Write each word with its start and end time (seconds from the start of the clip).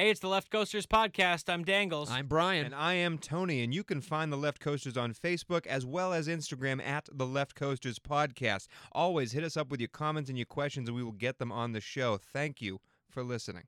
Hey, 0.00 0.08
it's 0.08 0.20
the 0.20 0.28
Left 0.28 0.48
Coasters 0.48 0.86
podcast. 0.86 1.52
I'm 1.52 1.62
Dangles. 1.62 2.10
I'm 2.10 2.26
Brian. 2.26 2.64
And 2.64 2.74
I 2.74 2.94
am 2.94 3.18
Tony, 3.18 3.62
and 3.62 3.74
you 3.74 3.84
can 3.84 4.00
find 4.00 4.32
the 4.32 4.36
Left 4.38 4.58
Coasters 4.58 4.96
on 4.96 5.12
Facebook 5.12 5.66
as 5.66 5.84
well 5.84 6.14
as 6.14 6.26
Instagram 6.26 6.82
at 6.82 7.06
the 7.12 7.26
Left 7.26 7.54
Coasters 7.54 7.98
Podcast. 7.98 8.66
Always 8.92 9.32
hit 9.32 9.44
us 9.44 9.58
up 9.58 9.68
with 9.70 9.78
your 9.78 9.90
comments 9.90 10.30
and 10.30 10.38
your 10.38 10.46
questions, 10.46 10.88
and 10.88 10.96
we 10.96 11.02
will 11.02 11.12
get 11.12 11.38
them 11.38 11.52
on 11.52 11.72
the 11.72 11.82
show. 11.82 12.16
Thank 12.16 12.62
you 12.62 12.80
for 13.10 13.22
listening. 13.22 13.64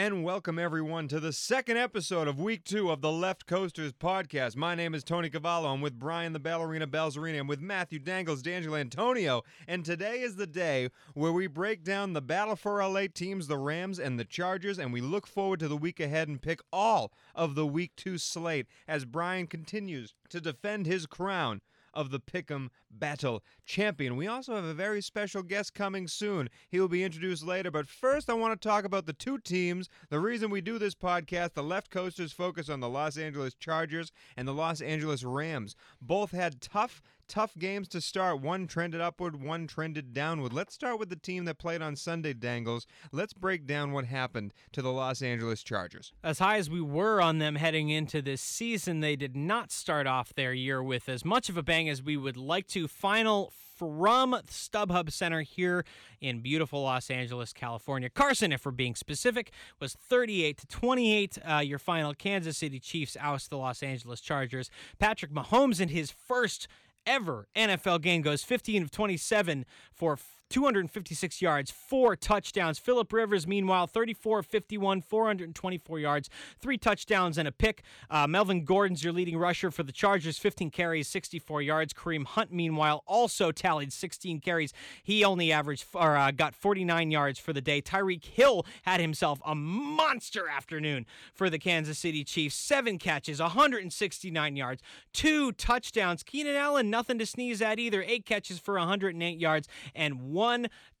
And 0.00 0.24
welcome 0.24 0.58
everyone 0.58 1.08
to 1.08 1.20
the 1.20 1.30
second 1.30 1.76
episode 1.76 2.26
of 2.26 2.40
week 2.40 2.64
two 2.64 2.90
of 2.90 3.02
the 3.02 3.12
Left 3.12 3.44
Coasters 3.44 3.92
podcast. 3.92 4.56
My 4.56 4.74
name 4.74 4.94
is 4.94 5.04
Tony 5.04 5.28
Cavallo. 5.28 5.70
I'm 5.70 5.82
with 5.82 5.98
Brian 5.98 6.32
the 6.32 6.38
Ballerina 6.38 6.86
Balzarina. 6.86 7.40
I'm 7.40 7.46
with 7.46 7.60
Matthew 7.60 7.98
Dangles, 7.98 8.40
D'Angelo 8.40 8.78
Antonio. 8.78 9.42
And 9.68 9.84
today 9.84 10.20
is 10.22 10.36
the 10.36 10.46
day 10.46 10.88
where 11.12 11.32
we 11.32 11.48
break 11.48 11.84
down 11.84 12.14
the 12.14 12.22
battle 12.22 12.56
for 12.56 12.82
LA 12.82 13.08
teams, 13.12 13.46
the 13.46 13.58
Rams 13.58 13.98
and 13.98 14.18
the 14.18 14.24
Chargers, 14.24 14.78
and 14.78 14.90
we 14.90 15.02
look 15.02 15.26
forward 15.26 15.60
to 15.60 15.68
the 15.68 15.76
week 15.76 16.00
ahead 16.00 16.28
and 16.28 16.40
pick 16.40 16.62
all 16.72 17.12
of 17.34 17.54
the 17.54 17.66
week 17.66 17.92
two 17.94 18.16
slate 18.16 18.68
as 18.88 19.04
Brian 19.04 19.46
continues 19.46 20.14
to 20.30 20.40
defend 20.40 20.86
his 20.86 21.04
crown 21.04 21.60
of 21.94 22.10
the 22.10 22.20
Pick'em 22.20 22.68
Battle 22.90 23.42
champion. 23.64 24.16
We 24.16 24.26
also 24.26 24.54
have 24.54 24.64
a 24.64 24.74
very 24.74 25.00
special 25.00 25.42
guest 25.42 25.74
coming 25.74 26.08
soon. 26.08 26.48
He 26.68 26.80
will 26.80 26.88
be 26.88 27.04
introduced 27.04 27.44
later, 27.44 27.70
but 27.70 27.88
first 27.88 28.30
I 28.30 28.34
want 28.34 28.60
to 28.60 28.68
talk 28.68 28.84
about 28.84 29.06
the 29.06 29.12
two 29.12 29.38
teams. 29.38 29.88
The 30.08 30.20
reason 30.20 30.50
we 30.50 30.60
do 30.60 30.78
this 30.78 30.94
podcast, 30.94 31.54
the 31.54 31.62
Left 31.62 31.90
Coasters 31.90 32.32
focus 32.32 32.68
on 32.68 32.80
the 32.80 32.88
Los 32.88 33.16
Angeles 33.16 33.54
Chargers 33.54 34.12
and 34.36 34.46
the 34.46 34.54
Los 34.54 34.80
Angeles 34.80 35.24
Rams. 35.24 35.76
Both 36.00 36.32
had 36.32 36.60
tough 36.60 37.02
tough 37.30 37.56
games 37.56 37.86
to 37.88 38.00
start. 38.00 38.40
One 38.40 38.66
trended 38.66 39.00
upward, 39.00 39.40
one 39.40 39.68
trended 39.68 40.12
downward. 40.12 40.52
Let's 40.52 40.74
start 40.74 40.98
with 40.98 41.08
the 41.08 41.16
team 41.16 41.44
that 41.44 41.58
played 41.58 41.80
on 41.80 41.94
Sunday, 41.94 42.32
Dangles. 42.32 42.86
Let's 43.12 43.32
break 43.32 43.66
down 43.66 43.92
what 43.92 44.04
happened 44.04 44.52
to 44.72 44.82
the 44.82 44.90
Los 44.90 45.22
Angeles 45.22 45.62
Chargers. 45.62 46.12
as 46.24 46.40
high 46.40 46.56
as 46.56 46.68
we 46.68 46.80
were 46.80 47.22
on 47.22 47.38
them 47.38 47.54
heading 47.54 47.88
into 47.88 48.20
this 48.20 48.42
season, 48.42 48.98
they 48.98 49.14
did 49.14 49.36
not 49.36 49.70
start 49.70 50.08
off 50.08 50.34
their 50.34 50.52
year 50.52 50.82
with 50.82 51.08
as 51.08 51.24
much 51.24 51.48
of 51.48 51.56
a 51.56 51.62
bang 51.62 51.88
as 51.88 52.02
we 52.02 52.16
would 52.16 52.36
like 52.36 52.66
to. 52.66 52.88
Final 52.88 53.52
from 53.80 54.32
StubHub 54.46 55.10
Center 55.10 55.40
here 55.40 55.86
in 56.20 56.40
beautiful 56.40 56.82
Los 56.82 57.10
Angeles, 57.10 57.54
California. 57.54 58.10
Carson, 58.10 58.52
if 58.52 58.66
we're 58.66 58.72
being 58.72 58.94
specific, 58.94 59.52
was 59.80 59.94
38 59.94 60.58
to 60.58 60.66
28. 60.66 61.38
Uh, 61.48 61.58
your 61.58 61.78
final 61.78 62.12
Kansas 62.12 62.58
City 62.58 62.78
Chiefs 62.78 63.16
oust 63.18 63.48
the 63.48 63.56
Los 63.56 63.82
Angeles 63.82 64.20
Chargers. 64.20 64.68
Patrick 64.98 65.32
Mahomes 65.32 65.80
in 65.80 65.88
his 65.88 66.10
first 66.10 66.68
ever 67.06 67.48
NFL 67.56 68.00
game 68.02 68.22
goes 68.22 68.42
15 68.42 68.82
of 68.82 68.90
27 68.90 69.64
for 69.92 70.18
256 70.50 71.40
yards, 71.40 71.70
four 71.70 72.16
touchdowns. 72.16 72.78
Philip 72.78 73.12
Rivers, 73.12 73.46
meanwhile, 73.46 73.86
34 73.86 74.42
51, 74.42 75.00
424 75.00 75.98
yards, 76.00 76.28
three 76.58 76.76
touchdowns 76.76 77.38
and 77.38 77.46
a 77.46 77.52
pick. 77.52 77.82
Uh, 78.10 78.26
Melvin 78.26 78.64
Gordon's 78.64 79.04
your 79.04 79.12
leading 79.12 79.38
rusher 79.38 79.70
for 79.70 79.84
the 79.84 79.92
Chargers, 79.92 80.38
15 80.38 80.70
carries, 80.70 81.06
64 81.06 81.62
yards. 81.62 81.92
Kareem 81.92 82.26
Hunt, 82.26 82.52
meanwhile, 82.52 83.04
also 83.06 83.52
tallied 83.52 83.92
16 83.92 84.40
carries. 84.40 84.72
He 85.02 85.24
only 85.24 85.52
averaged 85.52 85.86
or 85.94 86.16
uh, 86.16 86.32
got 86.32 86.54
49 86.54 87.12
yards 87.12 87.38
for 87.38 87.52
the 87.52 87.60
day. 87.60 87.80
Tyreek 87.80 88.24
Hill 88.24 88.66
had 88.82 89.00
himself 89.00 89.40
a 89.46 89.54
monster 89.54 90.48
afternoon 90.48 91.06
for 91.32 91.48
the 91.48 91.58
Kansas 91.58 91.98
City 91.98 92.24
Chiefs. 92.24 92.56
Seven 92.56 92.98
catches, 92.98 93.40
169 93.40 94.56
yards, 94.56 94.82
two 95.12 95.52
touchdowns. 95.52 96.24
Keenan 96.24 96.56
Allen, 96.56 96.90
nothing 96.90 97.18
to 97.18 97.26
sneeze 97.26 97.62
at 97.62 97.78
either. 97.78 98.02
Eight 98.02 98.26
catches 98.26 98.58
for 98.58 98.74
108 98.74 99.38
yards 99.38 99.68
and 99.94 100.20
one 100.20 100.39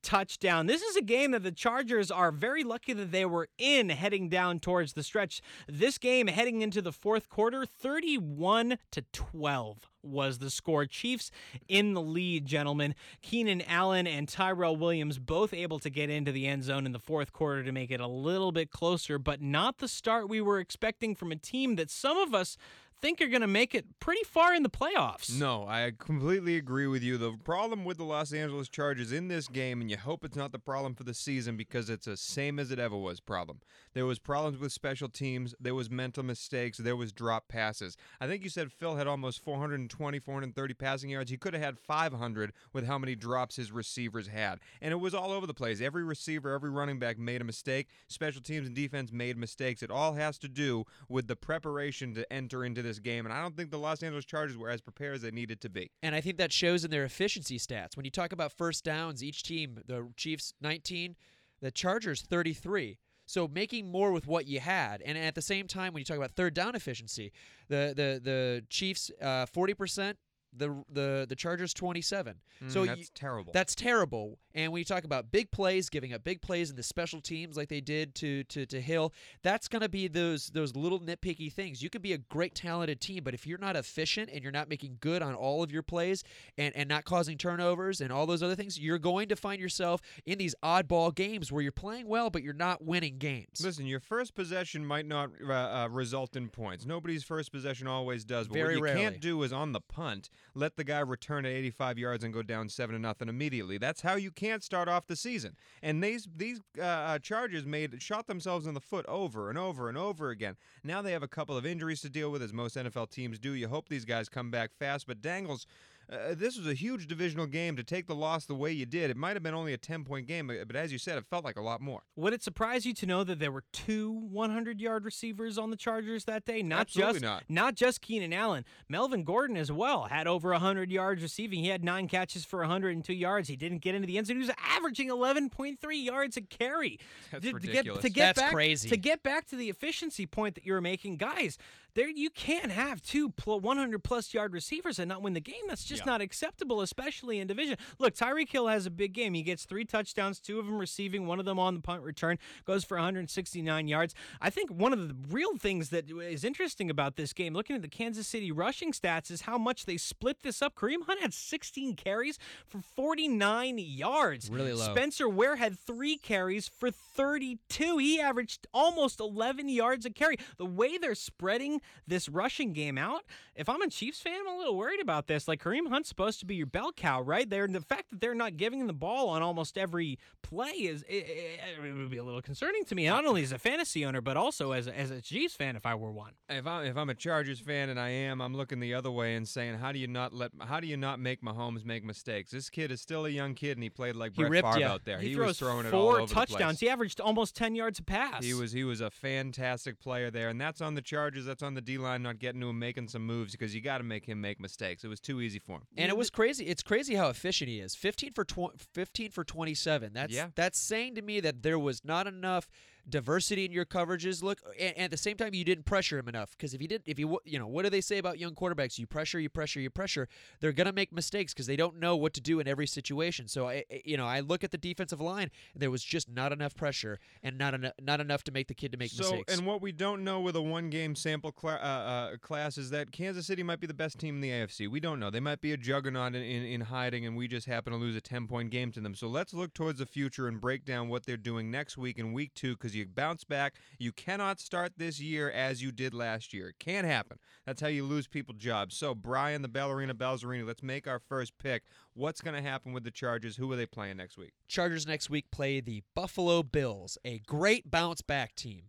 touchdown. 0.02 0.66
This 0.66 0.82
is 0.82 0.96
a 0.96 1.02
game 1.02 1.30
that 1.32 1.42
the 1.42 1.52
Chargers 1.52 2.10
are 2.10 2.32
very 2.32 2.64
lucky 2.64 2.92
that 2.92 3.12
they 3.12 3.24
were 3.24 3.48
in 3.58 3.88
heading 3.90 4.28
down 4.28 4.60
towards 4.60 4.92
the 4.92 5.02
stretch. 5.02 5.42
This 5.68 5.98
game 5.98 6.26
heading 6.26 6.62
into 6.62 6.82
the 6.82 6.92
fourth 6.92 7.28
quarter, 7.28 7.64
31 7.66 8.78
to 8.92 9.02
12 9.12 9.78
was 10.02 10.38
the 10.38 10.50
score. 10.50 10.86
Chiefs 10.86 11.30
in 11.68 11.94
the 11.94 12.00
lead, 12.00 12.46
gentlemen. 12.46 12.94
Keenan 13.22 13.62
Allen 13.62 14.06
and 14.06 14.28
Tyrell 14.28 14.76
Williams 14.76 15.18
both 15.18 15.52
able 15.52 15.78
to 15.80 15.90
get 15.90 16.10
into 16.10 16.32
the 16.32 16.46
end 16.46 16.64
zone 16.64 16.86
in 16.86 16.92
the 16.92 16.98
fourth 16.98 17.32
quarter 17.32 17.62
to 17.62 17.72
make 17.72 17.90
it 17.90 18.00
a 18.00 18.06
little 18.06 18.52
bit 18.52 18.70
closer, 18.70 19.18
but 19.18 19.42
not 19.42 19.78
the 19.78 19.88
start 19.88 20.28
we 20.28 20.40
were 20.40 20.58
expecting 20.58 21.14
from 21.14 21.32
a 21.32 21.36
team 21.36 21.76
that 21.76 21.90
some 21.90 22.16
of 22.16 22.34
us 22.34 22.56
think 23.00 23.20
are 23.20 23.28
going 23.28 23.40
to 23.40 23.46
make 23.46 23.74
it 23.74 23.98
pretty 24.00 24.24
far 24.24 24.54
in 24.54 24.62
the 24.62 24.70
playoffs. 24.70 25.38
No, 25.38 25.66
I 25.66 25.92
completely 25.96 26.56
agree 26.56 26.86
with 26.86 27.02
you. 27.02 27.18
The 27.18 27.32
problem 27.44 27.84
with 27.84 27.98
the 27.98 28.04
Los 28.04 28.32
Angeles 28.32 28.68
Chargers 28.68 29.12
in 29.12 29.28
this 29.28 29.48
game, 29.48 29.80
and 29.80 29.90
you 29.90 29.96
hope 29.96 30.24
it's 30.24 30.36
not 30.36 30.52
the 30.52 30.58
problem 30.58 30.94
for 30.94 31.04
the 31.04 31.14
season 31.14 31.56
because 31.56 31.90
it's 31.90 32.06
the 32.06 32.16
same 32.16 32.58
as 32.58 32.70
it 32.70 32.78
ever 32.78 32.96
was 32.96 33.20
problem. 33.20 33.60
There 33.92 34.06
was 34.06 34.18
problems 34.18 34.58
with 34.58 34.72
special 34.72 35.08
teams, 35.08 35.54
there 35.58 35.74
was 35.74 35.90
mental 35.90 36.22
mistakes, 36.22 36.78
there 36.78 36.96
was 36.96 37.12
drop 37.12 37.48
passes. 37.48 37.96
I 38.20 38.26
think 38.26 38.44
you 38.44 38.50
said 38.50 38.72
Phil 38.72 38.96
had 38.96 39.06
almost 39.06 39.42
420, 39.42 40.18
430 40.18 40.74
passing 40.74 41.10
yards. 41.10 41.30
He 41.30 41.36
could 41.36 41.54
have 41.54 41.62
had 41.62 41.78
500 41.78 42.52
with 42.72 42.86
how 42.86 42.98
many 42.98 43.14
drops 43.14 43.56
his 43.56 43.72
receivers 43.72 44.28
had. 44.28 44.60
And 44.80 44.92
it 44.92 44.96
was 44.96 45.14
all 45.14 45.32
over 45.32 45.46
the 45.46 45.54
place. 45.54 45.80
Every 45.80 46.04
receiver, 46.04 46.54
every 46.54 46.70
running 46.70 46.98
back 46.98 47.18
made 47.18 47.40
a 47.40 47.44
mistake. 47.44 47.88
Special 48.08 48.42
teams 48.42 48.66
and 48.66 48.76
defense 48.76 49.12
made 49.12 49.36
mistakes. 49.36 49.82
It 49.82 49.90
all 49.90 50.14
has 50.14 50.38
to 50.38 50.48
do 50.48 50.84
with 51.08 51.26
the 51.26 51.36
preparation 51.36 52.14
to 52.14 52.32
enter 52.32 52.64
into 52.64 52.82
this 52.82 52.89
game, 52.98 53.26
and 53.26 53.32
I 53.32 53.40
don't 53.40 53.56
think 53.56 53.70
the 53.70 53.78
Los 53.78 54.02
Angeles 54.02 54.24
Chargers 54.24 54.56
were 54.56 54.70
as 54.70 54.80
prepared 54.80 55.14
as 55.14 55.22
they 55.22 55.30
needed 55.30 55.60
to 55.62 55.68
be. 55.68 55.90
And 56.02 56.14
I 56.14 56.20
think 56.20 56.38
that 56.38 56.52
shows 56.52 56.84
in 56.84 56.90
their 56.90 57.04
efficiency 57.04 57.58
stats. 57.58 57.96
When 57.96 58.04
you 58.04 58.10
talk 58.10 58.32
about 58.32 58.52
first 58.52 58.84
downs, 58.84 59.22
each 59.22 59.42
team, 59.42 59.78
the 59.86 60.08
Chiefs 60.16 60.52
19, 60.60 61.16
the 61.60 61.70
Chargers 61.70 62.22
33. 62.22 62.98
So 63.26 63.46
making 63.46 63.88
more 63.88 64.10
with 64.10 64.26
what 64.26 64.46
you 64.46 64.58
had, 64.58 65.02
and 65.02 65.16
at 65.16 65.36
the 65.36 65.42
same 65.42 65.68
time, 65.68 65.92
when 65.92 66.00
you 66.00 66.04
talk 66.04 66.16
about 66.16 66.32
third 66.32 66.52
down 66.52 66.74
efficiency, 66.74 67.30
the 67.68 67.92
the 67.94 68.20
the 68.20 68.64
Chiefs 68.68 69.08
uh, 69.22 69.46
forty 69.46 69.72
percent, 69.72 70.18
the 70.56 70.82
the 70.92 71.26
the 71.28 71.36
Chargers 71.36 71.72
twenty 71.74 72.00
seven. 72.00 72.36
so 72.68 72.82
Mm, 72.82 72.86
that's 72.86 73.00
you- 73.00 73.06
terrible. 73.14 73.52
That's 73.52 73.74
terrible. 73.74 74.38
And 74.52 74.72
when 74.72 74.80
you 74.80 74.84
talk 74.84 75.04
about 75.04 75.30
big 75.30 75.52
plays, 75.52 75.88
giving 75.88 76.12
up 76.12 76.24
big 76.24 76.42
plays 76.42 76.70
in 76.70 76.76
the 76.76 76.82
special 76.82 77.20
teams 77.20 77.56
like 77.56 77.68
they 77.68 77.80
did 77.80 78.14
to 78.16 78.42
to, 78.44 78.66
to 78.66 78.80
Hill, 78.80 79.12
that's 79.42 79.68
going 79.68 79.82
to 79.82 79.88
be 79.88 80.08
those 80.08 80.48
those 80.48 80.74
little 80.74 80.98
nitpicky 81.00 81.52
things. 81.52 81.82
You 81.82 81.88
could 81.90 82.02
be 82.02 82.12
a 82.12 82.18
great 82.18 82.54
talented 82.54 83.00
team, 83.00 83.22
but 83.22 83.32
if 83.32 83.46
you're 83.46 83.58
not 83.58 83.76
efficient 83.76 84.28
and 84.32 84.42
you're 84.42 84.50
not 84.52 84.68
making 84.68 84.96
good 85.00 85.22
on 85.22 85.34
all 85.34 85.62
of 85.62 85.70
your 85.70 85.82
plays 85.82 86.24
and 86.58 86.74
and 86.76 86.88
not 86.88 87.04
causing 87.04 87.38
turnovers 87.38 88.00
and 88.00 88.12
all 88.12 88.26
those 88.26 88.42
other 88.42 88.56
things, 88.56 88.78
you're 88.78 88.98
going 88.98 89.28
to 89.28 89.36
find 89.36 89.60
yourself 89.60 90.00
in 90.26 90.38
these 90.38 90.54
oddball 90.64 91.14
games 91.14 91.52
where 91.52 91.62
you're 91.62 91.70
playing 91.72 92.08
well 92.08 92.28
but 92.30 92.42
you're 92.42 92.52
not 92.54 92.82
winning 92.84 93.18
games. 93.18 93.60
Listen, 93.62 93.86
your 93.86 94.00
first 94.00 94.34
possession 94.34 94.84
might 94.84 95.06
not 95.06 95.30
uh, 95.48 95.52
uh, 95.52 95.88
result 95.90 96.34
in 96.36 96.48
points. 96.48 96.84
Nobody's 96.84 97.22
first 97.22 97.52
possession 97.52 97.86
always 97.86 98.24
does. 98.24 98.48
But 98.48 98.54
Very 98.54 98.74
what 98.74 98.78
you 98.78 98.84
rarely. 98.84 99.00
can't 99.00 99.20
do 99.20 99.42
is 99.44 99.52
on 99.52 99.72
the 99.72 99.80
punt, 99.80 100.28
let 100.54 100.76
the 100.76 100.84
guy 100.84 101.00
return 101.00 101.44
at 101.44 101.52
85 101.52 101.98
yards 101.98 102.24
and 102.24 102.34
go 102.34 102.42
down 102.42 102.68
seven 102.68 102.94
to 102.94 103.00
nothing 103.00 103.28
immediately. 103.28 103.78
That's 103.78 104.00
how 104.00 104.16
you 104.16 104.30
can't 104.30 104.62
start 104.62 104.88
off 104.88 105.06
the 105.06 105.16
season. 105.16 105.56
And 105.82 106.02
these 106.02 106.28
these 106.36 106.60
uh, 106.78 106.82
uh, 106.82 107.18
Chargers 107.18 107.64
made 107.64 108.02
shot 108.02 108.26
themselves 108.26 108.66
in 108.66 108.74
the 108.74 108.80
foot 108.80 109.06
over 109.06 109.48
and 109.48 109.58
over 109.58 109.88
and 109.88 109.96
over 109.96 110.30
again. 110.30 110.56
Now 110.84 111.02
they 111.02 111.12
have 111.12 111.22
a 111.22 111.28
couple 111.28 111.56
of 111.56 111.66
injuries 111.66 112.00
to 112.02 112.08
deal 112.08 112.30
with, 112.30 112.42
as 112.42 112.52
most 112.52 112.76
NFL 112.76 113.10
teams 113.10 113.38
do. 113.38 113.52
You 113.52 113.68
hope 113.68 113.88
these 113.88 114.04
guys 114.04 114.28
come 114.28 114.50
back 114.50 114.72
fast. 114.72 115.06
But 115.06 115.22
Dangles, 115.22 115.66
uh, 116.12 116.34
this 116.34 116.56
was 116.58 116.66
a 116.66 116.74
huge 116.74 117.06
divisional 117.06 117.46
game 117.46 117.76
to 117.76 117.84
take 117.84 118.06
the 118.06 118.14
loss 118.14 118.44
the 118.46 118.54
way 118.54 118.72
you 118.72 118.84
did. 118.86 119.10
It 119.10 119.16
might 119.16 119.34
have 119.36 119.42
been 119.42 119.54
only 119.54 119.72
a 119.72 119.78
10 119.78 120.04
point 120.04 120.26
game, 120.26 120.46
but, 120.48 120.66
but 120.66 120.74
as 120.76 120.90
you 120.92 120.98
said, 120.98 121.16
it 121.18 121.24
felt 121.30 121.44
like 121.44 121.56
a 121.56 121.62
lot 121.62 121.80
more. 121.80 122.02
Would 122.16 122.32
it 122.32 122.42
surprise 122.42 122.84
you 122.84 122.92
to 122.94 123.06
know 123.06 123.22
that 123.24 123.38
there 123.38 123.52
were 123.52 123.64
two 123.72 124.10
100 124.10 124.80
yard 124.80 125.04
receivers 125.04 125.56
on 125.58 125.70
the 125.70 125.76
Chargers 125.76 126.24
that 126.24 126.44
day? 126.44 126.62
Not 126.62 126.80
Absolutely 126.82 127.20
just 127.20 127.44
not. 127.48 127.74
just 127.76 128.00
Keenan 128.00 128.32
Allen. 128.32 128.64
Melvin 128.88 129.22
Gordon 129.24 129.56
as 129.56 129.70
well 129.70 130.04
had 130.04 130.26
over 130.26 130.50
100 130.50 130.90
yards 130.90 131.22
receiving. 131.22 131.60
He 131.60 131.68
had 131.68 131.84
nine 131.84 132.08
catches 132.08 132.44
for 132.44 132.60
102 132.60 133.12
yards. 133.12 133.48
He 133.48 133.56
didn't 133.56 133.78
get 133.78 133.94
into 133.94 134.06
the 134.06 134.18
end 134.18 134.26
zone. 134.26 134.36
He 134.36 134.40
was 134.46 134.50
averaging 134.76 135.08
11.3 135.08 135.76
yards 136.04 136.36
a 136.36 136.40
carry. 136.42 136.98
That's 137.30 137.44
To- 137.44 137.52
to 137.52 137.66
get- 137.66 137.84
To 138.00 138.08
get, 138.08 138.14
That's 138.36 138.40
back, 138.40 138.52
crazy. 138.52 138.88
To 138.88 138.96
get 138.96 139.22
back 139.22 139.46
to 139.48 139.56
the 139.56 139.68
efficiency 139.68 140.26
point 140.26 140.54
that 140.56 140.64
you 140.66 140.72
were 140.72 140.80
making, 140.80 141.16
guys, 141.16 141.58
there 141.94 142.08
you 142.08 142.30
can't 142.30 142.70
have 142.72 143.02
two 143.02 143.32
100 143.44 144.02
plus 144.04 144.32
yard 144.34 144.52
receivers 144.52 144.98
and 144.98 145.08
not 145.08 145.22
win 145.22 145.32
the 145.32 145.40
game. 145.40 145.62
That's 145.68 145.84
just 145.84 146.02
Yeah. 146.02 146.12
not 146.12 146.20
acceptable, 146.20 146.80
especially 146.80 147.38
in 147.38 147.46
division. 147.46 147.76
Look, 147.98 148.14
Tyreek 148.14 148.50
Hill 148.50 148.68
has 148.68 148.86
a 148.86 148.90
big 148.90 149.12
game. 149.12 149.34
He 149.34 149.42
gets 149.42 149.64
three 149.64 149.84
touchdowns, 149.84 150.40
two 150.40 150.58
of 150.58 150.66
them 150.66 150.78
receiving, 150.78 151.26
one 151.26 151.38
of 151.38 151.44
them 151.44 151.58
on 151.58 151.74
the 151.74 151.80
punt 151.80 152.02
return, 152.02 152.38
goes 152.64 152.84
for 152.84 152.96
169 152.96 153.88
yards. 153.88 154.14
I 154.40 154.50
think 154.50 154.70
one 154.70 154.92
of 154.92 155.08
the 155.08 155.16
real 155.28 155.56
things 155.56 155.90
that 155.90 156.10
is 156.10 156.44
interesting 156.44 156.90
about 156.90 157.16
this 157.16 157.32
game, 157.32 157.54
looking 157.54 157.76
at 157.76 157.82
the 157.82 157.88
Kansas 157.88 158.26
City 158.26 158.52
rushing 158.52 158.92
stats, 158.92 159.30
is 159.30 159.42
how 159.42 159.58
much 159.58 159.86
they 159.86 159.96
split 159.96 160.42
this 160.42 160.62
up. 160.62 160.74
Kareem 160.74 161.04
Hunt 161.06 161.20
had 161.20 161.34
16 161.34 161.96
carries 161.96 162.38
for 162.66 162.80
49 162.80 163.78
yards. 163.78 164.50
Really 164.50 164.72
low. 164.72 164.92
Spencer 164.92 165.28
Ware 165.28 165.56
had 165.56 165.78
three 165.78 166.16
carries 166.16 166.68
for 166.68 166.90
32. 166.90 167.98
He 167.98 168.20
averaged 168.20 168.66
almost 168.72 169.20
11 169.20 169.68
yards 169.68 170.06
a 170.06 170.10
carry. 170.10 170.36
The 170.56 170.66
way 170.66 170.98
they're 170.98 171.14
spreading 171.14 171.79
this 172.06 172.28
rushing 172.28 172.72
game 172.72 172.98
out, 172.98 173.22
if 173.54 173.68
I'm 173.68 173.82
a 173.82 173.88
Chiefs 173.88 174.20
fan, 174.20 174.38
I'm 174.40 174.54
a 174.54 174.58
little 174.58 174.76
worried 174.76 175.00
about 175.00 175.26
this. 175.26 175.48
Like 175.48 175.62
Kareem 175.62 175.88
Hunt's 175.88 176.08
supposed 176.08 176.40
to 176.40 176.46
be 176.46 176.54
your 176.54 176.66
bell 176.66 176.92
cow, 176.92 177.20
right? 177.20 177.48
They're 177.48 177.68
the 177.68 177.80
fact 177.80 178.10
that 178.10 178.20
they're 178.20 178.34
not 178.34 178.56
giving 178.56 178.80
him 178.80 178.86
the 178.86 178.92
ball 178.92 179.28
on 179.28 179.42
almost 179.42 179.78
every 179.78 180.18
play 180.42 180.70
is 180.70 181.02
it, 181.08 181.26
it, 181.26 181.60
it 181.84 181.94
would 181.94 182.10
be 182.10 182.16
a 182.16 182.24
little 182.24 182.42
concerning 182.42 182.84
to 182.84 182.94
me. 182.94 183.06
Not 183.06 183.24
only 183.24 183.42
as 183.42 183.52
a 183.52 183.58
fantasy 183.58 184.04
owner, 184.04 184.20
but 184.20 184.36
also 184.36 184.72
as 184.72 184.86
a, 184.86 184.98
as 184.98 185.10
a 185.10 185.20
Chiefs 185.20 185.54
fan, 185.54 185.76
if 185.76 185.86
I 185.86 185.94
were 185.94 186.10
one. 186.10 186.32
If 186.48 186.66
I'm 186.66 186.84
if 186.84 186.96
I'm 186.96 187.10
a 187.10 187.14
Chargers 187.14 187.60
fan 187.60 187.88
and 187.88 187.98
I 187.98 188.08
am, 188.10 188.40
I'm 188.40 188.56
looking 188.56 188.80
the 188.80 188.94
other 188.94 189.10
way 189.10 189.34
and 189.34 189.46
saying, 189.46 189.78
how 189.78 189.92
do 189.92 189.98
you 189.98 190.06
not 190.06 190.32
let 190.32 190.52
how 190.60 190.80
do 190.80 190.86
you 190.86 190.96
not 190.96 191.20
make 191.20 191.42
Mahomes 191.42 191.84
make 191.84 192.04
mistakes? 192.04 192.50
This 192.50 192.70
kid 192.70 192.90
is 192.90 193.00
still 193.00 193.26
a 193.26 193.30
young 193.30 193.54
kid 193.54 193.76
and 193.76 193.82
he 193.82 193.90
played 193.90 194.16
like 194.16 194.32
He 194.36 194.44
Brett 194.44 194.64
Favre 194.64 194.84
out 194.84 195.04
there. 195.04 195.18
He, 195.18 195.30
He, 195.30 195.36
was 195.36 195.58
throwing 195.58 195.86
it 195.86 195.90
four 195.90 196.18
all 196.18 196.22
over 196.22 196.32
touchdowns. 196.32 196.80
He 196.80 196.88
averaged 196.88 197.20
almost 197.20 197.56
10 197.56 197.74
yards 197.74 197.98
a 197.98 198.02
pass. 198.02 198.44
He 198.44 198.54
was 198.54 198.72
he 198.72 198.84
was 198.84 199.00
a 199.00 199.10
fantastic 199.10 200.00
player 200.00 200.30
there, 200.30 200.48
and 200.48 200.60
that's 200.60 200.80
on 200.80 200.94
the 200.94 201.02
Chargers. 201.02 201.44
That's 201.44 201.62
on 201.62 201.69
the 201.74 201.80
D 201.80 201.98
line 201.98 202.22
not 202.22 202.38
getting 202.38 202.60
to 202.60 202.68
him 202.68 202.78
making 202.78 203.08
some 203.08 203.24
moves 203.26 203.52
because 203.52 203.74
you 203.74 203.80
got 203.80 203.98
to 203.98 204.04
make 204.04 204.26
him 204.26 204.40
make 204.40 204.60
mistakes. 204.60 205.04
It 205.04 205.08
was 205.08 205.20
too 205.20 205.40
easy 205.40 205.58
for 205.58 205.76
him. 205.76 205.82
And 205.96 206.08
it 206.08 206.16
was 206.16 206.30
crazy. 206.30 206.66
It's 206.66 206.82
crazy 206.82 207.14
how 207.14 207.28
efficient 207.28 207.68
he 207.70 207.80
is. 207.80 207.94
15 207.94 208.32
for 208.32 208.44
tw- 208.44 208.80
15 208.94 209.30
for 209.30 209.44
27. 209.44 210.12
That's 210.12 210.32
Yeah. 210.32 210.48
that's 210.54 210.78
saying 210.78 211.14
to 211.16 211.22
me 211.22 211.40
that 211.40 211.62
there 211.62 211.78
was 211.78 212.04
not 212.04 212.26
enough 212.26 212.68
diversity 213.08 213.64
in 213.64 213.72
your 213.72 213.84
coverages. 213.84 214.42
Look, 214.42 214.60
and, 214.78 214.94
and 214.96 215.04
at 215.04 215.10
the 215.10 215.16
same 215.16 215.36
time, 215.36 215.54
you 215.54 215.64
didn't 215.64 215.84
pressure 215.84 216.18
him 216.18 216.28
enough. 216.28 216.52
Because 216.52 216.74
if 216.74 216.82
you 216.82 216.88
did, 216.88 217.02
if 217.06 217.18
you 217.18 217.38
you 217.44 217.58
know, 217.58 217.66
what 217.66 217.82
do 217.82 217.90
they 217.90 218.00
say 218.00 218.18
about 218.18 218.38
young 218.38 218.54
quarterbacks? 218.54 218.98
You 218.98 219.06
pressure, 219.06 219.40
you 219.40 219.48
pressure, 219.48 219.80
you 219.80 219.90
pressure. 219.90 220.28
They're 220.60 220.72
gonna 220.72 220.92
make 220.92 221.12
mistakes 221.12 221.52
because 221.52 221.66
they 221.66 221.76
don't 221.76 221.98
know 221.98 222.16
what 222.16 222.34
to 222.34 222.40
do 222.40 222.60
in 222.60 222.68
every 222.68 222.86
situation. 222.86 223.48
So 223.48 223.68
I, 223.68 223.84
you 224.04 224.16
know, 224.16 224.26
I 224.26 224.40
look 224.40 224.64
at 224.64 224.70
the 224.70 224.78
defensive 224.78 225.20
line. 225.20 225.50
There 225.74 225.90
was 225.90 226.02
just 226.02 226.28
not 226.28 226.52
enough 226.52 226.74
pressure 226.74 227.18
and 227.42 227.58
not 227.58 227.74
enough 227.74 227.92
not 228.00 228.20
enough 228.20 228.44
to 228.44 228.52
make 228.52 228.68
the 228.68 228.74
kid 228.74 228.92
to 228.92 228.98
make 228.98 229.10
so, 229.10 229.22
mistakes. 229.22 229.56
and 229.56 229.66
what 229.66 229.80
we 229.80 229.92
don't 229.92 230.24
know 230.24 230.40
with 230.40 230.56
a 230.56 230.62
one-game 230.62 231.14
sample 231.14 231.52
cla- 231.52 231.80
uh, 231.82 232.30
uh, 232.32 232.36
class 232.38 232.78
is 232.78 232.90
that 232.90 233.12
Kansas 233.12 233.46
City 233.46 233.62
might 233.62 233.80
be 233.80 233.86
the 233.86 233.94
best 233.94 234.18
team 234.18 234.36
in 234.36 234.40
the 234.40 234.50
AFC. 234.50 234.88
We 234.88 235.00
don't 235.00 235.20
know. 235.20 235.30
They 235.30 235.40
might 235.40 235.60
be 235.60 235.72
a 235.72 235.76
juggernaut 235.76 236.34
in, 236.34 236.42
in, 236.42 236.64
in 236.64 236.80
hiding, 236.82 237.26
and 237.26 237.36
we 237.36 237.48
just 237.48 237.66
happen 237.66 237.92
to 237.92 237.98
lose 237.98 238.16
a 238.16 238.20
10-point 238.20 238.70
game 238.70 238.92
to 238.92 239.00
them. 239.00 239.14
So 239.14 239.28
let's 239.28 239.52
look 239.52 239.74
towards 239.74 239.98
the 239.98 240.06
future 240.06 240.48
and 240.48 240.60
break 240.60 240.84
down 240.84 241.08
what 241.08 241.26
they're 241.26 241.36
doing 241.36 241.70
next 241.70 241.96
week 241.96 242.18
in 242.18 242.32
Week 242.32 242.54
Two, 242.54 242.74
because 242.74 242.89
you 242.94 243.06
bounce 243.06 243.44
back. 243.44 243.74
You 243.98 244.12
cannot 244.12 244.60
start 244.60 244.92
this 244.96 245.20
year 245.20 245.50
as 245.50 245.82
you 245.82 245.92
did 245.92 246.14
last 246.14 246.52
year. 246.52 246.68
It 246.68 246.78
can't 246.78 247.06
happen. 247.06 247.38
That's 247.66 247.80
how 247.80 247.88
you 247.88 248.04
lose 248.04 248.26
people 248.26 248.54
jobs. 248.54 248.96
So 248.96 249.14
Brian, 249.14 249.62
the 249.62 249.68
ballerina 249.68 250.14
Balzerini, 250.14 250.66
let's 250.66 250.82
make 250.82 251.06
our 251.06 251.18
first 251.18 251.58
pick. 251.58 251.82
What's 252.14 252.40
going 252.40 252.54
to 252.54 252.68
happen 252.68 252.92
with 252.92 253.04
the 253.04 253.10
Chargers? 253.10 253.56
Who 253.56 253.70
are 253.72 253.76
they 253.76 253.86
playing 253.86 254.16
next 254.16 254.38
week? 254.38 254.52
Chargers 254.68 255.06
next 255.06 255.30
week 255.30 255.50
play 255.50 255.80
the 255.80 256.02
Buffalo 256.14 256.62
Bills, 256.62 257.18
a 257.24 257.38
great 257.40 257.90
bounce 257.90 258.22
back 258.22 258.54
team 258.54 258.84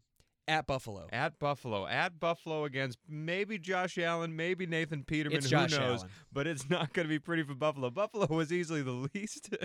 at 0.48 0.68
Buffalo. 0.68 1.08
At 1.12 1.40
Buffalo. 1.40 1.88
At 1.88 2.20
Buffalo 2.20 2.66
against 2.66 2.98
maybe 3.08 3.58
Josh 3.58 3.98
Allen, 3.98 4.36
maybe 4.36 4.66
Nathan 4.66 5.04
Peterman. 5.04 5.38
It's 5.38 5.46
who 5.46 5.52
Josh 5.52 5.72
knows? 5.72 6.00
Allen. 6.00 6.10
But 6.34 6.48
it's 6.48 6.70
not 6.70 6.94
going 6.94 7.08
to 7.08 7.10
be 7.10 7.20
pretty 7.20 7.44
for 7.44 7.54
Buffalo. 7.54 7.90
Buffalo 7.90 8.28
was 8.28 8.52
easily 8.52 8.82
the 8.82 9.08
least. 9.14 9.56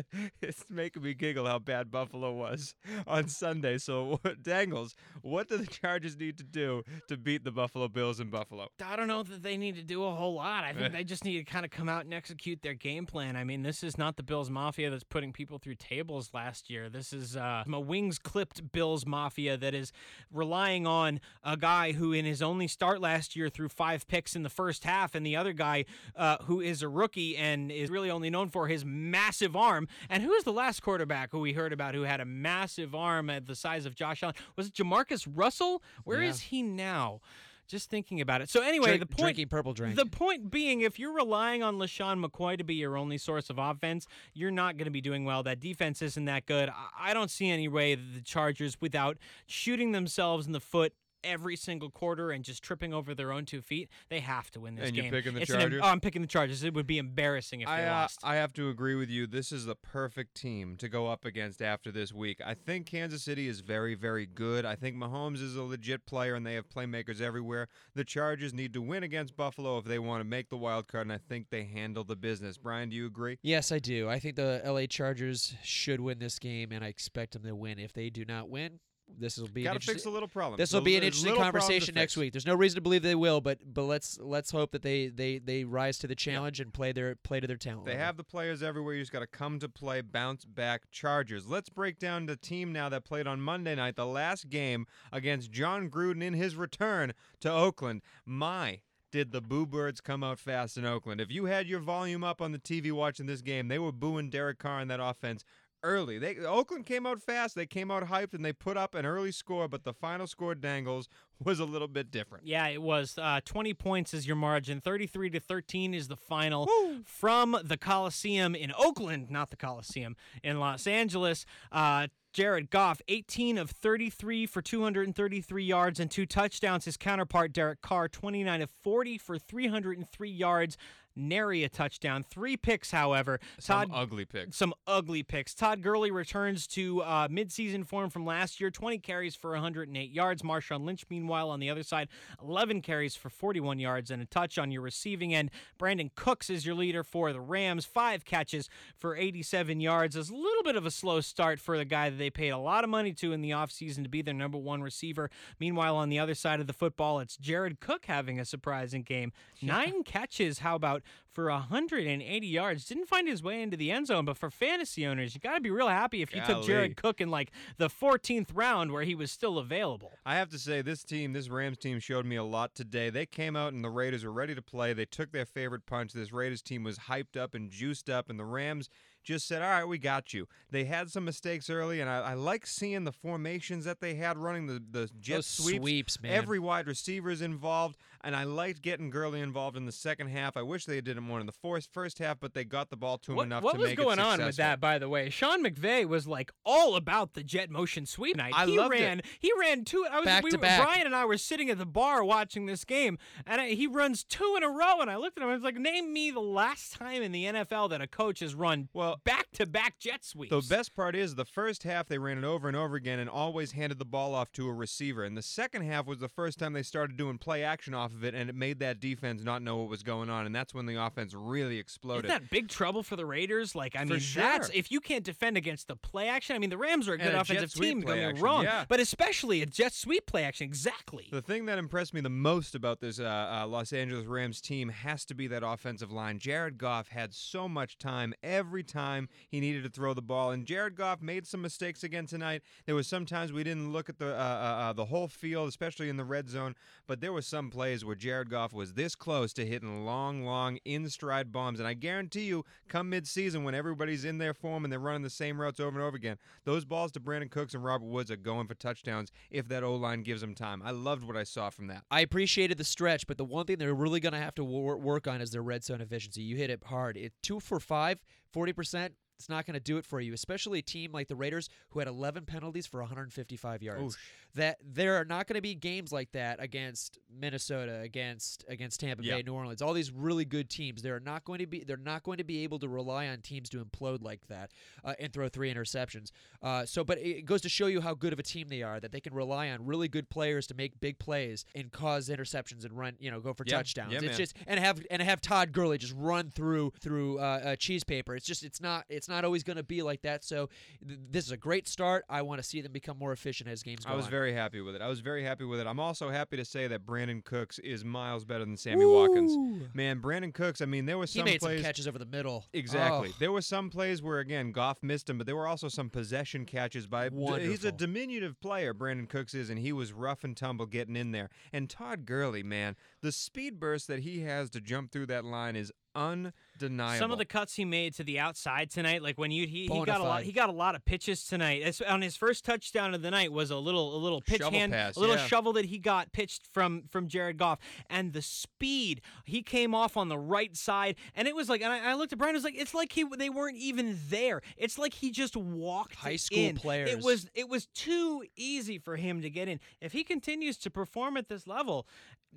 it's 0.43 0.65
making 0.69 1.03
me 1.03 1.15
giggle 1.15 1.47
how 1.47 1.59
bad 1.59 1.91
Buffalo 1.91 2.33
was 2.33 2.75
on 3.07 3.29
Sunday. 3.29 3.79
So, 3.79 4.21
Dangles, 4.43 4.95
what 5.23 5.49
do 5.49 5.57
the 5.57 5.67
Chargers 5.67 6.17
need 6.17 6.39
to 6.39 6.45
do 6.45 6.83
to 7.09 7.17
beat 7.17 7.45
the 7.45 7.53
Buffalo 7.53 7.89
Bills 7.89 8.21
in 8.21 8.31
Buffalo? 8.31 8.69
I 8.85 8.97
don't 8.97 9.09
know 9.09 9.23
that 9.23 9.43
they 9.43 9.57
need 9.57 9.77
to 9.77 9.83
do 9.83 10.05
a 10.05 10.11
whole 10.11 10.35
lot. 10.35 10.65
I 10.65 10.73
think 10.73 10.93
they 10.93 11.05
just 11.05 11.25
need 11.25 11.39
to 11.39 11.45
kind 11.45 11.65
of 11.65 11.71
come 11.71 11.89
out 11.89 12.05
and 12.05 12.13
execute 12.15 12.63
their 12.63 12.75
game 12.75 13.07
plan. 13.07 13.37
I 13.37 13.45
mean, 13.45 13.63
this 13.63 13.83
is 13.83 13.97
not 13.99 14.17
the 14.17 14.23
Bills 14.23 14.51
Mafia 14.51 14.91
that's 14.91 15.05
putting 15.05 15.33
people 15.33 15.59
through 15.59 15.77
tables 15.77 16.31
last 16.35 16.71
year. 16.71 16.89
This 16.89 17.13
is 17.13 17.37
uh, 17.37 17.65
a 17.71 17.81
wings 17.81 18.19
clipped 18.19 18.73
Bills 18.73 19.07
Mafia 19.07 19.57
that 19.57 19.75
is 19.75 19.93
relying 20.33 20.66
on 20.87 21.21
a 21.45 21.57
guy 21.57 21.93
who, 21.93 22.13
in 22.13 22.25
his 22.25 22.43
only 22.43 22.67
start 22.67 23.01
last 23.01 23.37
year, 23.37 23.49
threw 23.49 23.69
five 23.69 24.09
picks 24.09 24.35
in 24.35 24.43
the 24.43 24.49
first 24.51 24.85
half, 24.85 25.15
and 25.15 25.25
the 25.25 25.37
other 25.37 25.53
guy 25.53 25.85
uh, 26.17 26.39
who 26.43 26.61
is 26.61 26.83
a 26.83 26.89
rookie 26.89 27.37
and 27.37 27.71
is 27.71 27.91
really 27.91 28.11
only 28.11 28.31
known 28.31 28.49
for 28.49 28.67
his 28.69 28.85
massive 28.85 29.55
arm. 29.55 29.87
And 30.11 30.23
who 30.23 30.33
is 30.33 30.45
the 30.45 30.53
last 30.53 30.81
quarterback 30.83 31.31
who 31.31 31.39
we 31.41 31.53
heard 31.53 31.73
about 31.73 31.95
who 31.95 32.03
had 32.03 32.21
a 32.21 32.25
massive 32.25 32.95
arm 32.95 33.31
at 33.31 33.47
the 33.47 33.55
size 33.55 33.87
of 33.87 33.95
Josh 33.95 34.23
Allen? 34.23 34.35
Was 34.57 34.67
it 34.69 34.75
JaMarcus 34.75 35.27
Russell? 35.33 35.83
Where 36.05 36.23
is 36.23 36.43
Yeah. 36.43 36.49
he 36.49 36.63
now? 36.63 37.21
Just 37.69 37.91
thinking 37.91 38.21
about 38.21 38.41
it. 38.43 38.49
So 38.49 38.63
anyway, 38.63 38.87
Drink- 38.97 39.01
the 39.01 39.07
point 39.07 39.19
drinking 39.19 39.49
purple 39.49 39.73
drink. 39.73 39.97
the 39.97 40.07
point 40.07 40.51
being, 40.51 40.83
if 40.83 40.99
you're 40.99 41.13
relying 41.15 41.63
on 41.63 41.77
LeSean 41.79 42.25
McCoy 42.25 42.57
to 42.59 42.65
be 42.65 42.75
your 42.75 42.97
only 42.97 43.19
source 43.19 43.51
of 43.51 43.59
offense, 43.59 44.07
you're 44.35 44.51
not 44.51 44.77
going 44.77 44.85
to 44.87 44.91
be 44.91 45.01
doing 45.01 45.25
well. 45.25 45.43
That 45.43 45.61
defense 45.61 46.01
isn't 46.03 46.25
that 46.27 46.47
good. 46.47 46.69
I- 46.69 47.11
I 47.11 47.15
don't 47.15 47.31
see 47.31 47.49
any 47.51 47.69
way 47.69 47.95
that 47.95 48.15
the 48.15 48.21
Chargers, 48.21 48.81
without 48.81 49.17
shooting 49.47 49.93
themselves 49.93 50.47
in 50.47 50.53
the 50.53 50.61
foot 50.61 50.93
every 51.27 51.57
single 51.57 51.91
quarter 51.91 52.31
and 52.31 52.45
just 52.45 52.63
tripping 52.63 52.95
over 52.95 53.15
their 53.15 53.33
own 53.33 53.45
two 53.45 53.61
feet, 53.61 53.89
they 54.09 54.21
have 54.21 54.51
to 54.53 54.61
win 54.61 54.77
this 54.77 54.87
And 54.87 54.95
game. 54.95 55.05
you're 55.05 55.13
picking 55.13 55.35
the 55.35 55.43
It's 55.43 55.51
an 55.51 55.57
em- 55.57 55.61
Chargers? 55.63 55.81
oh, 55.85 55.89
I'm 55.89 56.01
picking 56.01 56.23
the 56.23 56.29
Chargers. 56.29 56.63
It 56.63 56.75
would 56.75 56.87
be 56.87 56.99
embarrassing 56.99 57.61
if 57.63 57.69
I, 57.69 57.83
they 57.83 57.89
uh, 57.89 57.93
lost. 57.93 58.21
I 58.23 58.37
have 58.37 58.53
to 58.55 58.69
agree 58.69 58.95
with 58.95 59.11
you. 59.11 59.27
This 59.27 59.53
is 59.53 59.67
the 59.67 59.75
perfect 59.75 60.35
team 60.35 60.77
to 60.79 60.89
go 60.89 61.09
up 61.09 61.25
against 61.25 61.61
after 61.61 61.91
this 61.91 62.13
week. 62.13 62.41
I 62.45 62.55
think 62.55 62.87
Kansas 62.87 63.23
City 63.23 63.49
is 63.49 63.61
very, 63.61 63.95
very 63.95 64.27
good. 64.27 64.65
I 64.65 64.77
think 64.77 64.97
Mahomes 64.97 65.43
is 65.43 65.57
a 65.57 65.63
legit 65.63 66.07
player, 66.07 66.35
and 66.35 66.47
they 66.47 66.55
have 66.55 66.69
playmakers 66.69 67.21
everywhere. 67.21 67.69
The 67.95 68.05
Chargers 68.05 68.55
need 68.55 68.73
to 68.75 68.81
win 68.83 69.03
against 69.03 69.37
Buffalo 69.37 69.79
if 69.79 69.85
they 69.85 69.99
want 69.99 70.21
to 70.21 70.25
make 70.29 70.49
the 70.51 70.57
wild 70.57 70.87
card, 70.89 71.07
and 71.07 71.13
I 71.13 71.19
think 71.19 71.51
they 71.51 71.65
handle 71.65 72.05
the 72.05 72.17
business. 72.17 72.57
Brian, 72.59 72.91
do 72.91 72.97
you 72.97 73.07
agree? 73.07 73.39
Yes, 73.43 73.73
I 73.73 73.79
do. 73.79 74.09
I 74.09 74.19
think 74.19 74.37
the 74.37 74.63
LA 74.65 74.87
Chargers 74.87 75.55
should 75.63 76.01
win 76.01 76.19
this 76.19 76.39
game, 76.39 76.73
and 76.73 76.85
I 76.85 76.89
expect 76.89 77.33
them 77.33 77.43
to 77.45 77.55
win. 77.57 77.79
If 77.79 77.93
they 77.93 78.11
do 78.11 78.25
not 78.25 78.49
win, 78.49 78.81
this 79.19 79.39
will 79.39 79.49
be 79.49 79.63
an 79.63 79.73
Got 79.73 79.73
to 79.75 79.79
fix 79.79 79.89
interesting- 79.89 80.11
a 80.11 80.15
little 80.15 80.29
problem. 80.29 80.59
This 80.59 80.73
will 80.73 80.81
be 80.81 80.97
an 80.97 81.03
interesting 81.03 81.31
little 81.31 81.43
problem 81.43 81.61
to 81.61 81.67
conversation 81.67 81.95
next 81.95 82.17
week. 82.17 82.33
There's 82.33 82.47
no 82.47 82.55
reason 82.55 82.77
to 82.77 82.81
believe 82.81 83.03
they 83.03 83.15
will, 83.15 83.41
but 83.41 83.59
but 83.73 83.83
let's 83.83 84.19
let's 84.21 84.51
hope 84.51 84.73
that 84.73 84.83
they 84.83 85.09
they 85.09 85.39
they 85.39 85.65
rise 85.65 85.99
to 85.99 86.07
the 86.07 86.15
challenge 86.15 86.61
and 86.61 86.73
play 86.73 86.93
their 86.93 87.15
play 87.17 87.41
to 87.41 87.47
their 87.47 87.57
talent. 87.57 87.87
They 87.87 87.93
level. 87.93 88.07
have 88.07 88.17
the 88.17 88.25
players 88.25 88.63
everywhere. 88.63 88.95
You 88.95 89.03
just 89.03 89.13
got 89.13 89.21
to 89.21 89.27
come 89.27 89.59
to 89.61 89.69
play, 89.69 90.01
bounce 90.01 90.45
back 90.45 90.91
Chargers. 90.91 91.47
Let's 91.47 91.69
break 91.69 91.99
down 91.99 92.27
the 92.27 92.37
team 92.37 92.73
now 92.73 92.89
that 92.89 93.05
played 93.05 93.27
on 93.27 93.41
Monday 93.41 93.75
night, 93.75 93.97
the 93.97 94.07
last 94.07 94.51
game 94.51 94.87
against 95.13 95.51
Jon 95.51 95.89
Gruden 95.89 96.23
in 96.23 96.35
his 96.35 96.57
return 96.57 97.13
to 97.41 97.51
Oakland. 97.53 98.03
My. 98.25 98.81
Did 99.13 99.31
the 99.31 99.41
Boo 99.41 99.65
Birds 99.67 100.01
come 100.03 100.25
out 100.25 100.39
fast 100.39 100.77
in 100.77 100.85
Oakland? 100.85 101.21
If 101.23 101.31
you 101.31 101.45
had 101.47 101.69
your 101.69 101.79
volume 101.79 102.25
up 102.25 102.43
on 102.43 102.51
the 102.53 102.59
TV 102.59 102.91
watching 102.93 103.25
this 103.25 103.41
game, 103.41 103.69
they 103.69 103.79
were 103.79 103.93
booing 103.93 104.29
Derek 104.29 104.59
Carr 104.59 104.81
in 104.81 104.89
that 104.89 105.01
offense 105.01 105.45
early. 105.83 106.19
They 106.19 106.39
Oakland 106.39 106.87
came 106.87 107.07
out 107.07 107.23
fast. 107.23 107.55
They 107.55 107.67
came 107.67 107.91
out 107.91 108.05
hyped 108.09 108.35
and 108.35 108.45
they 108.45 108.53
put 108.53 108.77
up 108.77 108.95
an 108.95 109.07
early 109.07 109.33
score, 109.33 109.69
but 109.69 109.85
the 109.85 109.93
final 109.93 110.27
score 110.27 110.55
dangles 110.55 111.09
was 111.45 111.61
a 111.61 111.65
little 111.65 111.89
bit 111.89 112.11
different. 112.11 112.47
Yeah, 112.47 112.67
it 112.69 112.83
was. 112.83 113.19
Uh, 113.19 113.41
20 113.45 113.75
points 113.75 114.15
is 114.15 114.27
your 114.27 114.37
margin. 114.37 114.81
33 114.81 115.31
to 115.31 115.41
13 115.41 115.95
is 115.95 116.09
the 116.09 116.17
final 116.17 116.69
from 117.05 117.57
the 117.63 117.77
Coliseum 117.77 118.55
in 118.55 118.73
Oakland, 118.79 119.31
not 119.31 119.51
the 119.51 119.57
Coliseum 119.57 120.17
in 120.43 120.59
Los 120.59 120.87
Angeles. 120.87 121.45
Uh, 121.71 122.09
Jared 122.33 122.69
Goff, 122.69 123.01
18 123.09 123.57
of 123.57 123.71
33 123.71 124.45
for 124.45 124.61
233 124.61 125.65
yards 125.65 125.99
and 125.99 126.11
two 126.11 126.27
touchdowns. 126.27 126.85
His 126.85 126.99
counterpart, 126.99 127.55
Derek 127.55 127.81
Carr, 127.81 128.09
29 128.09 128.61
of 128.61 128.69
40 128.71 129.17
for 129.17 129.39
303 129.39 130.29
yards. 130.31 130.77
Nary 131.17 131.65
a 131.65 131.69
touchdown. 131.69 132.23
Three 132.23 132.57
picks, 132.57 132.91
however. 132.91 133.41
Some 133.59 133.91
ugly 133.93 134.25
picks. 134.25 134.57
some 134.57 134.75
ugly 134.87 135.23
picks. 135.23 135.55
Todd 135.55 135.83
Gurley 135.83 136.11
returns 136.11 136.67
to 136.69 137.03
uh, 137.03 137.29
midseason 137.29 137.87
form 137.87 138.11
from 138.11 138.25
last 138.27 138.61
year 138.61 138.71
20 138.71 138.99
carries 138.99 139.35
for 139.35 139.53
108 139.53 140.11
yards. 140.11 140.43
Marshawn 140.43 140.85
Lynch, 140.85 141.05
meanwhile, 141.11 141.51
on 141.51 141.61
the 141.61 141.71
other 141.71 141.83
side, 141.83 142.09
11 142.43 142.83
carries 142.83 143.17
for 143.17 143.31
41 143.31 143.79
yards 143.79 144.11
and 144.11 144.23
a 144.23 144.27
touch 144.27 144.59
on 144.59 144.71
your 144.71 144.83
receiving 144.83 145.35
end. 145.35 145.51
Brandin 145.79 146.11
Cooks 146.15 146.51
is 146.51 146.67
your 146.67 146.75
leader 146.75 147.03
for 147.03 147.33
the 147.33 147.41
Rams, 147.41 147.85
five 147.85 148.25
catches 148.25 148.69
for 148.99 149.17
87 149.17 149.81
yards. 149.81 150.17
It's 150.17 150.31
a 150.31 150.35
little 150.35 150.63
bit 150.63 150.77
of 150.77 150.85
a 150.85 150.91
slow 150.91 151.21
start 151.21 151.61
for 151.61 151.79
the 151.79 151.85
guy 151.85 152.11
that 152.11 152.17
they 152.17 152.31
paid 152.31 152.51
a 152.51 152.59
lot 152.59 152.85
of 152.85 152.91
money 152.91 153.13
to 153.15 153.33
in 153.33 153.41
the 153.41 153.51
offseason 153.51 154.03
to 154.03 154.09
be 154.09 154.23
their 154.23 154.35
number 154.35 154.59
one 154.59 154.83
receiver. 154.83 155.31
Meanwhile, 155.59 155.97
on 155.97 156.09
the 156.09 156.19
other 156.19 156.35
side 156.35 156.61
of 156.61 156.67
the 156.67 156.73
football, 156.73 157.21
it's 157.21 157.37
Jared 157.37 157.81
Cook 157.81 158.07
having 158.07 158.39
a 158.39 158.45
surprising 158.45 159.03
game. 159.03 159.33
Nine 159.63 160.03
catches, 160.03 160.59
how 160.61 160.75
about 160.77 161.03
for 161.29 161.51
180 161.51 162.47
yards. 162.47 162.87
Didn't 162.87 163.09
find 163.09 163.29
his 163.29 163.43
way 163.43 163.63
into 163.63 163.77
the 163.77 163.91
end 163.91 164.07
zone, 164.07 164.25
but 164.25 164.37
for 164.37 164.51
fantasy 164.51 165.07
owners, 165.07 165.35
you 165.35 165.41
got 165.41 165.55
to 165.55 165.61
be 165.61 165.71
real 165.71 165.89
happy 165.89 166.23
if 166.23 166.35
you 166.35 166.41
took 166.47 166.65
Jared 166.65 166.97
Cook 166.97 167.21
in 167.21 167.31
like 167.31 167.51
the 167.77 167.89
14th 167.89 168.49
round 168.55 168.91
where 168.91 169.03
he 169.03 169.15
was 169.15 169.31
still 169.31 169.59
available. 169.59 170.13
I 170.25 170.37
have 170.37 170.49
to 170.51 170.59
say, 170.59 170.83
this 170.83 171.05
team, 171.05 171.33
this 171.33 171.49
Rams 171.49 171.79
team, 171.79 172.01
showed 172.01 172.25
me 172.25 172.37
a 172.37 172.45
lot 172.45 172.75
today. 172.75 173.11
They 173.11 173.27
came 173.27 173.55
out 173.57 173.73
and 173.73 173.85
the 173.85 173.91
Raiders 173.91 174.25
were 174.25 174.33
ready 174.33 174.55
to 174.55 174.63
play. 174.63 174.93
They 174.93 175.05
took 175.05 175.33
their 175.33 175.47
favorite 175.47 175.85
punch. 175.87 176.13
This 176.13 176.33
Raiders 176.33 176.63
team 176.63 176.83
was 176.85 176.99
hyped 177.01 177.37
up 177.37 177.55
and 177.55 177.71
juiced 177.71 178.09
up, 178.09 178.31
and 178.31 178.39
the 178.39 178.45
Rams 178.45 178.89
just 179.23 179.49
said, 179.49 179.61
"All 179.61 179.69
right, 179.69 179.85
we 179.85 179.99
got 179.99 180.33
you." 180.33 180.47
They 180.71 180.85
had 180.85 181.11
some 181.11 181.25
mistakes 181.25 181.69
early, 181.69 182.01
and 182.01 182.09
I, 182.09 182.19
I 182.19 182.35
like 182.35 182.67
seeing 182.67 183.05
the 183.05 183.13
formations 183.13 183.85
that 183.85 184.01
they 184.01 184.15
had 184.15 184.39
running 184.39 184.67
the 184.69 184.83
the 184.89 185.11
jet 185.21 185.37
Those 185.37 185.47
sweeps. 185.47 185.79
sweeps, 185.79 186.23
man. 186.23 186.33
Every 186.33 186.59
wide 186.59 186.87
receiver 186.87 187.31
is 187.31 187.43
involved, 187.43 187.97
and 188.23 188.35
I 188.37 188.45
liked 188.45 188.83
getting 188.83 189.11
Gurley 189.11 189.41
involved 189.41 189.77
in 189.77 189.87
the 189.87 189.93
second 189.93 190.29
half. 190.29 190.57
I 190.57 190.63
wish 190.63 190.85
they 190.87 191.01
did 191.01 191.17
it 191.17 191.21
more 191.21 191.41
in 191.41 191.47
the 191.47 191.53
first 191.53 191.93
first 191.93 192.19
half, 192.19 192.39
but 192.41 192.55
they 192.55 192.65
got 192.65 192.91
the 192.91 192.97
ball 192.97 193.19
to 193.19 193.33
him 193.33 193.37
What, 193.37 193.47
enough 193.47 193.63
what 193.63 193.73
to 193.75 193.79
make 193.79 193.93
it 193.93 193.99
What 193.99 194.07
was 194.09 194.17
going 194.17 194.27
on 194.41 194.45
with 194.47 194.57
that, 194.57 194.81
by 194.81 194.99
the 194.99 195.09
way? 195.09 195.31
Sean 195.31 195.65
McVay 195.65 196.07
was 196.07 196.27
like 196.27 196.53
all 196.65 196.97
about 196.97 197.35
the 197.35 197.43
jet 197.43 197.71
motion 197.71 198.07
sweep 198.07 198.37
night. 198.37 198.53
I 198.57 198.67
he 198.67 198.77
loved 198.79 198.95
it. 198.95 199.01
ran, 199.01 199.23
he 199.39 199.51
ran 199.61 199.85
two. 199.85 200.07
I 200.11 200.17
was 200.19 200.25
Back 200.27 200.45
we, 200.45 200.51
to 200.51 200.57
were- 200.57 200.63
back. 200.63 200.83
Brian 200.83 201.07
and 201.07 201.15
I 201.17 201.25
were 201.25 201.39
sitting 201.39 201.71
at 201.71 201.79
the 201.79 201.87
bar 201.87 202.25
watching 202.25 202.67
this 202.67 202.85
game, 202.85 203.19
and 203.47 203.61
I, 203.61 203.69
he 203.71 203.87
runs 203.87 204.25
two 204.25 204.55
in 204.57 204.63
a 204.63 204.69
row. 204.69 205.01
And 205.01 205.11
I 205.11 205.17
looked 205.17 205.39
at 205.39 205.43
him. 205.45 205.51
I 205.51 205.55
was 205.55 205.63
like, 205.63 205.77
"Name 205.77 206.13
me 206.13 206.31
the 206.31 206.41
last 206.41 206.95
time 206.95 207.23
in 207.23 207.33
the 207.33 207.45
NFL 207.45 207.91
that 207.91 208.01
a 208.01 208.07
coach 208.07 208.41
has 208.41 208.55
run 208.55 208.89
Well, 208.95 209.21
back 209.25 209.47
to 209.55 209.67
back 209.67 209.99
jet 209.99 210.25
sweeps." 210.25 210.51
The 210.51 210.75
best 210.75 210.95
part 210.95 211.15
is 211.15 211.35
the 211.35 211.45
first 211.45 211.83
half 211.83 212.07
they 212.09 212.19
ran 212.19 212.39
it 212.39 212.45
over 212.45 212.69
and 212.69 212.77
over 212.77 212.97
again 212.97 213.19
and 213.19 213.29
always 213.29 213.73
handed 213.73 213.99
the 213.99 214.05
ball 214.05 214.35
off 214.35 214.53
to 214.53 214.69
a 214.69 214.73
receiver. 214.73 215.25
And 215.25 215.37
the 215.37 215.43
second 215.43 215.83
half 215.83 216.07
was 216.07 216.19
the 216.19 216.29
first 216.29 216.59
time 216.59 216.73
they 216.73 216.83
started 216.83 217.17
doing 217.17 217.39
play 217.39 217.63
action 217.63 217.95
off 217.95 218.13
of 218.17 218.25
it, 218.25 218.35
and 218.35 218.51
it 218.51 218.55
made 218.55 218.81
that 218.81 219.01
defense 219.01 219.43
not 219.45 219.63
know 219.63 219.77
what 219.77 219.89
was 219.89 220.03
going 220.03 220.31
on. 220.31 220.47
And 220.47 220.55
that's 220.55 220.75
when 220.75 220.87
the 220.87 220.97
offense 220.97 221.35
really 221.35 221.79
exploded. 221.79 222.27
Isn't 222.27 222.43
that 222.43 222.51
big 222.51 222.69
trouble 222.69 223.03
for 223.03 223.17
the 223.17 223.27
Raiders? 223.27 223.75
Like, 223.75 223.95
I 223.97 224.05
For 224.05 224.15
mean, 224.15 224.23
that's 224.35 224.71
if 224.71 224.91
you 224.91 225.01
can't 225.01 225.25
defend 225.25 225.57
against 225.57 225.89
the 225.89 225.97
play 225.97 226.29
action. 226.29 226.57
I 226.57 226.59
mean, 226.59 226.71
the 226.71 226.79
Rams 226.79 227.09
are 227.09 227.15
a 227.15 227.19
good 227.19 227.29
And 227.29 227.37
offensive 227.37 227.73
team. 227.73 228.01
Don't 228.01 228.09
get 228.09 228.17
me 228.17 228.25
action, 228.25 228.45
wrong, 228.45 228.65
yeah. 228.65 228.85
but 228.89 229.01
especially 229.01 229.63
a 229.63 229.67
jet 229.67 229.93
sweep 229.93 230.27
play 230.27 230.45
action. 230.45 230.65
Exactly. 230.65 231.29
The 231.31 231.43
thing 231.43 231.67
that 231.67 231.79
impressed 231.79 232.15
me 232.15 232.21
the 232.21 232.31
most 232.31 232.75
about 232.75 233.01
this 233.01 233.21
uh, 233.21 233.25
uh, 233.63 233.67
Los 233.67 233.93
Angeles 233.93 234.27
Rams 234.27 234.61
team 234.61 234.89
has 234.89 235.25
to 235.27 235.35
be 235.35 235.47
that 235.49 235.63
offensive 235.63 236.11
line. 236.11 236.39
Jared 236.39 236.79
Goff 236.79 237.09
had 237.09 237.35
so 237.35 237.69
much 237.69 237.99
time 237.99 238.35
every 238.43 238.83
time 238.83 239.29
he 239.49 239.61
needed 239.61 239.83
to 239.85 239.91
throw 239.91 240.15
the 240.15 240.23
ball, 240.23 240.51
and 240.51 240.67
Jared 240.67 240.97
Goff 240.97 241.21
made 241.21 241.47
some 241.47 241.63
mistakes 241.63 242.03
again 242.03 242.27
tonight. 242.27 242.63
There 242.87 242.95
was 242.95 243.07
sometimes 243.07 243.53
we 243.53 243.65
didn't 243.65 243.93
look 243.93 244.09
at 244.09 244.19
the 244.19 244.35
uh, 244.35 244.39
uh, 244.39 244.77
uh, 244.89 244.93
the 244.93 245.07
whole 245.07 245.29
field, 245.29 245.69
especially 245.69 246.09
in 246.09 246.17
the 246.17 246.25
red 246.25 246.49
zone, 246.49 246.75
but 247.07 247.21
there 247.21 247.33
was 247.33 247.47
some 247.47 247.71
plays 247.71 247.96
where 248.05 248.15
Jared 248.15 248.51
Goff 248.51 248.73
was 248.73 248.95
this 248.95 249.15
close 249.15 249.53
to 249.55 249.67
hitting 249.67 250.05
long, 250.05 250.45
long 250.45 250.79
in 250.85 251.09
stride 251.09 251.53
bombs, 251.53 251.79
and 251.79 251.89
I 251.89 251.95
guarantee 251.95 252.45
you, 252.45 252.65
come 252.89 253.11
mid-season 253.11 253.65
when 253.65 253.75
everybody's 253.75 254.25
in 254.25 254.39
their 254.39 254.55
form 254.55 254.85
and 254.85 254.93
they're 254.93 254.99
running 254.99 255.23
the 255.23 255.31
same 255.31 255.61
routes 255.61 255.81
over 255.81 255.97
and 255.97 256.07
over 256.07 256.17
again, 256.17 256.39
those 256.65 256.85
balls 256.85 257.13
to 257.13 257.21
Brandin 257.21 257.51
Cooks 257.51 257.75
and 257.75 257.85
Robert 257.85 258.07
Woods 258.07 258.31
are 258.31 258.37
going 258.37 258.67
for 258.67 258.75
touchdowns 258.75 259.31
if 259.51 259.69
that 259.69 259.83
O 259.85 259.95
line 259.95 260.23
gives 260.23 260.41
them 260.41 260.55
time. 260.55 260.83
I 260.85 260.91
loved 260.91 261.25
what 261.25 261.37
I 261.37 261.45
saw 261.45 261.71
from 261.71 261.87
that. 261.89 262.05
I 262.11 262.21
appreciated 262.21 262.79
the 262.79 262.85
stretch, 262.85 263.27
but 263.27 263.39
the 263.39 263.45
one 263.45 263.67
thing 263.67 263.79
they're 263.79 263.95
really 263.95 264.21
going 264.21 264.33
to 264.33 264.39
have 264.39 264.55
to 264.57 264.65
wor- 264.65 264.97
work 264.97 265.27
on 265.27 265.41
is 265.41 265.51
their 265.51 265.63
red 265.63 265.85
zone 265.85 266.01
efficiency. 266.01 266.43
You 266.43 266.57
hit 266.57 266.71
it 266.71 266.83
hard. 266.85 267.17
It 267.17 267.33
two 267.43 267.61
for 267.61 267.81
five, 267.81 268.19
40%. 268.55 269.11
It's 269.39 269.51
not 269.51 269.67
going 269.67 269.75
to 269.75 269.81
do 269.81 269.99
it 269.99 270.07
for 270.07 270.19
you, 270.19 270.33
especially 270.33 270.79
a 270.79 270.83
team 270.83 271.13
like 271.13 271.29
the 271.29 271.37
Raiders 271.37 271.69
who 271.91 271.99
had 271.99 272.09
11 272.09 272.47
penalties 272.47 272.87
for 272.87 273.01
155 273.01 273.83
yards. 273.83 274.17
That 274.57 274.79
there 274.85 275.17
are 275.17 275.25
not 275.25 275.47
going 275.47 275.55
to 275.57 275.61
be 275.63 275.75
games 275.75 276.13
like 276.13 276.33
that 276.33 276.63
against 276.63 277.19
Minnesota, 277.31 278.01
against 278.01 278.65
against 278.69 279.01
Tampa. 279.01 279.23
Bay, 279.23 279.43
New 279.45 279.55
Orleans. 279.55 279.83
All 279.83 279.93
these 279.93 280.11
really 280.11 280.45
good 280.45 280.69
teams. 280.69 281.03
They're 281.03 281.21
not 281.21 281.45
going 281.45 281.59
to 281.61 281.67
be. 281.67 281.85
They're 281.85 281.97
not 281.97 282.23
going 282.23 282.39
to 282.39 282.45
be 282.45 282.63
able 282.65 282.79
to 282.81 282.89
rely 282.89 283.29
on 283.29 283.43
teams 283.43 283.69
to 283.71 283.85
implode 283.85 284.23
like 284.23 284.47
that 284.49 284.73
uh, 285.05 285.15
and 285.21 285.33
throw 285.33 285.49
three 285.49 285.73
interceptions. 285.73 286.31
Uh, 286.63 286.85
so, 286.87 287.05
but 287.05 287.19
it 287.19 287.45
goes 287.45 287.61
to 287.63 287.69
show 287.69 287.87
you 287.87 288.01
how 288.01 288.15
good 288.15 288.33
of 288.33 288.39
a 288.39 288.43
team 288.43 288.69
they 288.69 288.83
are 288.83 288.99
that 289.01 289.13
they 289.13 289.21
can 289.21 289.35
rely 289.35 289.69
on 289.69 289.85
really 289.85 290.09
good 290.09 290.29
players 290.31 290.67
to 290.69 290.75
make 290.75 290.99
big 291.01 291.19
plays 291.19 291.65
and 291.75 291.93
cause 291.93 292.29
interceptions 292.29 292.85
and 292.85 292.97
run. 292.97 293.15
You 293.21 293.31
know, 293.31 293.41
go 293.41 293.53
for 293.53 293.65
Yeah. 293.67 293.77
touchdowns. 293.77 294.13
Yeah, 294.13 294.19
it's 294.19 294.27
man. 294.27 294.37
just 294.37 294.55
and 294.67 294.81
have 294.81 295.05
and 295.11 295.21
have 295.23 295.41
Todd 295.41 295.73
Gurley 295.73 295.99
just 295.99 296.15
run 296.17 296.51
through 296.51 296.93
through 297.01 297.39
uh, 297.41 297.43
uh, 297.43 297.77
cheese 297.77 298.05
paper. 298.05 298.35
It's 298.35 298.47
just 298.47 298.63
it's 298.65 298.81
not 298.81 299.05
it's 299.11 299.29
not 299.29 299.45
always 299.45 299.63
going 299.63 299.77
to 299.77 299.83
be 299.83 300.03
like 300.03 300.23
that. 300.23 300.45
So 300.45 300.71
th- 301.07 301.19
this 301.31 301.45
is 301.45 301.51
a 301.53 301.57
great 301.59 301.87
start. 301.87 302.25
I 302.31 302.41
want 302.43 302.59
to 302.61 302.67
see 302.67 302.81
them 302.81 302.93
become 302.93 303.19
more 303.19 303.33
efficient 303.33 303.69
as 303.69 303.83
games 303.83 304.05
go 304.07 304.13
I 304.13 304.17
was 304.17 304.25
on. 304.27 304.31
very 304.31 304.46
happy 304.53 304.81
with 304.81 304.95
it. 304.95 305.03
I 305.03 305.09
was 305.09 305.21
very 305.21 305.43
happy 305.43 305.65
with 305.65 305.81
it. 305.81 305.87
I'm 305.87 306.01
also 306.01 306.31
happy 306.31 306.57
to 306.57 306.65
say 306.65 306.87
that 306.89 307.07
Brandin 307.07 307.45
Cooks 307.45 307.79
is 307.79 308.05
miles 308.05 308.45
better 308.45 308.65
than 308.65 308.77
Sammy 308.77 309.07
Watkins. 309.07 309.89
Man, 309.95 310.21
Brandin 310.21 310.53
Cooks, 310.53 310.81
I 310.81 310.87
mean, 310.87 311.07
there 311.07 311.19
was 311.19 311.33
He 311.33 311.41
some 311.41 311.45
made 311.45 311.61
plays 311.61 311.81
some 311.81 311.85
catches 311.85 312.09
over 312.09 312.19
the 312.19 312.27
middle. 312.27 312.65
Exactly. 312.73 313.31
Oh. 313.33 313.37
There 313.39 313.53
were 313.53 313.63
some 313.63 313.91
plays 313.91 314.23
where 314.23 314.39
again 314.39 314.73
Goff 314.73 315.03
missed 315.03 315.29
him, 315.29 315.39
but 315.39 315.47
there 315.47 315.57
were 315.57 315.69
also 315.69 315.89
some 315.89 316.11
possession 316.11 316.65
catches 316.65 317.07
by. 317.07 317.29
Wonderful. 317.29 317.71
He's 317.71 317.85
a 317.85 317.93
diminutive 317.93 318.61
player, 318.61 318.95
Brandin 318.95 319.29
Cooks 319.29 319.55
is, 319.55 319.71
and 319.71 319.79
he 319.79 319.93
was 319.93 320.13
rough 320.13 320.45
and 320.45 320.57
tumble 320.57 320.87
getting 320.87 321.17
in 321.17 321.33
there. 321.33 321.51
And 321.73 321.89
Todd 321.91 322.27
Gurley, 322.27 322.63
man, 322.63 322.97
the 323.23 323.33
speed 323.33 323.81
burst 323.81 324.09
that 324.09 324.21
he 324.21 324.41
has 324.43 324.71
to 324.71 324.81
jump 324.81 325.11
through 325.11 325.27
that 325.27 325.45
line 325.45 325.77
is 325.77 325.93
undeniable. 326.17 327.19
Some 327.19 327.31
of 327.31 327.39
the 327.39 327.45
cuts 327.45 327.75
he 327.75 327.85
made 327.85 328.15
to 328.15 328.25
the 328.25 328.39
outside 328.39 328.91
tonight, 328.91 329.23
like 329.23 329.39
when 329.39 329.51
you 329.51 329.67
he, 329.67 329.87
he 329.87 330.05
got 330.05 330.21
a 330.21 330.25
lot 330.25 330.43
he 330.43 330.53
got 330.53 330.69
a 330.69 330.73
lot 330.73 330.95
of 330.95 331.05
pitches 331.05 331.45
tonight. 331.45 332.01
On 332.09 332.23
his 332.23 332.37
first 332.37 332.65
touchdown 332.65 333.15
of 333.15 333.23
the 333.23 333.31
night 333.31 333.53
was 333.53 333.71
a 333.71 333.77
little 333.77 334.17
a 334.17 334.19
little 334.19 334.41
pitch 334.41 334.61
Shovel 334.61 334.79
hand, 334.79 334.93
pass, 334.93 335.17
a 335.17 335.21
little 335.21 335.37
yeah. 335.37 335.47
shovel 335.47 335.73
that 335.75 335.87
he 335.87 335.99
got 335.99 336.33
pitched 336.33 336.67
from 336.73 337.05
from 337.11 337.29
Jared 337.29 337.59
Goff, 337.59 337.79
and 338.09 338.33
the 338.33 338.43
speed 338.43 339.21
he 339.45 339.63
came 339.63 339.95
off 339.95 340.17
on 340.17 340.29
the 340.29 340.39
right 340.39 340.77
side, 340.77 341.17
and 341.35 341.47
it 341.47 341.55
was 341.55 341.69
like, 341.69 341.83
and 341.83 341.93
I, 341.93 342.11
I 342.11 342.15
looked 342.15 342.33
at 342.33 342.39
Brian, 342.39 342.55
it 342.55 342.59
was 342.59 342.65
like 342.65 342.77
it's 342.77 342.95
like 342.95 343.13
he 343.13 343.25
they 343.37 343.51
weren't 343.51 343.77
even 343.77 344.19
there. 344.29 344.63
It's 344.77 344.99
like 344.99 345.15
he 345.15 345.31
just 345.31 345.57
walked 345.57 346.17
High 346.17 346.37
school 346.37 346.59
in. 346.59 346.81
It 346.85 347.23
was 347.23 347.49
it 347.55 347.69
was 347.69 347.87
too 347.87 348.45
easy 348.57 348.99
for 348.99 349.17
him 349.17 349.43
to 349.43 349.51
get 349.51 349.69
in. 349.69 349.81
If 350.01 350.13
he 350.13 350.25
continues 350.25 350.77
to 350.79 350.91
perform 350.91 351.37
at 351.37 351.49
this 351.49 351.67
level. 351.67 352.07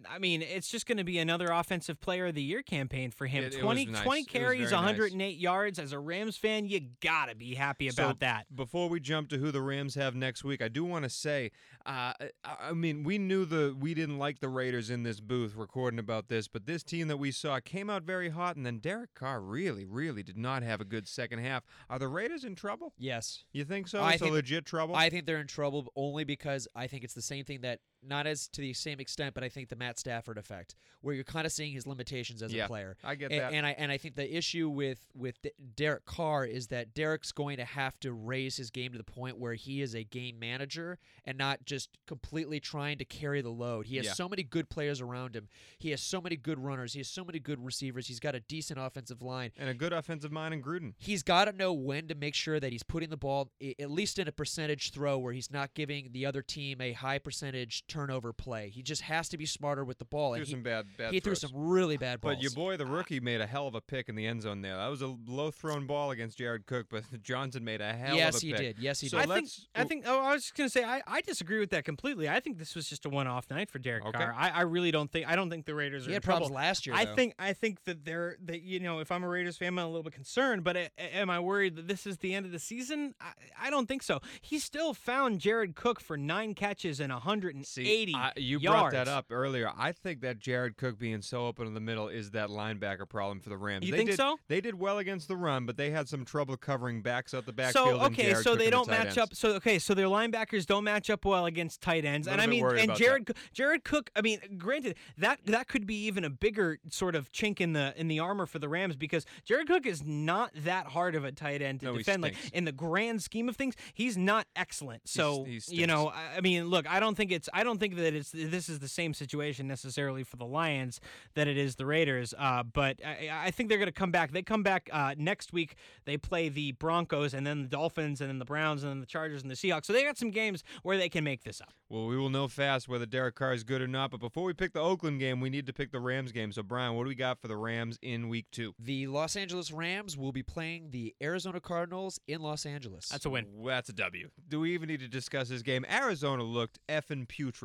I 0.10 0.20
mean, 0.20 0.42
it's 0.42 0.70
just 0.70 0.86
going 0.86 0.98
to 1.00 1.04
be 1.04 1.18
another 1.20 1.48
offensive 1.52 2.00
player 2.00 2.28
of 2.28 2.36
the 2.36 2.44
year 2.44 2.62
campaign 2.62 3.12
for 3.12 3.26
him. 3.28 3.44
It- 3.44 3.56
it 3.56 3.64
was 3.64 3.86
nice. 3.88 4.02
20 4.04 4.22
It 4.22 4.24
was 4.24 4.28
carries, 4.28 4.70
very 4.70 4.82
nice. 4.82 4.86
108 5.00 5.38
yards. 5.38 5.80
As 5.80 5.92
a 5.92 6.00
Rams 6.00 6.38
fan, 6.38 6.66
you 6.66 6.80
got 7.02 7.26
to 7.30 7.36
be 7.36 7.56
happy 7.56 7.90
So, 7.90 8.04
about 8.04 8.20
that. 8.20 8.54
Before 8.56 8.88
we 8.90 9.00
jump 9.00 9.30
to 9.30 9.38
who 9.38 9.52
the 9.52 9.62
Rams 9.62 9.96
have 9.96 10.16
next 10.16 10.44
week, 10.44 10.62
I 10.62 10.68
do 10.68 10.84
want 10.86 11.04
to 11.04 11.10
say, 11.10 11.52
uh, 11.86 12.14
I 12.44 12.70
I 12.70 12.74
mean, 12.74 13.04
we 13.04 13.18
knew 13.18 13.46
the 13.46 13.76
we 13.78 13.94
didn't 13.94 14.20
like 14.20 14.40
the 14.40 14.50
Raiders 14.50 14.90
in 14.90 15.04
this 15.04 15.20
booth 15.20 15.56
recording 15.56 16.00
about 16.00 16.28
this, 16.28 16.48
but 16.48 16.66
this 16.66 16.84
team 16.84 17.08
that 17.08 17.18
we 17.18 17.32
saw 17.32 17.60
came 17.60 17.90
out 17.90 18.04
very 18.04 18.30
hot, 18.30 18.56
and 18.56 18.66
then 18.66 18.78
Derek 18.80 19.16
Carr 19.16 19.42
really, 19.42 19.86
really 19.86 20.22
did 20.24 20.38
not 20.38 20.62
have 20.64 20.80
a 20.82 20.86
good 20.86 21.08
second 21.08 21.40
half. 21.40 21.64
Are 21.90 21.98
the 22.00 22.08
Raiders 22.08 22.44
in 22.44 22.56
trouble? 22.56 22.94
Yes. 22.98 23.44
You 23.52 23.66
think 23.66 23.88
so? 23.88 24.02
I 24.02 24.12
it's 24.14 24.22
think- 24.22 24.32
a 24.32 24.36
legit 24.36 24.66
trouble. 24.66 24.96
I 24.96 25.10
think 25.10 25.26
they're 25.26 25.40
in 25.42 25.48
trouble 25.48 25.92
only 25.96 26.24
because 26.24 26.68
I 26.76 26.88
think 26.88 27.04
it's 27.04 27.14
the 27.14 27.22
same 27.22 27.44
thing 27.46 27.62
that 27.62 27.80
not 28.04 28.28
as 28.28 28.48
to 28.50 28.62
the 28.62 28.74
same 28.74 29.00
extent, 29.00 29.34
but 29.36 29.44
I 29.44 29.50
think 29.50 29.70
the 29.70 29.76
Matt 29.76 30.00
Stafford 30.00 30.38
effect, 30.38 30.76
where 31.02 31.14
you're 31.16 31.24
kind 31.24 31.46
of 31.46 31.52
seeing 31.52 31.74
his 31.74 31.86
limitations 31.88 32.42
as 32.42 32.54
Yeah, 32.54 32.66
a 32.66 32.68
player. 32.68 32.98
I 33.04 33.16
get 33.16 33.32
A- 33.32 33.40
that. 33.40 33.54
And 33.54 33.66
I 33.66 33.72
and 33.72 33.92
I 33.92 33.98
think 33.98 34.16
the 34.16 34.36
issue 34.38 34.70
with 34.70 35.08
with 35.16 35.36
Derek 35.76 36.06
Carr 36.06 36.46
is 36.46 36.68
that 36.68 36.94
Derek's 36.94 37.32
going 37.32 37.58
to 37.58 37.66
have 37.66 38.00
to 38.02 38.14
raise 38.14 38.58
his 38.58 38.70
game 38.72 38.92
to 38.92 38.98
the 38.98 39.04
point 39.04 39.38
where 39.38 39.54
he 39.54 39.82
is 39.82 39.96
a 39.96 40.04
game 40.04 40.40
manager 40.40 40.98
and 41.26 41.38
not 41.38 41.66
just 41.66 41.90
completely 42.08 42.60
trying 42.60 42.98
to 42.98 43.06
carry 43.06 43.42
the 43.42 43.50
load. 43.50 43.86
He 43.88 43.98
has 43.98 44.06
Yeah. 44.08 44.14
so 44.14 44.30
many 44.30 44.44
good 44.44 44.70
players 44.70 45.02
around 45.02 45.36
him. 45.36 45.48
He 45.78 45.92
has 45.92 46.02
so 46.02 46.22
many 46.22 46.36
good 46.36 46.60
runners. 46.60 46.94
He 46.94 47.00
has 47.00 47.08
so 47.08 47.24
many 47.24 47.40
good 47.40 47.64
receivers. 47.64 48.08
He's 48.08 48.20
got 48.20 48.36
a 48.36 48.40
decent 48.40 48.80
offensive 48.80 49.22
line. 49.22 49.52
and 49.58 49.70
a 49.70 49.74
good 49.74 49.94
offensive 49.94 50.32
mind 50.32 50.54
in 50.54 50.62
Gruden. 50.62 50.94
He's 50.98 51.24
got 51.24 51.46
to 51.46 51.52
know 51.52 51.74
when 51.74 52.08
to 52.08 52.16
make 52.16 52.36
sure 52.36 52.60
that 52.60 52.72
he's 52.72 52.84
putting 52.84 53.10
the 53.10 53.18
ball 53.18 53.52
at 53.80 53.92
least 53.92 54.20
in 54.20 54.28
a 54.28 54.32
percentage 54.32 54.92
throw 54.92 55.18
where 55.18 55.34
he's 55.34 55.52
not 55.52 55.74
giving 55.74 56.12
the 56.12 56.26
other 56.26 56.42
team 56.42 56.82
a 56.82 56.94
high 56.94 57.20
percentage 57.20 57.86
turnover 57.90 58.32
play. 58.32 58.70
He 58.70 58.82
just 58.82 59.02
has 59.02 59.28
to 59.30 59.38
be 59.38 59.46
smarter 59.46 59.84
with 59.84 59.98
the 60.00 60.06
ball. 60.06 60.36
Threw 60.36 60.46
he, 60.46 60.52
some 60.52 60.64
bad, 60.64 60.86
bad. 60.98 61.14
he 61.14 61.20
threw 61.20 61.36
throws. 61.36 61.42
some 61.52 61.52
really 61.54 61.98
bad 61.98 62.22
balls. 62.22 62.36
But 62.36 62.42
your 62.42 62.52
boy, 62.52 62.78
the 62.78 62.86
rookie, 62.86 63.20
made 63.20 63.42
a 63.42 63.46
hell 63.48 63.68
of 63.68 63.76
a 63.76 63.82
pick 63.82 64.08
in 64.10 64.16
the 64.16 64.26
end 64.26 64.42
zone 64.44 64.62
there. 64.62 64.78
That 64.78 64.88
was 64.88 65.02
a 65.02 65.16
low 65.28 65.52
thrown 65.52 65.88
ball 65.88 66.12
against 66.12 66.38
Jared 66.38 66.66
Cook, 66.66 66.88
but 66.90 67.04
Johnson 67.24 67.64
made 67.66 67.82
a 67.82 67.92
hell 67.92 68.16
yes, 68.16 68.38
of 68.42 68.44
a 68.44 68.52
pick. 68.52 68.52
Yes, 68.52 68.60
he 68.60 68.64
did. 68.66 68.80
Yes, 68.80 69.00
he 69.02 69.08
So 69.10 69.18
I 69.18 69.22
did. 69.22 69.30
think. 69.34 69.44
let's- 69.44 69.66
I 69.76 69.84
think. 69.84 70.04
Oh, 70.08 70.20
I 70.22 70.34
was 70.34 70.44
just 70.44 70.56
gonna 70.56 70.70
say. 70.70 70.84
I, 70.84 71.02
I 71.08 71.22
disagree 71.22 71.60
with 71.60 71.72
that 71.72 71.84
completely. 71.84 72.30
I 72.30 72.40
think 72.40 72.58
this 72.58 72.76
was 72.76 72.88
just 72.88 73.06
a 73.06 73.10
one-off 73.10 73.50
night 73.50 73.70
for 73.70 73.80
Derek 73.80 74.06
Okay. 74.06 74.18
Carr. 74.18 74.34
I, 74.38 74.50
I 74.50 74.62
really 74.62 74.92
don't 74.92 75.12
think. 75.12 75.28
I 75.28 75.36
don't 75.36 75.50
think 75.50 75.66
the 75.66 75.76
Raiders 75.76 76.04
are 76.04 76.10
he 76.10 76.12
in 76.12 76.16
had 76.16 76.24
problems 76.24 76.50
trouble. 76.50 76.62
last 76.64 76.86
year. 76.88 76.96
I 76.96 77.06
though. 77.06 77.16
think. 77.16 77.34
I 77.40 77.54
think 77.54 77.84
that 77.86 78.06
they're. 78.06 78.38
That 78.46 78.62
you 78.62 78.80
know, 78.80 79.00
if 79.00 79.12
I'm 79.12 79.24
a 79.24 79.28
Raiders 79.28 79.58
fan, 79.58 79.70
I'm 79.70 79.78
a 79.80 79.86
little 79.88 80.04
bit 80.04 80.14
concerned. 80.14 80.64
But 80.64 80.78
a- 80.78 80.90
a- 80.98 81.16
am 81.18 81.30
I 81.30 81.40
worried 81.40 81.76
that 81.78 81.88
this 81.88 82.06
is 82.06 82.18
the 82.18 82.34
end 82.36 82.46
of 82.46 82.52
the 82.52 82.60
season? 82.60 83.16
I, 83.20 83.68
I 83.68 83.70
don't 83.70 83.88
think 83.88 84.04
so. 84.04 84.20
He 84.42 84.60
still 84.60 84.94
found 84.94 85.40
Jared 85.40 85.76
Cook 85.76 86.00
for 86.00 86.18
nine 86.18 86.54
catches 86.54 87.00
and 87.00 87.12
180 87.12 87.79
See, 87.86 88.02
80 88.04 88.16
I- 88.16 88.34
you 88.38 88.60
yards. 88.60 88.80
brought 88.80 88.92
that 88.94 89.08
up 89.08 89.28
earlier. 89.30 89.72
I 89.78 89.92
think 89.92 90.22
that 90.22 90.40
Jared 90.40 90.78
Cook 90.78 90.98
being 91.00 91.22
so 91.22 91.46
open 91.48 91.68
in 91.68 91.74
the 91.74 91.80
middle 91.80 92.08
is 92.10 92.32
that 92.32 92.50
linebacker 92.50 93.08
problem 93.08 93.40
for 93.40 93.50
the 93.50 93.58
Rams. 93.58 93.86
You 93.86 93.92
they 93.92 93.98
think 93.98 94.10
did, 94.12 94.18
so? 94.18 94.38
They 94.48 94.62
did 94.62 94.76
well 94.76 94.98
against 95.00 95.28
the 95.28 95.36
run, 95.38 95.66
but 95.66 95.78
they 95.78 95.90
had 95.92 96.08
some 96.10 96.26
trouble 96.26 96.58
covering 96.58 97.02
backs 97.02 97.34
out 97.34 97.46
the 97.46 97.52
So 97.52 97.56
backfield. 97.56 98.02
and 98.02 98.14
okay, 98.14 98.34
so 98.36 98.52
Cook 98.52 98.60
they 98.60 98.70
don't 98.70 98.86
tight 98.86 98.92
match 98.98 99.06
ends. 99.08 99.18
up. 99.18 99.34
So 99.36 99.50
okay, 99.56 99.80
so 99.80 99.94
their 99.94 100.08
linebackers 100.08 100.66
don't 100.66 100.84
match 100.84 101.10
up 101.10 101.26
well 101.26 101.46
against 101.46 101.82
tight 101.82 102.06
ends, 102.06 102.28
and 102.28 102.42
I 102.42 102.48
mean, 102.48 102.66
and 102.66 102.96
Jared 102.96 103.26
Coo- 103.28 103.34
Jared 103.54 103.84
Cook. 103.84 104.10
I 104.16 104.22
mean, 104.22 104.40
granted 104.58 104.96
that 105.18 105.40
that 105.46 105.68
could 105.68 105.86
be 105.86 106.06
even 106.06 106.24
a 106.24 106.30
bigger 106.30 106.80
sort 106.90 107.16
of 107.16 107.32
chink 107.32 107.60
in 107.62 107.74
the 107.74 107.94
in 107.96 108.08
the 108.08 108.20
armor 108.20 108.46
for 108.46 108.60
the 108.60 108.70
Rams 108.70 108.96
because 108.96 109.26
Jared 109.46 109.68
Cook 109.68 109.86
is 109.86 110.04
not 110.04 110.52
that 110.56 110.88
hard 110.88 111.16
of 111.16 111.24
a 111.26 111.32
tight 111.32 111.62
end 111.62 111.80
to 111.82 111.86
No, 111.88 111.98
defend. 111.98 112.24
Like 112.24 112.36
in 112.54 112.66
the 112.66 112.72
grand 112.72 113.22
scheme 113.22 113.48
of 113.50 113.56
things, 113.56 113.76
he's 113.94 114.18
not 114.18 114.48
excellent. 114.56 115.08
So 115.08 115.44
he 115.46 115.60
you 115.70 115.88
know, 115.88 116.08
I, 116.10 116.38
I 116.38 116.42
mean, 116.42 116.66
look, 116.68 116.88
I 116.90 117.00
don't 117.00 117.16
think 117.16 117.32
it's 117.32 117.50
I 117.54 117.64
don't 117.64 117.69
think 117.78 117.96
that 117.98 118.14
it's 118.14 118.32
this 118.32 118.70
is 118.70 118.80
the 118.80 118.88
same 118.88 119.14
situation 119.14 119.68
necessarily 119.68 120.24
for 120.24 120.38
the 120.38 120.46
Lions 120.46 121.00
that 121.36 121.48
it 121.48 121.58
is 121.58 121.76
the 121.76 121.86
Raiders. 121.86 122.34
Uh, 122.38 122.64
but 122.64 123.00
I, 123.06 123.30
I 123.32 123.52
think 123.52 123.70
they're 123.70 123.78
going 123.78 123.88
to 123.88 123.92
come 123.92 124.12
back. 124.12 124.32
They 124.32 124.42
come 124.42 124.64
back 124.64 124.90
uh, 124.92 125.16
next 125.18 125.54
week. 125.54 125.76
They 126.06 126.18
play 126.18 126.50
the 126.50 126.72
Broncos 126.74 127.34
and 127.34 127.46
then 127.46 127.64
the 127.64 127.68
Dolphins 127.68 128.22
and 128.22 128.30
then 128.30 128.40
the 128.40 128.46
Browns 128.46 128.84
and 128.84 128.92
then 128.92 129.00
the 129.00 129.06
Chargers 129.06 129.42
and 129.42 129.52
the 129.52 129.56
Seahawks. 129.56 129.86
So 129.86 129.94
they 129.94 130.04
got 130.04 130.18
some 130.18 130.32
games 130.32 130.64
where 130.84 130.98
they 130.98 131.10
can 131.10 131.24
make 131.24 131.44
this 131.44 131.62
up. 131.62 131.74
Well, 131.90 132.06
we 132.06 132.18
will 132.18 132.30
know 132.30 132.48
fast 132.48 132.88
whether 132.88 133.06
Derek 133.06 133.36
Carr 133.36 133.54
is 133.54 133.64
good 133.64 133.82
or 133.82 133.88
not. 133.88 134.12
But 134.12 134.20
before 134.20 134.44
we 134.44 134.54
pick 134.54 134.74
the 134.74 134.80
Oakland 134.80 135.20
game, 135.20 135.42
we 135.42 135.50
need 135.50 135.66
to 135.68 135.74
pick 135.74 135.92
the 135.92 136.00
Rams 136.00 136.32
game. 136.32 136.52
So, 136.52 136.64
Brian, 136.64 136.96
what 136.96 137.04
do 137.04 137.10
we 137.10 137.16
got 137.16 137.40
for 137.40 137.48
the 137.48 137.58
Rams 137.58 137.98
in 138.02 138.30
week 138.30 138.46
two? 138.52 138.74
The 138.80 139.08
Los 139.08 139.36
Angeles 139.36 139.72
Rams 139.72 140.18
will 140.18 140.32
be 140.32 140.44
playing 140.44 140.92
the 140.92 141.16
Arizona 141.22 141.60
Cardinals 141.60 142.20
in 142.28 142.42
Los 142.42 142.66
Angeles. 142.66 143.10
That's 143.10 143.26
a 143.26 143.30
win. 143.30 143.48
Well, 143.52 143.76
that's 143.76 143.90
a 143.90 143.94
W. 143.94 144.30
Do 144.48 144.60
we 144.60 144.74
even 144.74 144.88
need 144.88 145.00
to 145.00 145.08
discuss 145.08 145.50
this 145.50 145.62
game? 145.62 145.86
Arizona 145.90 146.44
looked 146.44 146.80
effing 146.88 147.28
putrid 147.28 147.59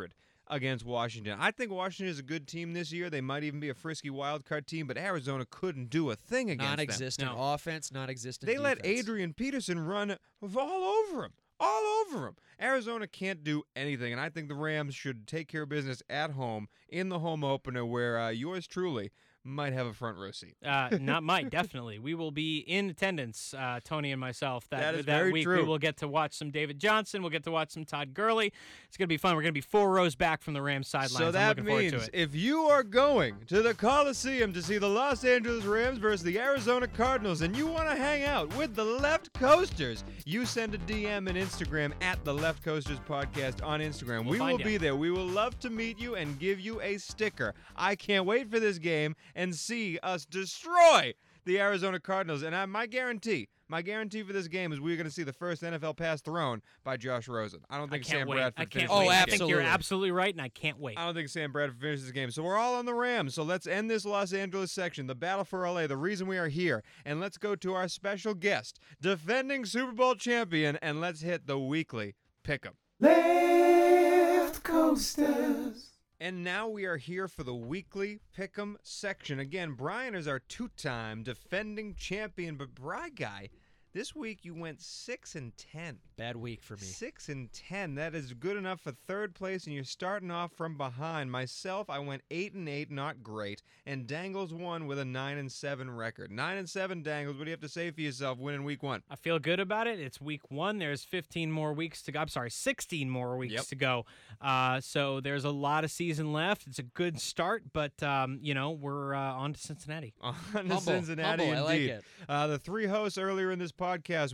against 0.49 0.85
Washington. 0.85 1.39
I 1.41 1.51
think 1.51 1.71
Washington 1.73 2.11
is 2.11 2.19
a 2.19 2.23
good 2.23 2.47
team 2.47 2.73
this 2.75 2.93
year. 2.93 3.09
They 3.09 3.21
might 3.21 3.45
even 3.45 3.61
be 3.61 3.71
a 3.71 3.75
frisky 3.75 4.11
wild 4.11 4.45
card 4.45 4.67
team, 4.67 4.87
but 4.87 4.99
Arizona 4.99 5.47
couldn't 5.49 5.89
do 5.91 6.11
a 6.11 6.17
thing 6.17 6.51
against 6.51 6.61
them. 6.61 6.71
non-existent 6.71 7.33
No. 7.33 7.53
offense, 7.55 7.91
non-existent. 7.93 8.47
They 8.47 8.59
let. 8.59 8.85
Adrian 8.85 9.33
Peterson 9.33 9.79
run 9.85 10.17
all 10.57 10.85
over 10.85 11.25
him. 11.25 11.33
All 11.61 12.05
over 12.07 12.27
him. 12.27 12.37
Arizona 12.61 13.07
can't 13.07 13.43
do 13.45 13.63
anything, 13.75 14.13
and 14.13 14.21
I 14.21 14.29
think 14.29 14.49
the 14.49 14.55
Rams 14.55 14.95
should 14.95 15.27
take 15.27 15.49
care 15.49 15.63
of 15.63 15.69
business 15.69 16.03
at 16.11 16.33
home 16.33 16.69
in 16.89 17.09
the 17.09 17.21
home 17.21 17.43
opener 17.45 17.85
where 17.87 18.19
uh, 18.19 18.29
yours 18.31 18.67
truly 18.67 19.13
might 19.45 19.73
have 19.75 19.87
a 19.87 19.93
front 19.93 20.17
row 20.19 20.31
seat. 20.31 20.57
Uh, 20.65 20.89
not 21.01 21.23
might 21.35 21.51
definitely. 21.51 21.99
We 21.99 22.15
will 22.15 22.31
be 22.31 22.59
in 22.59 22.91
attendance, 22.91 23.55
uh, 23.55 23.81
Tony 23.85 24.11
and 24.11 24.21
myself. 24.21 24.69
That 24.71 24.81
That 24.81 24.95
is 24.95 25.07
that 25.07 25.19
very 25.19 25.33
week 25.33 25.45
true. 25.45 25.59
we 25.59 25.65
will 25.65 25.79
get 25.79 25.99
to 25.99 26.09
watch 26.09 26.33
some 26.35 26.51
David 26.51 26.79
Johnson. 26.79 27.23
We'll 27.23 27.31
get 27.31 27.45
to 27.45 27.51
watch 27.51 27.71
some 27.71 27.85
Todd 27.85 28.15
Gurley. 28.15 28.53
It's 28.89 28.97
gonna 28.97 29.09
be 29.09 29.17
fun. 29.17 29.37
We're 29.37 29.43
gonna 29.43 29.53
be 29.53 29.61
four 29.61 29.93
rows 29.93 30.15
back 30.15 30.43
from 30.43 30.55
the 30.55 30.63
Rams 30.63 30.89
sidelines. 30.89 31.13
So 31.13 31.27
I'm 31.27 31.33
that 31.33 31.63
means 31.63 31.93
to 31.93 31.99
it. 31.99 32.11
if 32.13 32.35
you 32.35 32.63
are 32.63 32.83
going 32.83 33.37
to 33.49 33.63
the 33.63 33.75
Coliseum 33.75 34.53
to 34.55 34.63
see 34.63 34.79
the 34.79 34.89
Los 34.89 35.25
Angeles 35.25 35.65
Rams 35.65 35.99
versus 35.99 36.23
the 36.23 36.39
Arizona 36.39 36.89
Cardinals 36.89 37.43
and 37.43 37.55
you 37.57 37.67
want 37.67 37.89
to 37.91 37.97
hang 37.97 38.25
out 38.25 38.55
with 38.57 38.75
the 38.75 38.85
Left 38.85 39.33
Coasters, 39.35 40.05
you 40.25 40.47
send 40.47 40.75
a 40.75 40.79
DM 40.79 41.29
and 41.29 41.37
Instagram 41.37 41.93
at 42.01 42.25
the 42.25 42.33
Left 42.33 42.65
Coasters 42.65 42.99
Podcast 43.01 43.65
on 43.65 43.81
Instagram. 43.81 44.25
We'll 44.25 44.33
we 44.33 44.41
will 44.41 44.61
ya. 44.61 44.65
be 44.65 44.77
there. 44.79 44.97
We 44.97 45.11
will 45.11 45.27
love 45.27 45.59
to 45.61 45.71
meet 45.71 45.99
you 45.99 46.15
and 46.15 46.39
give 46.39 46.61
you 46.61 46.81
a 46.81 46.97
sticker. 46.99 47.55
I 47.77 47.95
can't 47.95 48.25
wait 48.25 48.51
for 48.51 48.59
this 48.59 48.79
game 48.79 49.17
and 49.35 49.55
see 49.55 49.99
us 50.03 50.25
destroy 50.25 51.15
the 51.45 51.59
Arizona 51.61 52.01
Cardinals. 52.01 52.43
And 52.43 52.55
I, 52.57 52.65
my 52.67 52.87
guarantee, 52.87 53.49
my 53.69 53.81
guarantee 53.83 54.23
for 54.23 54.33
this 54.33 54.47
game 54.49 54.73
is 54.73 54.81
we're 54.81 54.97
going 54.97 55.07
to 55.07 55.13
see 55.13 55.23
the 55.23 55.33
first 55.33 55.63
NFL 55.63 55.97
pass 55.97 56.21
thrown 56.21 56.61
by 56.85 56.97
Josh 56.97 57.29
Rosen. 57.29 57.61
I 57.71 57.79
don't 57.79 57.89
I 57.89 57.93
think 57.97 58.05
can't 58.07 58.21
Sam 58.21 58.29
wait. 58.29 58.37
Bradford 58.37 58.61
I 58.61 58.65
can't 58.65 58.73
finishes 58.73 58.91
Oh, 58.93 58.99
wait. 59.01 59.07
this 59.09 59.15
I 59.17 59.25
think 59.25 59.31
you're 59.51 59.61
absolutely. 59.61 59.65
absolutely 59.73 60.11
right, 60.13 60.35
and 60.35 60.43
I 60.43 60.49
can't 60.51 60.79
wait. 60.79 60.99
I 60.99 61.05
don't 61.07 61.15
think 61.15 61.29
Sam 61.29 61.51
Bradford 61.53 61.81
finishes 61.81 62.05
this 62.05 62.13
game. 62.13 62.31
So 62.31 62.43
we're 62.43 62.57
all 62.59 62.75
on 62.75 62.85
the 62.87 62.95
Rams. 62.95 63.35
So 63.35 63.43
let's 63.43 63.67
end 63.67 63.91
this 63.91 64.05
Los 64.05 64.33
Angeles 64.33 64.71
section, 64.73 65.07
the 65.07 65.15
battle 65.15 65.45
for 65.45 65.69
LA, 65.69 65.87
the 65.87 65.97
reason 65.97 66.27
we 66.27 66.37
are 66.39 66.49
here. 66.49 66.83
And 67.07 67.21
let's 67.21 67.39
go 67.39 67.55
to 67.57 67.75
our 67.75 67.89
special 67.89 68.35
guest, 68.35 68.79
defending 69.01 69.65
Super 69.65 69.93
Bowl 69.93 70.15
champion, 70.15 70.77
and 70.83 71.01
let's 71.01 71.23
hit 71.23 71.47
the 71.47 71.59
weekly 71.59 72.15
pick 72.43 72.67
'em. 72.67 72.75
Left 73.01 74.63
coasters. 74.63 75.91
And 76.21 76.45
now 76.45 76.69
we 76.69 76.85
are 76.85 76.97
here 76.97 77.27
for 77.27 77.43
the 77.43 77.55
weekly 77.55 78.21
pick 78.33 78.57
'em 78.57 78.79
section. 78.83 79.41
Again, 79.41 79.73
Brian 79.73 80.15
is 80.15 80.29
our 80.29 80.39
two-time 80.39 81.25
defending 81.25 81.97
champion, 81.97 82.57
but 82.57 82.75
Bry 82.75 83.09
Guy, 83.09 83.51
this 83.95 84.15
week 84.15 84.41
you 84.45 84.55
went 84.55 84.83
six 84.83 85.35
and 85.37 85.57
ten. 85.57 85.99
Bad 86.17 86.37
week 86.37 86.63
for 86.63 86.75
me. 86.75 86.81
Six 86.83 87.29
and 87.29 87.51
ten. 87.53 87.95
That 87.95 88.15
is 88.15 88.33
good 88.35 88.57
enough 88.57 88.81
for 88.81 88.93
third 89.07 89.35
place, 89.35 89.65
and 89.65 89.75
you're 89.75 89.85
starting 89.85 90.31
off 90.31 90.53
from 90.53 90.77
behind. 90.77 91.31
Myself, 91.31 91.89
I 91.89 92.01
went 92.01 92.23
eight 92.31 92.55
and 92.55 92.69
eight, 92.69 92.91
not 92.91 93.23
great, 93.23 93.63
and 93.87 94.07
Dangles 94.07 94.53
won 94.53 94.87
with 94.87 94.99
a 94.99 95.05
nine 95.05 95.39
and 95.39 95.51
seven 95.51 95.91
record. 95.91 96.31
Nine 96.31 96.57
and 96.59 96.69
seven, 96.69 97.03
Dangles. 97.03 97.37
What 97.39 97.45
do 97.45 97.51
you 97.51 97.55
have 97.55 97.61
to 97.61 97.69
say 97.69 97.91
for 97.93 98.01
yourself 98.01 98.39
winning 98.39 98.65
week 98.65 98.83
one? 98.83 99.03
I 99.09 99.17
feel 99.17 99.39
good 99.39 99.61
about 99.61 99.87
it. 99.87 99.99
It's 100.01 100.21
week 100.21 100.51
one. 100.51 100.79
There's 100.79 101.05
15 101.05 101.51
more 101.53 101.73
weeks 101.73 102.03
to 102.03 102.13
go. 102.13 102.21
I'm 102.21 102.29
sorry, 102.29 102.51
16 102.51 103.09
more 103.09 103.37
weeks 103.37 103.55
Yep. 103.55 103.65
to 103.67 103.77
go. 103.77 104.07
Uh, 104.41 104.81
so 104.81 105.21
there's 105.21 105.45
a 105.45 105.51
lot 105.51 105.85
of 105.85 105.91
season 105.91 106.33
left. 106.33 106.67
It's 106.67 106.79
a 106.81 106.83
good 106.85 107.21
start, 107.21 107.63
but 107.73 108.03
um, 108.03 108.39
you 108.43 108.55
know 108.55 108.73
we're 108.73 109.15
uh, 109.15 109.21
on 109.35 109.53
to 109.53 109.61
Cincinnati. 109.61 110.15
On 110.21 110.35
to. 110.69 110.81
Cincinnati, 110.81 111.45
Humble. 111.47 111.59
I 111.59 111.65
like 111.65 111.81
it. 111.81 112.05
Uh, 112.29 112.47
the 112.49 112.59
three 112.59 112.87
hosts 112.87 113.19
earlier 113.19 113.51
in 113.53 113.59
this 113.59 113.71
podcast, 113.73 113.84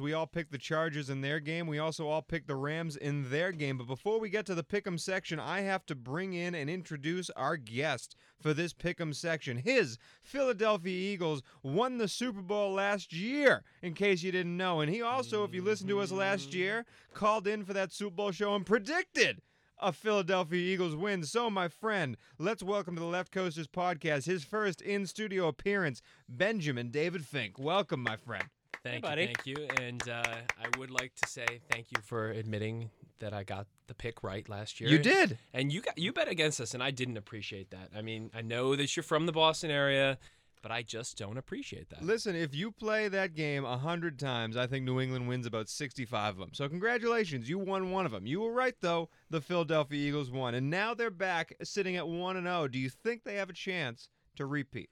we 0.00 0.12
all 0.12 0.28
picked 0.28 0.52
the 0.52 0.58
Chargers 0.58 1.10
in 1.10 1.22
their 1.22 1.40
game. 1.40 1.66
We 1.66 1.80
also 1.80 2.06
all 2.06 2.22
picked 2.22 2.46
the 2.46 2.54
Rams 2.54 2.96
in 2.96 3.30
their 3.30 3.50
game. 3.50 3.78
But 3.78 3.88
before 3.88 4.20
we 4.20 4.30
get 4.30 4.46
to 4.46 4.54
the 4.54 4.62
pick'em 4.62 4.98
section, 4.98 5.40
I 5.40 5.62
have 5.62 5.84
to 5.86 5.96
bring 5.96 6.34
in 6.34 6.54
and 6.54 6.70
introduce 6.70 7.30
our 7.30 7.56
guest 7.56 8.14
for 8.40 8.54
this 8.54 8.72
pick'em 8.72 9.12
section. 9.12 9.56
His 9.56 9.98
Philadelphia 10.22 11.12
Eagles 11.12 11.42
won 11.64 11.98
the 11.98 12.06
Super 12.06 12.42
Bowl 12.42 12.74
last 12.74 13.12
year, 13.12 13.64
in 13.82 13.94
case 13.94 14.22
you 14.22 14.30
didn't 14.30 14.56
know. 14.56 14.80
And 14.80 14.92
he 14.92 15.02
also, 15.02 15.42
if 15.42 15.52
you 15.52 15.62
listened 15.62 15.88
to 15.88 15.98
us 15.98 16.12
last 16.12 16.54
year, 16.54 16.86
called 17.12 17.48
in 17.48 17.64
for 17.64 17.72
that 17.72 17.92
Super 17.92 18.14
Bowl 18.14 18.30
show 18.30 18.54
and 18.54 18.64
predicted 18.64 19.42
a 19.80 19.92
Philadelphia 19.92 20.60
Eagles 20.60 20.94
win. 20.94 21.24
So, 21.24 21.50
my 21.50 21.66
friend, 21.66 22.16
let's 22.38 22.62
welcome 22.62 22.94
to 22.94 23.00
the 23.00 23.06
Left 23.06 23.32
Coasters 23.32 23.66
podcast 23.66 24.26
his 24.26 24.44
first 24.44 24.80
in 24.80 25.06
studio 25.06 25.48
appearance, 25.48 26.02
Benjamin 26.28 26.90
David 26.90 27.24
Fink. 27.24 27.58
Welcome, 27.58 28.04
my 28.04 28.16
friend. 28.16 28.44
Thank 28.82 29.02
buddy. 29.02 29.22
you, 29.22 29.26
thank 29.26 29.46
you, 29.46 29.68
and 29.80 30.08
uh, 30.08 30.22
I 30.58 30.78
would 30.78 30.90
like 30.90 31.14
to 31.16 31.28
say 31.28 31.46
thank 31.70 31.88
you 31.90 32.00
for 32.02 32.30
admitting 32.30 32.90
that 33.18 33.34
I 33.34 33.44
got 33.44 33.66
the 33.88 33.94
pick 33.94 34.22
right 34.22 34.48
last 34.48 34.80
year. 34.80 34.88
You 34.88 34.98
did. 34.98 35.38
and 35.52 35.70
you 35.72 35.82
got 35.82 35.98
you 35.98 36.12
bet 36.12 36.28
against 36.28 36.60
us, 36.60 36.72
and 36.72 36.82
I 36.82 36.90
didn't 36.90 37.18
appreciate 37.18 37.70
that. 37.70 37.90
I 37.94 38.00
mean, 38.02 38.30
I 38.34 38.40
know 38.40 38.76
that 38.76 38.96
you're 38.96 39.02
from 39.02 39.26
the 39.26 39.32
Boston 39.32 39.70
area, 39.70 40.18
but 40.62 40.70
I 40.70 40.82
just 40.82 41.18
don't 41.18 41.36
appreciate 41.36 41.90
that. 41.90 42.02
Listen, 42.02 42.34
if 42.34 42.54
you 42.54 42.70
play 42.70 43.08
that 43.08 43.34
game 43.34 43.64
a 43.64 43.76
hundred 43.76 44.18
times, 44.18 44.56
I 44.56 44.66
think 44.66 44.84
New 44.84 45.00
England 45.00 45.28
wins 45.28 45.46
about 45.46 45.68
sixty-five 45.68 46.34
of 46.34 46.38
them. 46.38 46.50
So 46.52 46.68
congratulations, 46.68 47.48
you 47.48 47.58
won 47.58 47.90
one 47.90 48.06
of 48.06 48.12
them. 48.12 48.26
You 48.26 48.40
were 48.40 48.52
right 48.52 48.74
though. 48.80 49.10
The 49.28 49.40
Philadelphia 49.42 50.08
Eagles 50.08 50.30
won, 50.30 50.54
and 50.54 50.70
now 50.70 50.94
they're 50.94 51.10
back, 51.10 51.54
sitting 51.62 51.96
at 51.96 52.08
one 52.08 52.36
and 52.36 52.46
zero. 52.46 52.68
Do 52.68 52.78
you 52.78 52.88
think 52.88 53.24
they 53.24 53.36
have 53.36 53.50
a 53.50 53.54
chance 53.54 54.08
to 54.36 54.46
repeat? 54.46 54.90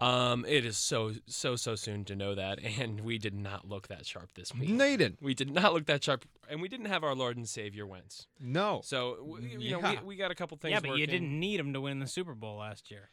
Um, 0.00 0.46
it 0.48 0.64
is 0.64 0.78
so 0.78 1.12
so 1.26 1.56
so 1.56 1.74
soon 1.74 2.04
to 2.06 2.16
know 2.16 2.34
that, 2.34 2.58
and 2.78 3.00
we 3.02 3.18
did 3.18 3.34
not 3.34 3.68
look 3.68 3.88
that 3.88 4.06
sharp 4.06 4.32
this 4.34 4.54
week. 4.54 4.70
No, 4.70 4.84
you 4.86 4.96
didn't. 4.96 5.20
We 5.22 5.34
did 5.34 5.50
not 5.50 5.74
look 5.74 5.86
that 5.86 6.02
sharp, 6.02 6.24
and 6.48 6.60
we 6.62 6.68
didn't 6.68 6.86
have 6.86 7.04
our 7.04 7.14
Lord 7.14 7.36
and 7.36 7.48
Savior 7.48 7.86
Wentz. 7.86 8.26
No. 8.40 8.80
So 8.82 9.16
w- 9.16 9.58
you 9.58 9.70
know, 9.72 9.80
Yeah. 9.80 10.00
we, 10.00 10.06
we 10.08 10.16
got 10.16 10.30
a 10.30 10.34
couple 10.34 10.56
things. 10.56 10.72
yeah, 10.72 10.80
but 10.80 10.88
you 10.88 10.92
working. 11.02 11.06
didn't 11.10 11.38
need 11.38 11.60
him 11.60 11.72
to 11.74 11.80
win 11.80 11.98
the 11.98 12.06
Super 12.06 12.34
Bowl 12.34 12.56
last 12.58 12.90
year. 12.90 13.10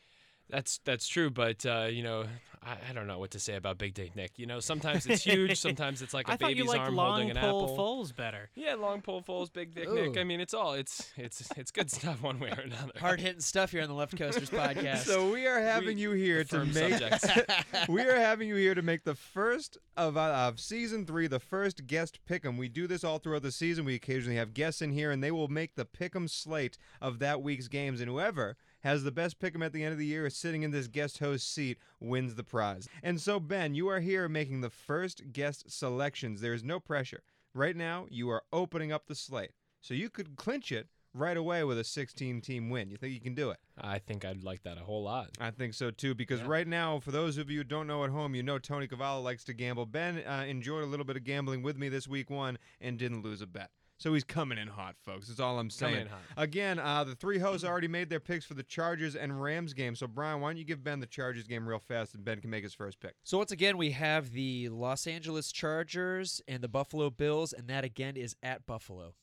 That's 0.50 0.80
that's 0.86 1.08
true, 1.08 1.30
but 1.30 1.66
uh, 1.66 1.88
you 1.90 2.04
know, 2.04 2.26
I, 2.64 2.78
I 2.90 2.94
don't 2.94 3.06
know 3.08 3.20
what 3.20 3.32
to 3.32 3.40
say 3.40 3.56
about 3.56 3.78
Big 3.78 3.94
Dick 3.94 4.16
Nick. 4.16 4.40
You 4.40 4.46
know, 4.46 4.60
sometimes 4.62 5.06
it's 5.06 5.24
huge, 5.24 5.58
sometimes 5.60 6.02
it's 6.02 6.14
like 6.14 6.28
a 6.30 6.32
I 6.32 6.38
thought 6.38 6.50
baby's 6.50 6.64
you 6.64 6.70
liked 6.70 6.80
arm 6.86 6.96
long 6.96 7.10
holding 7.10 7.32
an 7.32 7.38
pull 7.38 7.64
apple. 7.66 7.78
Foles 7.78 8.16
better. 8.16 8.50
Yeah, 8.56 8.76
long 8.76 9.02
pole 9.02 9.22
Foles, 9.22 9.52
big 9.52 9.76
dick 9.76 9.92
Nick. 9.92 10.18
I 10.18 10.24
mean, 10.24 10.40
it's 10.40 10.54
all 10.54 10.74
it's 10.74 11.12
it's 11.18 11.50
it's 11.58 11.72
good 11.72 11.92
stuff 11.92 12.22
one 12.22 12.40
way 12.40 12.50
or 12.50 12.62
another. 12.62 12.94
Hard 12.98 13.20
hitting 13.20 13.42
stuff 13.42 13.72
here 13.72 13.82
on 13.82 13.90
the 13.90 13.94
Left 13.94 14.18
Coasters 14.18 14.50
podcast. 14.52 15.00
So 15.00 15.30
we 15.32 15.48
are 15.48 15.60
having 15.60 15.96
We- 15.98 16.02
you 16.04 16.12
here 16.12 16.44
to 16.46 16.66
make 16.66 17.02
we 17.90 18.02
are 18.04 18.18
having 18.18 18.48
you 18.48 18.56
here 18.56 18.74
to 18.76 18.82
make 18.82 19.04
the 19.04 19.16
first 19.16 19.78
of, 19.98 20.16
uh, 20.16 20.48
of 20.48 20.60
season 20.60 21.06
three, 21.06 21.28
the 21.28 21.40
first 21.40 21.88
guest 21.88 22.20
pick'em. 22.30 22.58
We 22.58 22.70
do 22.70 22.88
this 22.88 23.04
all 23.04 23.20
throughout 23.20 23.42
the 23.42 23.52
season. 23.52 23.84
We 23.84 23.96
occasionally 23.96 24.38
have 24.38 24.54
guests 24.54 24.82
in 24.82 24.92
here, 24.92 25.12
and 25.12 25.22
they 25.24 25.32
will 25.32 25.48
make 25.50 25.76
the 25.76 25.86
pick'em 25.86 26.30
slate 26.30 26.78
of 27.02 27.20
that 27.20 27.42
week's 27.42 27.68
games. 27.68 28.00
And 28.00 28.10
whoever 28.10 28.56
has 28.88 29.04
the 29.04 29.12
best 29.12 29.40
pick'em 29.40 29.64
at 29.66 29.74
the 29.74 29.84
end 29.84 29.92
of 29.92 30.00
the 30.00 30.06
year, 30.06 30.26
is 30.26 30.36
sitting 30.36 30.64
in 30.64 30.72
this 30.72 30.88
guest 30.88 31.20
host 31.20 31.54
seat, 31.54 31.78
wins 32.00 32.36
the 32.36 32.44
prize. 32.44 32.88
And 33.04 33.20
so, 33.22 33.40
Ben, 33.40 33.76
you 33.76 33.88
are 33.90 34.00
here 34.00 34.28
making 34.30 34.62
the 34.62 34.70
first 34.70 35.34
guest 35.34 35.70
selections. 35.70 36.42
There 36.42 36.54
is 36.54 36.64
no 36.64 36.80
pressure. 36.80 37.22
Right 37.54 37.76
now, 37.76 38.08
you 38.10 38.30
are 38.30 38.44
opening 38.54 38.92
up 38.92 39.08
the 39.08 39.16
slate, 39.16 39.52
so 39.82 39.94
you 39.94 40.10
could 40.10 40.36
clinch 40.36 40.72
it 40.72 40.88
right 41.14 41.38
away 41.38 41.64
with 41.64 41.80
a 41.80 41.84
16-team 41.84 42.70
win. 42.70 42.92
You 42.92 42.98
think 42.98 43.12
you 43.14 43.20
can 43.20 43.34
do 43.34 43.50
it? 43.50 43.58
I 43.82 43.98
think 43.98 44.24
I'd 44.24 44.44
like 44.44 44.62
that 44.64 44.78
a 44.78 44.82
whole 44.82 45.02
lot. 45.04 45.32
I 45.42 45.50
think 45.52 45.74
so 45.74 45.90
too, 45.90 46.14
because 46.14 46.42
Yeah. 46.42 46.48
right 46.48 46.68
now, 46.68 47.00
for 47.00 47.12
those 47.12 47.38
of 47.40 47.50
you 47.50 47.60
who 47.60 47.64
don't 47.64 47.88
know 47.88 48.04
at 48.04 48.12
home, 48.12 48.36
you 48.36 48.44
know 48.44 48.60
Tony 48.60 48.88
Cavallo 48.88 49.22
likes 49.22 49.44
to 49.46 49.54
gamble. 49.54 49.86
Ben 49.88 50.20
uh, 50.20 50.46
enjoyed 50.48 50.84
a 50.84 50.88
little 50.88 51.06
bit 51.06 51.18
of 51.18 51.24
gambling 51.24 51.64
with 51.64 51.78
me 51.78 51.90
this 51.90 52.08
week 52.08 52.30
one 52.30 52.60
and 52.80 53.00
didn't 53.00 53.24
lose 53.24 53.42
a 53.42 53.48
bet. 53.48 53.72
So 54.00 54.14
he's 54.14 54.24
coming 54.24 54.58
in 54.58 54.68
hot, 54.68 54.96
folks. 55.04 55.28
That's 55.28 55.40
all 55.40 55.58
I'm 55.60 55.70
saying. 55.70 55.94
Coming 55.94 56.06
in 56.08 56.12
hot. 56.12 56.22
Again, 56.38 56.80
uh, 56.80 57.04
the 57.04 57.16
three 57.16 57.40
hosts 57.40 57.66
already 57.66 57.88
made 57.88 58.10
their 58.10 58.20
picks 58.20 58.46
for 58.46 58.54
the 58.54 58.64
Chargers 58.64 59.16
and 59.16 59.42
Rams 59.42 59.74
game. 59.74 59.96
So 59.96 60.06
Brian, 60.08 60.40
why 60.40 60.50
don't 60.50 60.58
you 60.58 60.66
give 60.66 60.84
Ben 60.84 61.00
the 61.00 61.08
Chargers 61.08 61.48
game 61.48 61.68
real 61.68 61.80
fast, 61.80 62.14
and 62.14 62.24
Ben 62.24 62.40
can 62.40 62.50
make 62.50 62.64
his 62.64 62.74
first 62.74 63.00
pick. 63.00 63.16
So 63.24 63.38
once 63.38 63.52
again, 63.52 63.78
we 63.78 63.92
have 63.92 64.32
the 64.32 64.70
Los 64.70 65.08
Angeles 65.08 65.52
Chargers 65.52 66.42
and 66.48 66.62
the 66.62 66.68
Buffalo 66.68 67.10
Bills, 67.10 67.54
and 67.54 67.68
that 67.68 67.84
again 67.84 68.16
is 68.16 68.36
at 68.44 68.66
Buffalo. 68.66 69.16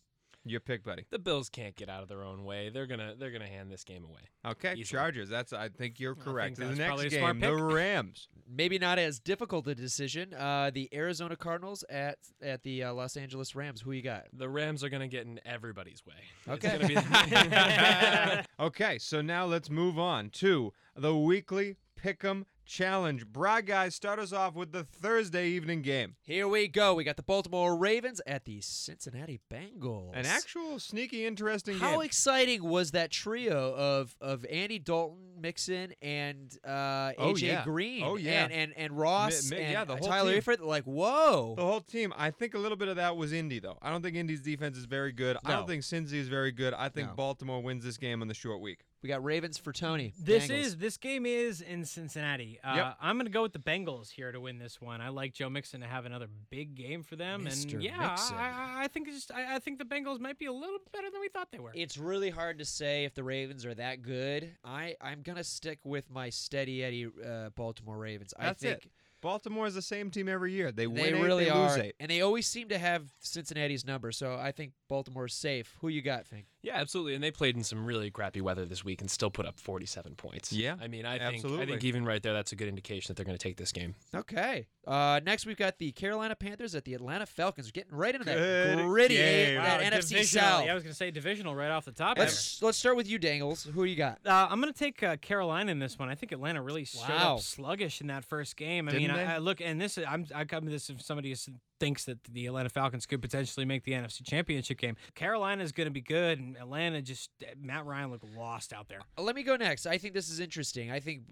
Your 0.46 0.60
pick, 0.60 0.84
buddy. 0.84 1.06
The 1.10 1.18
Bills 1.18 1.48
can't 1.48 1.74
get 1.74 1.88
out 1.88 2.02
of 2.02 2.08
their 2.08 2.22
own 2.22 2.44
way. 2.44 2.68
They're 2.68 2.86
gonna 2.86 3.14
they're 3.18 3.30
gonna 3.30 3.46
hand 3.46 3.70
this 3.72 3.82
game 3.82 4.04
away. 4.04 4.20
Okay, 4.46 4.72
Easily. 4.72 4.84
Chargers. 4.84 5.28
That's 5.30 5.54
I 5.54 5.70
think 5.70 5.98
you're 5.98 6.14
think 6.14 6.24
correct. 6.26 6.56
the 6.56 6.66
next 6.66 7.02
game, 7.08 7.20
smart 7.20 7.40
the. 7.40 7.54
Rams. 7.54 8.28
Maybe 8.46 8.78
not 8.78 8.98
as 8.98 9.18
difficult 9.18 9.66
a 9.68 9.74
decision. 9.74 10.34
Uh, 10.34 10.70
the 10.72 10.90
Arizona 10.92 11.34
Cardinals 11.34 11.82
at 11.88 12.18
at 12.42 12.62
the 12.62 12.84
uh, 12.84 12.92
Los 12.92 13.16
Angeles 13.16 13.54
Rams. 13.54 13.80
Who 13.80 13.92
you 13.92 14.02
got? 14.02 14.24
The 14.34 14.48
Rams 14.48 14.84
are 14.84 14.90
gonna 14.90 15.08
get 15.08 15.24
in 15.24 15.40
everybody's 15.46 16.02
way. 16.04 16.14
Okay. 16.46 16.76
gonna 16.76 16.88
be- 16.88 18.46
okay, 18.64 18.98
so 18.98 19.22
now 19.22 19.46
let's 19.46 19.70
move 19.70 19.98
on 19.98 20.28
to 20.30 20.74
the 20.94 21.16
weekly 21.16 21.76
Pick'em 21.98 22.44
Challenge. 22.66 23.26
Bra 23.26 23.60
guys, 23.60 23.94
start 23.94 24.18
us 24.18 24.32
off 24.32 24.54
with 24.54 24.72
the 24.72 24.84
Thursday 24.84 25.48
evening 25.48 25.82
game. 25.82 26.16
Here 26.22 26.48
we 26.48 26.66
go. 26.66 26.94
We 26.94 27.04
got 27.04 27.16
the 27.16 27.22
Baltimore 27.22 27.76
Ravens 27.76 28.20
at 28.26 28.46
the 28.46 28.60
Cincinnati 28.62 29.38
Bengals. 29.52 30.12
An 30.14 30.24
actual 30.26 30.78
sneaky, 30.78 31.26
interesting 31.26 31.74
How 31.78 31.86
game. 31.86 31.94
How 31.96 32.00
exciting 32.00 32.64
was 32.64 32.92
that 32.92 33.10
trio 33.10 33.74
of 33.74 34.16
of 34.20 34.46
Andy 34.50 34.78
Dalton, 34.78 35.18
Mixon, 35.40 35.92
and 36.00 36.56
uh, 36.64 36.70
AJ 36.70 37.14
Oh, 37.18 37.36
yeah. 37.36 37.64
Green? 37.64 38.02
Oh, 38.02 38.16
yeah. 38.16 38.44
and 38.44 38.52
and, 38.52 38.72
and 38.76 38.92
Ross 38.98 39.50
and 39.50 39.60
yeah, 39.60 39.84
the 39.84 39.96
whole 39.96 40.08
Tyler 40.08 40.32
team. 40.32 40.40
Eifert. 40.42 40.60
Like, 40.60 40.84
whoa! 40.84 41.54
the 41.56 41.62
whole 41.64 41.80
team. 41.82 42.14
I 42.16 42.30
think 42.30 42.54
a 42.54 42.58
little 42.58 42.76
bit 42.78 42.88
of 42.88 42.96
that 42.96 43.16
was 43.16 43.32
Indy, 43.32 43.58
though. 43.58 43.78
I 43.82 43.90
don't 43.90 44.02
think 44.02 44.16
Indy's 44.16 44.40
defense 44.40 44.78
is 44.78 44.86
very 44.86 45.12
good. 45.12 45.36
I 45.44 45.52
don't 45.52 45.66
think 45.66 45.82
Cincy 45.82 46.14
is 46.14 46.28
very 46.28 46.50
good. 46.52 46.72
I 46.74 46.88
think 46.88 47.08
No. 47.08 47.14
Baltimore 47.14 47.62
wins 47.62 47.84
this 47.84 47.98
game 47.98 48.22
on 48.22 48.28
the 48.28 48.34
short 48.34 48.60
week. 48.60 48.80
We 49.04 49.08
got 49.08 49.22
Ravens 49.22 49.58
for 49.58 49.70
Tony. 49.70 50.14
This 50.18 50.46
Bengals. 50.46 50.58
is 50.60 50.76
this 50.78 50.96
game 50.96 51.26
is 51.26 51.60
in 51.60 51.84
Cincinnati. 51.84 52.58
Uh, 52.64 52.72
Yep. 52.74 52.96
I'm 53.02 53.16
going 53.16 53.26
to 53.26 53.30
go 53.30 53.42
with 53.42 53.52
the 53.52 53.58
Bengals 53.58 54.08
here 54.10 54.32
to 54.32 54.40
win 54.40 54.58
this 54.58 54.80
one. 54.80 55.02
I 55.02 55.10
like 55.10 55.34
Joe 55.34 55.50
Mixon 55.50 55.82
to 55.82 55.86
have 55.86 56.06
another 56.06 56.26
big 56.48 56.74
game 56.74 57.02
for 57.02 57.14
them, 57.14 57.44
Mr. 57.44 57.74
and 57.74 57.82
yeah, 57.82 57.98
Mixon. 57.98 58.38
I, 58.38 58.78
I, 58.78 58.84
I 58.84 58.88
think 58.88 59.08
it's 59.08 59.18
just, 59.18 59.30
I, 59.30 59.56
I 59.56 59.58
think 59.58 59.78
the 59.78 59.84
Bengals 59.84 60.20
might 60.20 60.38
be 60.38 60.46
a 60.46 60.52
little 60.54 60.78
better 60.90 61.10
than 61.10 61.20
we 61.20 61.28
thought 61.28 61.52
they 61.52 61.58
were. 61.58 61.72
It's 61.74 61.98
really 61.98 62.30
hard 62.30 62.58
to 62.60 62.64
say 62.64 63.04
if 63.04 63.12
the 63.12 63.22
Ravens 63.22 63.66
are 63.66 63.74
that 63.74 64.00
good. 64.00 64.50
I 64.64 64.96
I'm 65.02 65.20
gonna 65.20 65.44
stick 65.44 65.80
with 65.84 66.08
my 66.10 66.30
steady 66.30 66.82
Eddie 66.82 67.06
uh, 67.06 67.50
Baltimore 67.50 67.98
Ravens. 67.98 68.32
That's 68.40 68.64
I 68.64 68.68
it. 68.68 68.86
Think 69.24 69.32
Baltimore 69.32 69.66
is 69.66 69.74
the 69.74 69.82
same 69.82 70.10
team 70.10 70.28
every 70.28 70.52
year. 70.52 70.70
They, 70.72 70.84
they 70.84 70.86
win 70.86 71.14
eight, 71.16 71.22
really 71.22 71.44
they 71.44 71.50
are, 71.50 71.68
lose 71.68 71.78
eight. 71.78 71.94
and 72.00 72.10
they 72.10 72.20
always 72.20 72.46
seem 72.46 72.68
to 72.68 72.78
have 72.78 73.12
Cincinnati's 73.20 73.86
number. 73.86 74.12
So 74.12 74.36
I 74.40 74.52
think 74.52 74.72
Baltimore's 74.88 75.34
safe. 75.34 75.74
Who 75.80 75.88
you 75.88 76.02
got, 76.02 76.26
Fink? 76.26 76.46
yeah, 76.62 76.76
absolutely. 76.76 77.14
And 77.14 77.22
they 77.22 77.30
played 77.30 77.56
in 77.56 77.62
some 77.64 77.84
really 77.84 78.10
crappy 78.10 78.40
weather 78.40 78.64
this 78.64 78.82
week 78.84 79.00
and 79.02 79.10
still 79.10 79.30
put 79.30 79.44
up 79.44 79.58
47 79.60 80.14
points. 80.14 80.50
Yeah, 80.52 80.76
I 80.80 80.88
mean, 80.88 81.04
I 81.04 81.18
think 81.18 81.44
I 81.44 81.66
think 81.66 81.84
even 81.84 82.04
right 82.06 82.22
there, 82.22 82.32
that's 82.32 82.52
a 82.52 82.56
good 82.56 82.68
indication 82.68 83.08
that 83.12 83.16
they're 83.16 83.26
gonna 83.26 83.36
take 83.38 83.56
this 83.56 83.70
game. 83.72 83.94
Okay. 84.14 84.66
Uh, 84.86 85.18
next 85.24 85.46
we've 85.46 85.56
got 85.56 85.78
the 85.78 85.92
Carolina 85.92 86.34
Panthers 86.36 86.74
at 86.74 86.84
the 86.84 86.92
Atlanta 86.94 87.24
Falcons. 87.24 87.66
We're 87.68 87.70
getting 87.72 87.94
right 87.96 88.14
into 88.14 88.26
that 88.26 88.36
Good 88.36 88.84
gritty 88.86 89.14
game. 89.16 89.54
that 89.56 89.80
Wow, 89.80 89.86
NFC 89.98 90.08
divisional. 90.10 90.44
South. 90.44 90.64
Yeah, 90.66 90.72
I 90.72 90.74
was 90.74 90.82
going 90.82 90.92
to 90.92 90.96
say 90.96 91.10
divisional 91.10 91.54
right 91.54 91.70
off 91.70 91.86
the 91.86 91.92
top. 91.92 92.18
Let's 92.18 92.60
let's 92.62 92.76
start 92.76 92.94
with 92.96 93.08
you, 93.08 93.18
Dangles. 93.18 93.64
Who 93.64 93.84
you 93.84 93.96
got? 93.96 94.18
Uh, 94.26 94.46
I'm 94.50 94.60
going 94.60 94.72
to 94.72 94.78
take 94.78 95.02
uh, 95.02 95.16
Carolina 95.16 95.72
in 95.72 95.78
this 95.78 95.98
one. 95.98 96.10
I 96.10 96.14
think 96.14 96.32
Atlanta 96.32 96.60
really 96.62 96.84
showed 96.84 97.08
Wow. 97.08 97.36
up 97.36 97.40
sluggish 97.40 98.00
in 98.02 98.08
that 98.08 98.24
first 98.24 98.56
game. 98.56 98.88
I 98.88 98.92
Didn't 98.92 99.08
mean, 99.08 99.13
they? 99.16 99.24
I, 99.24 99.38
look 99.38 99.60
and 99.60 99.80
this. 99.80 99.98
I'm 99.98 100.26
I 100.34 100.44
come 100.44 100.64
to 100.64 100.70
this 100.70 100.90
if 100.90 101.02
somebody 101.02 101.32
is, 101.32 101.48
thinks 101.80 102.04
that 102.04 102.22
the 102.24 102.46
Atlanta 102.46 102.68
Falcons 102.68 103.06
could 103.06 103.20
potentially 103.22 103.66
make 103.66 103.84
the 103.84 103.92
NFC 103.92 104.24
Championship 104.24 104.78
game. 104.78 104.96
Carolina 105.14 105.62
is 105.62 105.72
going 105.72 105.86
to 105.86 105.92
be 105.92 106.00
good, 106.00 106.38
and 106.38 106.56
Atlanta 106.56 107.02
just 107.02 107.30
Matt 107.60 107.86
Ryan 107.86 108.10
looked 108.10 108.24
lost 108.36 108.72
out 108.72 108.88
there. 108.88 109.00
Uh, 109.18 109.22
Let 109.22 109.36
me 109.36 109.42
go 109.42 109.56
next. 109.56 109.86
I 109.86 109.98
think 109.98 110.14
this 110.14 110.28
is 110.28 110.40
interesting. 110.40 110.90
I 110.90 111.00
think 111.00 111.22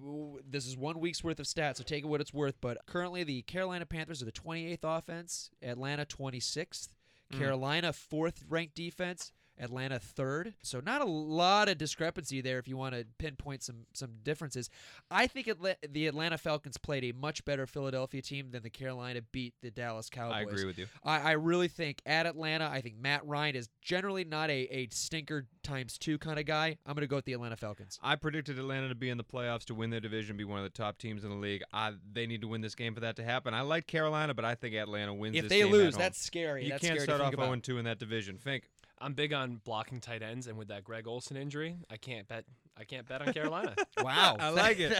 this 0.48 0.66
is 0.66 0.76
one 0.76 0.98
week's 1.00 1.22
worth 1.22 1.40
of 1.40 1.46
stats, 1.46 1.76
so 1.76 1.84
take 1.84 2.04
it 2.04 2.06
what 2.06 2.20
it's 2.20 2.34
worth. 2.34 2.56
But 2.60 2.78
currently, 2.86 3.24
the 3.24 3.42
Carolina 3.42 3.86
Panthers 3.86 4.22
are 4.22 4.26
the 4.26 4.32
28th 4.32 4.78
offense, 4.82 5.50
Atlanta 5.62 6.04
26th, 6.04 6.88
Carolina 7.32 7.92
fourth 7.92 8.44
ranked 8.48 8.74
defense. 8.74 9.32
Atlanta 9.62 9.98
third, 9.98 10.54
so 10.62 10.80
not 10.80 11.00
a 11.00 11.04
lot 11.06 11.68
of 11.68 11.78
discrepancy 11.78 12.40
there. 12.40 12.58
If 12.58 12.66
you 12.66 12.76
want 12.76 12.94
to 12.94 13.06
pinpoint 13.18 13.62
some 13.62 13.86
some 13.92 14.10
differences, 14.22 14.68
I 15.10 15.26
think 15.26 15.48
Atla- 15.48 15.76
the 15.88 16.06
Atlanta 16.06 16.38
Falcons 16.38 16.76
played 16.76 17.04
a 17.04 17.12
much 17.12 17.44
better 17.44 17.66
Philadelphia 17.66 18.22
team 18.22 18.50
than 18.50 18.62
the 18.62 18.70
Carolina 18.70 19.20
beat 19.32 19.54
the 19.62 19.70
Dallas 19.70 20.10
Cowboys. 20.10 20.36
I 20.36 20.40
agree 20.42 20.64
with 20.64 20.78
you. 20.78 20.86
I, 21.04 21.20
I 21.20 21.32
really 21.32 21.68
think 21.68 22.02
at 22.06 22.26
Atlanta, 22.26 22.68
I 22.68 22.80
think 22.80 22.96
Matt 22.96 23.26
Ryan 23.26 23.56
is 23.56 23.68
generally 23.80 24.24
not 24.24 24.50
a, 24.50 24.66
a 24.70 24.88
stinker 24.90 25.46
times 25.62 25.98
two 25.98 26.18
kind 26.18 26.38
of 26.38 26.46
guy. 26.46 26.76
I'm 26.86 26.94
going 26.94 27.02
to 27.02 27.06
go 27.06 27.16
with 27.16 27.24
the 27.24 27.32
Atlanta 27.32 27.56
Falcons. 27.56 27.98
I 28.02 28.16
predicted 28.16 28.58
Atlanta 28.58 28.88
to 28.88 28.94
be 28.94 29.10
in 29.10 29.18
the 29.18 29.24
playoffs 29.24 29.64
to 29.66 29.74
win 29.74 29.90
their 29.90 30.00
division, 30.00 30.36
be 30.36 30.44
one 30.44 30.58
of 30.58 30.64
the 30.64 30.70
top 30.70 30.98
teams 30.98 31.24
in 31.24 31.30
the 31.30 31.36
league. 31.36 31.62
I, 31.72 31.92
they 32.12 32.26
need 32.26 32.40
to 32.42 32.48
win 32.48 32.60
this 32.60 32.74
game 32.74 32.94
for 32.94 33.00
that 33.00 33.16
to 33.16 33.24
happen. 33.24 33.54
I 33.54 33.62
like 33.62 33.86
Carolina, 33.86 34.34
but 34.34 34.44
I 34.44 34.54
think 34.54 34.74
Atlanta 34.74 35.14
wins. 35.14 35.36
If 35.36 35.44
this 35.44 35.50
they 35.50 35.64
lose, 35.64 35.96
that's 35.96 36.20
scary. 36.20 36.64
you 36.64 36.70
that's 36.70 36.80
can't 36.80 36.94
scary 36.94 37.04
start 37.04 37.18
to 37.18 37.24
off 37.24 37.30
think 37.30 37.34
about. 37.34 37.64
0 37.64 37.76
2 37.76 37.78
in 37.78 37.84
that 37.84 37.98
division. 37.98 38.38
Fink. 38.38 38.64
I'm 39.02 39.14
big 39.14 39.32
on 39.32 39.60
blocking 39.64 40.00
tight 40.00 40.22
ends, 40.22 40.46
and 40.46 40.56
with 40.56 40.68
that 40.68 40.84
Greg 40.84 41.08
Olsen 41.08 41.36
injury, 41.36 41.76
I 41.90 41.96
can't 41.96 42.28
bet. 42.28 42.44
I 42.76 42.84
can't 42.84 43.06
bet 43.06 43.26
on 43.26 43.32
Carolina. 43.32 43.74
Wow, 44.02 44.36
I 44.40 44.48
like 44.48 44.80
it. 44.80 44.92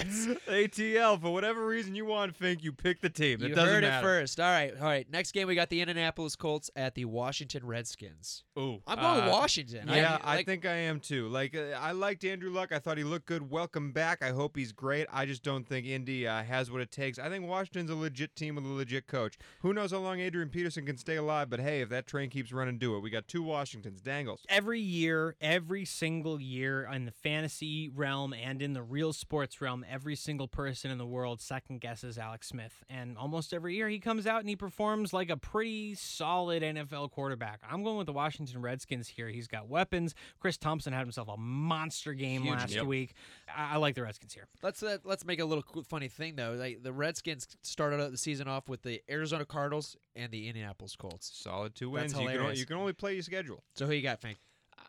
ATL. 0.47 1.21
For 1.21 1.31
whatever 1.31 1.67
reason 1.67 1.95
you 1.95 2.05
want, 2.05 2.37
Fink, 2.37 2.63
you 2.63 2.73
pick 2.73 3.01
the 3.01 3.09
team. 3.09 3.43
It 3.43 3.49
you 3.49 3.55
doesn't 3.55 3.69
heard 3.69 3.83
matter. 3.83 4.07
it 4.07 4.09
first. 4.09 4.39
All 4.39 4.47
right, 4.47 4.73
all 4.79 4.87
right. 4.87 5.11
Next 5.11 5.33
game, 5.33 5.49
we 5.49 5.57
got 5.57 5.71
the 5.71 5.81
Indianapolis 5.81 6.37
Colts 6.37 6.71
at 6.77 6.95
the 6.95 7.05
Washington 7.07 7.67
Redskins. 7.67 8.45
Ooh, 8.57 8.81
I'm 8.87 8.99
going 8.99 9.29
uh, 9.29 9.31
Washington. 9.33 9.89
Yeah, 9.89 10.19
I, 10.23 10.39
I, 10.39 10.45
think 10.45 10.67
I 10.67 10.75
am 10.75 11.01
too. 11.01 11.27
Like, 11.29 11.57
uh, 11.57 11.77
I 11.81 11.93
liked 11.93 12.25
Andrew 12.25 12.51
Luck. 12.51 12.71
I 12.71 12.79
thought 12.79 12.97
he 12.97 13.03
looked 13.03 13.27
good. 13.27 13.51
Welcome 13.51 13.91
back. 13.93 14.23
I 14.23 14.31
hope 14.31 14.57
he's 14.57 14.73
great. 14.73 15.09
I 15.11 15.27
just 15.27 15.43
don't 15.43 15.67
think 15.67 15.87
Indy 15.87 16.29
uh, 16.29 16.45
has 16.45 16.71
what 16.71 16.81
it 16.81 16.93
takes. 16.93 17.19
I 17.19 17.29
think 17.29 17.49
Washington's 17.49 17.91
a 17.91 17.97
legit 17.97 18.37
team 18.37 18.55
with 18.55 18.65
a 18.65 18.69
legit 18.69 19.09
coach. 19.09 19.37
Who 19.63 19.73
knows 19.73 19.91
how 19.91 19.99
long 19.99 20.21
Adrian 20.21 20.51
Peterson 20.51 20.87
can 20.87 20.97
stay 20.97 21.17
alive? 21.17 21.51
But 21.51 21.59
hey, 21.61 21.81
if 21.81 21.89
that 21.89 22.07
train 22.07 22.31
keeps 22.31 22.53
running, 22.53 22.79
do 22.79 22.95
it. 22.97 23.01
We 23.01 23.11
got 23.11 23.27
two 23.27 23.43
Washingtons. 23.43 24.01
Dangles. 24.01 24.45
every 24.49 24.81
year, 24.81 25.35
every 25.41 25.85
single 25.85 26.41
year 26.41 26.89
in 26.93 27.05
the 27.05 27.11
fantasy 27.11 27.62
realm 27.95 28.33
and 28.33 28.61
in 28.61 28.73
the 28.73 28.83
real 28.83 29.13
sports 29.13 29.61
realm, 29.61 29.85
every 29.89 30.17
single 30.17 30.49
person 30.49 30.91
in 30.91 30.99
the 30.99 31.07
world 31.07 31.41
second 31.41 31.81
guesses 31.81 32.19
Alex 32.19 32.49
Smith. 32.49 32.85
And 32.91 33.17
almost 33.17 33.55
every 33.55 33.75
year 33.77 33.89
he 33.89 33.99
comes 33.99 34.27
out 34.27 34.41
and 34.41 34.49
he 34.49 34.57
performs 34.57 35.13
like 35.13 35.31
a 35.31 35.37
pretty 35.37 35.95
solid 35.95 36.63
NFL 36.63 37.11
quarterback. 37.11 37.61
I'm 37.69 37.83
going 37.83 37.97
with 37.97 38.07
the 38.07 38.13
Washington 38.13 38.61
Redskins 38.63 39.09
here. 39.09 39.29
He's 39.29 39.47
got 39.49 39.69
weapons. 39.69 40.15
Chris 40.41 40.57
Thompson 40.59 40.93
had 40.93 41.01
himself 41.03 41.29
a 41.29 41.37
monster 41.37 42.15
game 42.15 42.43
Huge 42.43 42.55
last 42.55 42.75
game. 42.75 42.87
week. 42.87 43.15
I, 43.55 43.75
I 43.75 43.77
like 43.77 43.95
the 43.95 44.03
Redskins 44.03 44.35
here. 44.35 44.49
let's 44.63 44.83
uh, 44.83 44.99
let's 45.05 45.25
make 45.25 45.41
a 45.41 45.45
little 45.45 45.65
funny 45.89 46.09
thing 46.09 46.37
though. 46.37 46.53
Like 46.53 46.83
the 46.83 46.93
Redskins 46.93 47.47
started 47.63 48.01
out 48.01 48.11
the 48.11 48.19
season 48.19 48.49
off 48.49 48.69
with 48.69 48.83
the 48.83 49.01
Arizona 49.11 49.45
Cardinals 49.45 49.97
and 50.17 50.31
the 50.33 50.49
Indianapolis 50.49 50.97
Colts. 50.97 51.31
Solid 51.35 51.75
two 51.75 51.93
That's 51.95 52.15
wins. 52.15 52.23
You 52.25 52.29
can, 52.29 52.41
only, 52.47 52.59
you 52.59 52.67
can 52.67 52.77
only 52.77 52.93
play 52.93 53.15
your 53.15 53.23
schedule. 53.23 53.63
So 53.75 53.87
who 53.87 53.93
you 53.93 54.03
got, 54.03 54.21
Fink? 54.21 54.39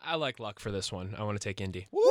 I 0.05 0.15
like 0.15 0.39
Luck 0.39 0.59
for 0.59 0.71
this 0.71 0.91
one. 0.91 1.15
I 1.17 1.23
want 1.23 1.39
to 1.39 1.43
take 1.43 1.61
Indy. 1.61 1.87
Woo! 1.91 2.01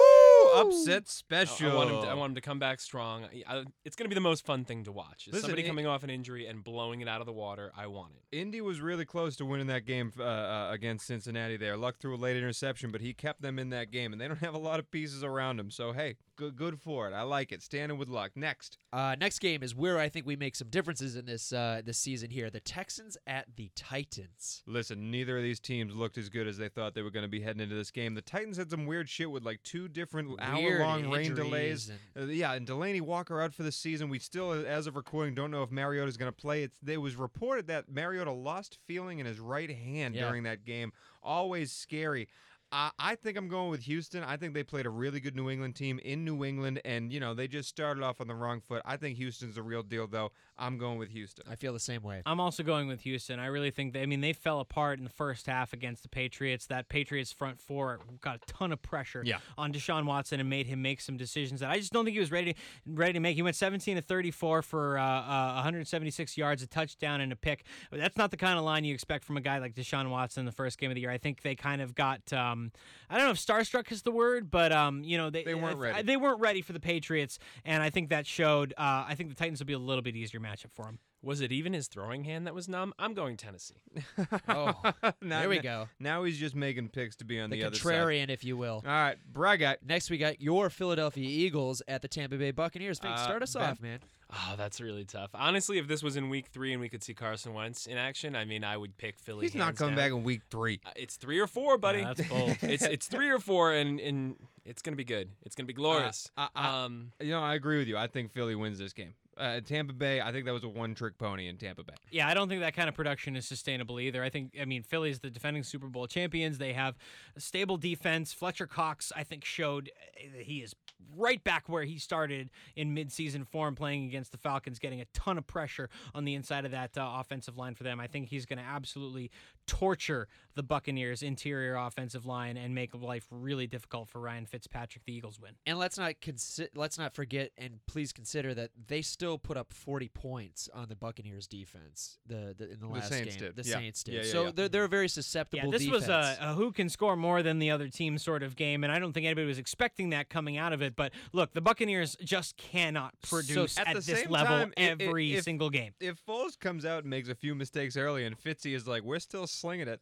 Upset 0.55 1.03
I- 1.07 1.09
special. 1.09 1.73
I 1.73 1.75
want 1.75 1.91
him. 1.91 2.03
To, 2.03 2.09
I 2.09 2.15
want 2.15 2.31
him 2.31 2.35
to 2.37 2.41
come 2.41 2.59
back 2.59 2.81
strong. 2.81 3.25
I- 3.25 3.43
I- 3.47 3.65
it's 3.85 3.97
going 3.97 4.05
to 4.05 4.09
be 4.09 4.15
the 4.15 4.21
most 4.21 4.45
fun 4.45 4.65
thing 4.65 4.85
to 4.85 4.93
watch. 4.93 5.27
Is 5.27 5.33
Listen, 5.35 5.49
somebody 5.49 5.63
it- 5.65 5.67
coming 5.67 5.87
off 5.87 6.03
an 6.05 6.11
injury 6.11 6.47
and 6.47 6.63
blowing 6.63 7.01
it 7.01 7.09
out 7.09 7.21
of 7.21 7.27
the 7.27 7.33
water. 7.33 7.73
I 7.77 7.87
want 7.87 8.13
it. 8.17 8.37
Indy 8.37 8.61
was 8.61 8.81
really 8.81 9.05
close 9.05 9.37
to 9.37 9.45
winning 9.45 9.67
that 9.69 9.85
game 9.87 10.13
uh, 10.19 10.23
uh, 10.23 10.69
against 10.73 11.07
Cincinnati 11.07 11.57
there. 11.57 11.77
Luck 11.77 11.97
threw 11.99 12.15
a 12.15 12.17
late 12.17 12.37
interception, 12.37 12.91
but 12.91 13.01
he 13.01 13.13
kept 13.15 13.43
them 13.43 13.59
in 13.59 13.71
that 13.71 13.91
game, 13.91 14.13
and 14.13 14.21
they 14.21 14.29
don't 14.29 14.39
have 14.41 14.55
a 14.55 14.59
lot 14.59 14.79
of 14.79 14.91
pieces 14.91 15.23
around 15.25 15.61
him. 15.61 15.71
So, 15.71 15.93
hey, 15.93 16.17
good, 16.37 16.57
good 16.57 16.81
for 16.81 17.09
it. 17.09 17.13
I 17.15 17.23
like 17.23 17.53
it. 17.53 17.63
Standing 17.63 17.99
with 17.99 18.09
Luck. 18.09 18.33
Next. 18.35 18.79
Uh, 18.93 19.17
next 19.19 19.39
game 19.39 19.63
is 19.63 19.75
where 19.75 19.99
I 19.99 20.09
think 20.09 20.27
we 20.27 20.37
make 20.37 20.57
some 20.57 20.69
differences 20.69 21.17
in 21.17 21.25
this 21.27 21.53
uh, 21.53 21.83
this 21.85 21.99
season 21.99 22.31
here. 22.31 22.51
The 22.51 22.61
Texans 22.61 23.17
at 23.27 23.47
the 23.57 23.71
Titans. 23.75 24.63
Listen, 24.67 25.11
neither 25.11 25.37
of 25.37 25.43
these 25.43 25.61
teams 25.61 25.95
looked 25.95 26.19
as 26.19 26.29
good 26.29 26.47
as 26.47 26.59
they 26.59 26.69
thought 26.69 26.95
they 26.95 27.03
were 27.03 27.11
going 27.11 27.25
to 27.25 27.29
be 27.29 27.41
heading 27.41 27.61
into 27.63 27.75
this 27.75 27.91
game. 27.91 28.15
The 28.15 28.23
Titans 28.23 28.57
had 28.57 28.71
some 28.71 28.87
weird 28.87 29.09
shit 29.09 29.31
with 29.31 29.45
like 29.45 29.63
two 29.63 29.89
different 29.89 30.41
Weird 30.55 30.81
hour-long 30.83 31.11
rain 31.11 31.35
delays. 31.35 31.91
and- 32.17 32.29
Uh, 32.31 32.33
yeah, 32.33 32.53
and 32.55 32.67
Delanie 32.67 33.01
Walker 33.01 33.41
out 33.41 33.55
for 33.55 33.63
the 33.63 33.73
season. 33.73 34.09
We 34.09 34.19
still, 34.19 34.53
as 34.53 34.87
of 34.87 34.97
recording, 34.97 35.35
don't 35.35 35.51
know 35.51 35.63
if 35.63 35.71
Mariota 35.71 36.09
is 36.09 36.17
going 36.17 36.31
to 36.33 36.37
play. 36.37 36.65
It's, 36.65 36.77
it 36.87 36.99
was 36.99 37.17
reported 37.17 37.67
that 37.69 37.89
Mariota 37.89 38.33
lost 38.33 38.79
feeling 38.87 39.19
in 39.19 39.27
his 39.27 39.39
right 39.41 39.71
hand 39.71 40.15
Yeah. 40.15 40.27
during 40.29 40.43
that 40.45 40.65
game. 40.65 40.93
Always 41.23 41.73
scary. 41.73 42.29
I, 42.73 42.91
I 42.99 43.15
think 43.17 43.37
I'm 43.37 43.49
going 43.49 43.69
with 43.71 43.83
Houston. 43.83 44.25
I 44.25 44.37
think 44.37 44.55
they 44.55 44.63
played 44.63 44.87
a 44.87 44.91
really 44.91 45.21
good 45.21 45.37
New 45.37 45.51
England 45.51 45.77
team 45.77 45.99
in 46.03 46.25
New 46.25 46.43
England, 46.45 46.81
and 46.85 47.13
you 47.13 47.21
know 47.21 47.35
they 47.35 47.47
just 47.47 47.69
started 47.69 48.03
off 48.03 48.21
on 48.21 48.27
the 48.29 48.35
wrong 48.35 48.61
foot. 48.61 48.83
I 48.85 48.97
think 48.97 49.19
Houston's 49.19 49.55
the 49.57 49.63
real 49.63 49.83
deal, 49.83 50.07
though. 50.07 50.33
I'm 50.59 50.79
going 50.79 50.99
with 50.99 51.09
Houston. 51.11 51.45
I 51.51 51.57
feel 51.57 51.73
the 51.73 51.81
same 51.81 52.03
way. 52.03 52.23
I'm 52.25 52.39
also 52.41 52.63
going 52.63 52.87
with 52.87 53.01
Houston. 53.01 53.39
I 53.41 53.47
really 53.47 53.71
think 53.71 53.93
they, 53.95 54.03
I 54.03 54.07
mean, 54.07 54.21
they 54.21 54.33
fell 54.33 54.61
apart 54.61 54.99
in 54.99 55.05
the 55.05 55.11
first 55.11 55.47
half 55.47 55.73
against 55.73 56.03
the 56.03 56.09
Patriots. 56.09 56.67
That 56.67 56.89
Patriots 56.89 57.33
front 57.33 57.61
four 57.61 58.01
got 58.21 58.37
a 58.37 58.53
ton 58.53 58.73
of 58.73 58.81
pressure 58.81 59.23
Yeah. 59.25 59.39
on 59.59 59.73
Deshaun 59.73 60.05
Watson 60.07 60.41
and 60.41 60.49
made 60.49 60.67
him 60.67 60.81
make 60.83 61.01
some 61.01 61.17
decisions 61.17 61.61
that 61.61 61.71
I 61.71 61.79
just 61.79 61.93
don't 61.93 62.05
think 62.05 62.15
he 62.15 62.21
was 62.21 62.31
ready 62.31 62.55
ready 62.87 63.15
to 63.15 63.21
make. 63.21 63.35
He 63.35 63.43
went 63.43 63.57
17 63.57 63.97
to 63.97 64.03
34 64.03 64.63
for 64.63 64.99
uh, 64.99 65.03
uh, 65.05 65.53
176 65.55 66.37
yards, 66.37 66.63
a 66.63 66.67
touchdown, 66.67 67.21
and 67.21 67.33
a 67.33 67.37
pick. 67.37 67.65
That's 67.91 68.17
not 68.17 68.31
the 68.31 68.37
kind 68.37 68.59
of 68.59 68.65
line 68.65 68.85
you 68.85 68.95
expect 68.95 69.25
from 69.25 69.37
a 69.37 69.41
guy 69.41 69.59
like 69.59 69.75
Deshaun 69.75 70.11
Watson 70.11 70.43
in 70.43 70.47
the 70.47 70.53
first 70.53 70.79
game 70.79 70.91
of 70.91 70.95
the 70.95 71.01
year. 71.01 71.11
I 71.11 71.19
think 71.19 71.43
they 71.43 71.55
kind 71.55 71.81
of 71.83 71.95
got, 71.95 72.33
um, 72.33 72.62
I 73.11 73.17
don't 73.17 73.25
know 73.27 73.31
if 73.33 73.39
starstruck 73.39 73.91
is 73.91 74.03
the 74.03 74.13
word, 74.13 74.51
but 74.51 74.71
um, 74.73 75.03
you 75.03 75.17
know, 75.19 75.31
they 75.31 75.43
They 75.45 75.55
weren't 75.55 75.79
I- 75.79 75.81
ready. 75.81 76.03
They 76.03 76.17
weren't 76.17 76.41
ready 76.41 76.63
for 76.63 76.73
the 76.73 76.81
Patriots, 76.81 77.39
and 77.65 77.83
I 77.83 77.91
think 77.91 78.11
that 78.11 78.27
showed. 78.27 78.73
Uh, 78.77 79.05
I 79.09 79.15
think 79.17 79.31
the 79.31 79.35
Titans 79.35 79.59
will 79.61 79.67
be 79.67 79.73
a 79.73 79.79
little 79.79 80.03
bit 80.03 80.15
easier 80.17 80.41
matchup 80.41 80.73
for 80.75 80.85
them. 80.85 80.99
Was 81.25 81.41
it 81.41 81.53
even 81.53 81.73
his 81.73 81.87
throwing 81.87 82.25
hand 82.25 82.47
that 82.49 82.55
was 82.55 82.69
numb? 82.69 82.93
I'm 82.99 83.15
going 83.15 83.37
Tennessee. 83.37 83.77
Oh, 84.49 84.75
Now- 85.23 85.41
there 85.41 85.49
we 85.49 85.59
go. 85.61 85.89
Now 86.01 86.25
he's 86.25 86.39
just 86.39 86.55
making 86.57 86.89
picks 86.89 87.15
to 87.17 87.25
be 87.25 87.39
on 87.41 87.49
The, 87.51 87.63
other 87.65 87.77
side 87.77 87.83
the, 87.85 87.97
other 87.97 88.07
contrarian, 88.11 88.29
if 88.29 88.45
you 88.45 88.57
will. 88.57 88.83
All 88.85 88.91
right, 88.91 89.17
Bragat. 89.33 89.77
Next, 89.87 90.11
we 90.11 90.19
got 90.19 90.41
your 90.41 90.69
Philadelphia 90.69 91.29
Eagles 91.29 91.81
at 91.87 92.03
the 92.03 92.09
Tampa 92.09 92.37
Bay 92.37 92.51
Buccaneers. 92.51 92.99
Fink, 92.99 93.15
Uh, 93.15 93.23
start 93.23 93.43
us 93.43 93.55
Ben- 93.55 93.63
off, 93.63 93.81
man. 93.81 94.01
Oh, 94.35 94.55
that's 94.57 94.81
really 94.81 95.05
tough. 95.05 95.31
Honestly, 95.35 95.77
if 95.79 95.87
this 95.89 96.03
was 96.03 96.17
in 96.17 96.31
week 96.31 96.47
three 96.47 96.73
and 96.73 96.81
we 96.81 96.89
could 96.89 97.05
see 97.05 97.13
Carson 97.13 97.53
Wentz 97.53 97.87
in 97.87 97.99
action, 97.99 98.35
I 98.35 98.45
mean, 98.47 98.65
I 98.65 98.77
would 98.79 98.97
pick 98.97 99.19
Philly. 99.19 99.45
He's 99.47 99.55
not 99.55 99.77
coming 99.77 99.95
down. 99.95 100.05
back 100.05 100.13
in 100.17 100.25
week 100.25 100.41
three. 100.51 100.81
Uh, 100.87 100.91
It's 100.97 101.17
three 101.17 101.39
or 101.39 101.47
four, 101.47 101.77
buddy. 101.77 101.99
Yeah, 102.01 102.15
that's 102.15 102.29
bold. 102.29 102.57
it's 102.63 102.83
it's 102.85 103.07
three 103.09 103.29
or 103.31 103.39
four, 103.39 103.73
and 103.75 104.01
and 104.01 104.37
it's 104.65 104.81
gonna 104.81 104.97
be 104.97 105.05
good. 105.05 105.29
It's 105.45 105.55
gonna 105.55 105.67
be 105.67 105.75
glorious. 105.75 106.31
I- 106.37 106.49
I- 106.55 106.85
um, 106.85 107.13
You 107.21 107.33
know, 107.33 107.41
I 107.43 107.55
agree 107.55 107.79
with 107.79 107.89
you. 107.89 107.97
I 107.99 108.07
think 108.07 108.33
Philly 108.33 108.55
wins 108.55 108.79
this 108.79 108.93
game. 108.95 109.15
Uh, 109.43 109.61
Tampa 109.61 109.93
Bay, 109.93 110.21
I 110.21 110.31
think 110.31 110.45
that 110.45 110.53
was 110.53 110.63
a 110.63 110.69
one-trick 110.69 111.19
pony 111.19 111.49
in 111.49 111.57
Tampa 111.57 111.83
Bay. 111.83 111.95
Yeah, 112.13 112.29
I 112.29 112.35
don't 112.35 112.49
think 112.49 112.61
that 112.61 112.77
kind 112.77 112.89
of 112.89 112.95
production 112.95 113.35
is 113.35 113.45
sustainable 113.45 113.99
either. 113.99 114.23
I 114.23 114.31
think, 114.31 114.53
I 114.61 114.65
mean, 114.67 114.85
Philly's 114.85 115.19
the 115.19 115.31
defending 115.31 115.65
Super 115.65 115.89
Bowl 115.89 116.07
champions. 116.07 116.59
They 116.59 116.75
have 116.75 116.97
a 117.35 117.41
stable 117.41 117.77
defense. 117.77 118.33
Fletcher 118.33 118.69
Cox, 118.69 119.13
I 119.17 119.25
think, 119.25 119.45
showed 119.45 119.91
uh, 120.17 120.29
that 120.37 120.45
he 120.45 120.59
is 120.59 120.77
right 121.17 121.43
back 121.43 121.69
where 121.69 121.83
he 121.83 121.99
started 121.99 122.51
in 122.77 122.95
midseason 122.95 123.45
form, 123.45 123.75
playing 123.75 124.05
against 124.05 124.31
the 124.31 124.39
Falcons, 124.39 124.79
getting 124.79 125.01
a 125.01 125.07
ton 125.07 125.39
of 125.39 125.47
pressure 125.49 125.91
on 126.15 126.25
the 126.25 126.35
inside 126.35 126.65
of 126.65 126.71
that 126.71 126.97
uh, 126.97 127.17
offensive 127.19 127.59
line 127.59 127.75
for 127.75 127.83
them. 127.83 127.99
I 127.99 128.07
think 128.07 128.29
he's 128.29 128.47
going 128.47 128.61
to 128.61 128.65
absolutely 128.65 129.33
torture 129.67 130.29
the 130.55 130.63
Buccaneers' 130.63 131.23
interior 131.23 131.77
offensive 131.77 132.27
line 132.27 132.59
and 132.59 132.75
make 132.75 132.95
life 132.95 133.27
really 133.31 133.67
difficult 133.67 134.09
for 134.09 134.21
Ryan 134.21 134.45
Fitzpatrick. 134.45 135.05
The 135.07 135.15
Eagles 135.15 135.41
win. 135.41 135.53
And 135.67 135.79
let's 135.79 135.97
not 135.97 136.15
consi- 136.21 136.69
let's 136.75 136.99
not 136.99 137.15
forget 137.15 137.53
and 137.57 137.81
please 137.87 138.13
consider 138.13 138.53
that 138.55 138.71
they 138.89 139.01
still 139.01 139.39
put 139.39 139.57
up 139.57 139.73
40 139.73 140.09
points 140.09 140.69
on 140.75 140.89
the 140.89 140.97
Buccaneers 140.97 141.47
defense 141.47 142.19
the, 142.27 142.55
the 142.59 142.71
in 142.71 142.81
the 142.81 142.87
last 142.87 143.09
Saints 143.09 143.37
game. 143.37 143.47
did. 143.55 143.57
The 143.57 143.69
Yeah. 143.69 143.77
Saints 143.79 144.03
did. 144.05 144.15
Yeah, 144.15 144.21
yeah, 144.25 144.33
so 144.33 144.45
yeah. 144.45 144.51
they're 144.55 144.69
they're 144.69 144.85
a 144.85 144.89
very 144.89 145.09
susceptible 145.09 145.65
Yeah, 145.65 145.71
this 145.71 145.83
uh, 145.83 145.85
defense. 145.87 146.09
was 146.09 146.09
a, 146.09 146.37
a 146.51 146.55
who 146.55 146.71
can 146.71 146.89
score 146.91 147.17
more 147.17 147.43
than 147.43 147.59
the 147.59 147.71
other 147.71 147.89
team 147.89 148.19
sort 148.19 148.43
of 148.43 148.55
game, 148.57 148.85
and 148.85 148.93
I 148.93 148.99
don't 148.99 149.13
think 149.15 149.25
anybody 149.25 149.47
was 149.47 149.59
expecting 149.59 150.11
that 150.11 150.29
coming 150.29 150.59
out 150.59 150.73
of 150.75 150.83
it. 150.83 150.97
But 150.97 151.13
look, 151.33 151.55
the 151.55 151.61
Buccaneers 151.63 152.15
just 152.23 152.59
cannot 152.59 153.15
produce 153.23 153.79
at 153.79 153.89
at, 153.89 153.95
this 154.05 154.27
level 154.29 154.47
time, 154.59 154.73
i- 154.77 154.83
i- 154.83 154.85
every 155.01 155.35
if- 155.35 155.45
single 155.45 155.71
game. 155.71 155.95
If 156.01 156.23
Foles 156.27 156.59
comes 156.59 156.85
out 156.85 157.05
and 157.05 157.11
makes 157.11 157.29
a 157.31 157.35
few 157.35 157.55
mistakes 157.55 157.97
early, 157.97 158.25
and 158.27 158.37
Fitzy 158.39 158.75
is 158.75 158.87
like, 158.87 159.03
"We're 159.03 159.19
still 159.19 159.47
slinging 159.53 159.89
it," 159.89 160.01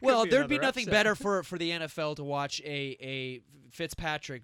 well, 0.02 0.26
there'd 0.26 0.48
be 0.48 0.58
nothing 0.58 0.84
upset. 0.84 0.92
better 0.92 1.14
for, 1.14 1.42
for 1.42 1.58
the 1.58 1.70
NFL 1.70 2.16
to 2.16 2.24
watch 2.24 2.60
a, 2.64 2.96
a 3.00 3.40
Fitzpatrick 3.70 4.42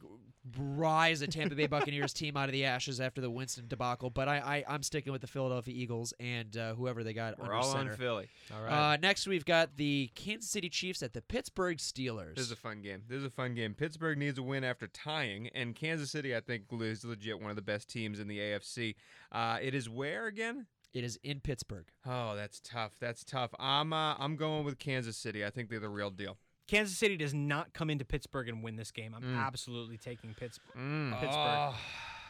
rise 0.57 1.23
a 1.23 1.27
Tampa 1.27 1.55
Bay 1.55 1.67
Buccaneers 1.67 2.13
team 2.13 2.37
out 2.37 2.49
of 2.49 2.53
the 2.53 2.65
ashes 2.65 3.01
after 3.01 3.21
the 3.21 3.31
Winston 3.31 3.67
debacle. 3.69 4.11
But 4.11 4.29
I, 4.29 4.39
I 4.39 4.75
I'm 4.75 4.83
sticking 4.83 5.13
with 5.13 5.21
the 5.21 5.27
Philadelphia 5.27 5.75
Eagles 5.77 6.15
and 6.21 6.57
uh, 6.57 6.75
whoever 6.75 7.05
they 7.05 7.13
got 7.13 7.39
We're 7.39 7.53
all 7.55 7.63
center. 7.63 7.93
on 7.93 7.97
Philly. 7.97 8.29
all 8.55 8.63
right. 8.63 8.93
Uh, 8.93 8.97
next, 8.97 9.27
we've 9.27 9.45
got 9.45 9.77
the 9.77 10.11
Kansas 10.15 10.51
City 10.51 10.69
Chiefs 10.69 11.03
at 11.03 11.13
the 11.13 11.23
Pittsburgh 11.23 11.79
Steelers. 11.79 12.37
This 12.37 12.47
is 12.47 12.53
a 12.53 12.57
fun 12.57 12.83
game. 12.83 13.03
This 13.09 13.19
is 13.19 13.25
a 13.25 13.31
fun 13.31 13.55
game. 13.55 13.75
Pittsburgh 13.75 14.19
needs 14.19 14.39
a 14.39 14.43
win 14.43 14.65
after 14.65 14.87
tying, 14.87 15.49
and 15.49 15.75
Kansas 15.75 16.11
City, 16.11 16.35
I 16.35 16.41
think, 16.41 16.65
is 16.81 17.05
legit 17.05 17.41
one 17.41 17.51
of 17.51 17.57
the 17.57 17.63
best 17.63 17.89
teams 17.89 18.21
in 18.21 18.29
the 18.29 18.39
AFC. 18.39 18.95
Uh, 19.31 19.59
it 19.61 19.75
is 19.75 19.89
where 19.89 20.27
again? 20.27 20.67
It 20.95 21.05
is 21.05 21.19
in 21.23 21.41
Pittsburgh. 21.41 21.87
Oh, 22.07 22.35
that's 22.37 22.61
tough. 22.61 22.93
That's 23.01 23.25
tough. 23.25 23.51
I'm 23.59 23.93
uh, 23.93 24.15
I'm 24.19 24.37
going 24.37 24.65
with 24.65 24.79
Kansas 24.79 25.17
City. 25.17 25.45
I 25.45 25.51
think 25.51 25.69
they're 25.71 25.81
the 25.81 25.89
real 25.89 26.11
deal. 26.11 26.37
Kansas 26.67 26.97
City 26.99 27.17
does 27.17 27.33
not 27.33 27.73
come 27.73 27.89
into 27.91 28.05
Pittsburgh 28.05 28.49
and 28.49 28.63
win 28.63 28.77
this 28.77 28.91
game. 28.91 29.15
I'm 29.15 29.23
Mm. 29.23 29.39
absolutely 29.47 29.97
taking 29.97 30.35
Pittsburgh. 30.35 30.77
Mm. 30.77 31.19
Pittsburgh. 31.21 31.75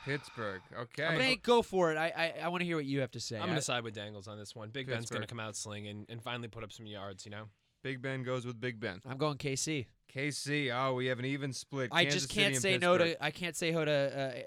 Pittsburgh. 0.05 0.61
Okay. 0.81 1.16
Frank, 1.16 1.42
go 1.42 1.61
for 1.62 1.92
it. 1.92 1.99
I 1.99 2.07
I, 2.16 2.35
I 2.44 2.49
want 2.49 2.61
to 2.61 2.64
hear 2.64 2.77
what 2.77 2.85
you 2.87 3.01
have 3.01 3.11
to 3.12 3.21
say. 3.21 3.38
I'm 3.38 3.49
gonna 3.49 3.61
side 3.61 3.85
with 3.85 3.94
Dangles 3.94 4.29
on 4.29 4.38
this 4.38 4.55
one. 4.55 4.71
Big 4.71 4.87
Ben's 4.87 5.11
gonna 5.11 5.27
come 5.27 5.40
out 5.40 5.57
slinging 5.57 6.07
and 6.09 6.23
finally 6.23 6.49
put 6.49 6.62
up 6.64 6.73
some 6.73 6.87
yards. 6.87 7.25
You 7.25 7.31
know. 7.33 7.44
Big 7.83 8.01
Ben 8.03 8.23
goes 8.23 8.44
with 8.47 8.61
Big 8.61 8.81
Ben. 8.81 9.01
I'm 9.07 9.18
going 9.18 9.37
KC. 9.38 9.87
KC. 10.14 10.75
Oh, 10.75 10.94
we 10.94 11.07
have 11.07 11.18
an 11.18 11.25
even 11.25 11.53
split. 11.53 11.90
I 11.92 12.05
just 12.05 12.29
can't 12.29 12.55
and 12.55 12.62
say 12.62 12.79
no 12.79 12.97
to. 12.99 13.23
I 13.23 13.31
can't 13.31 13.57
say 13.57 13.71
no 13.73 13.85
to. 13.85 13.92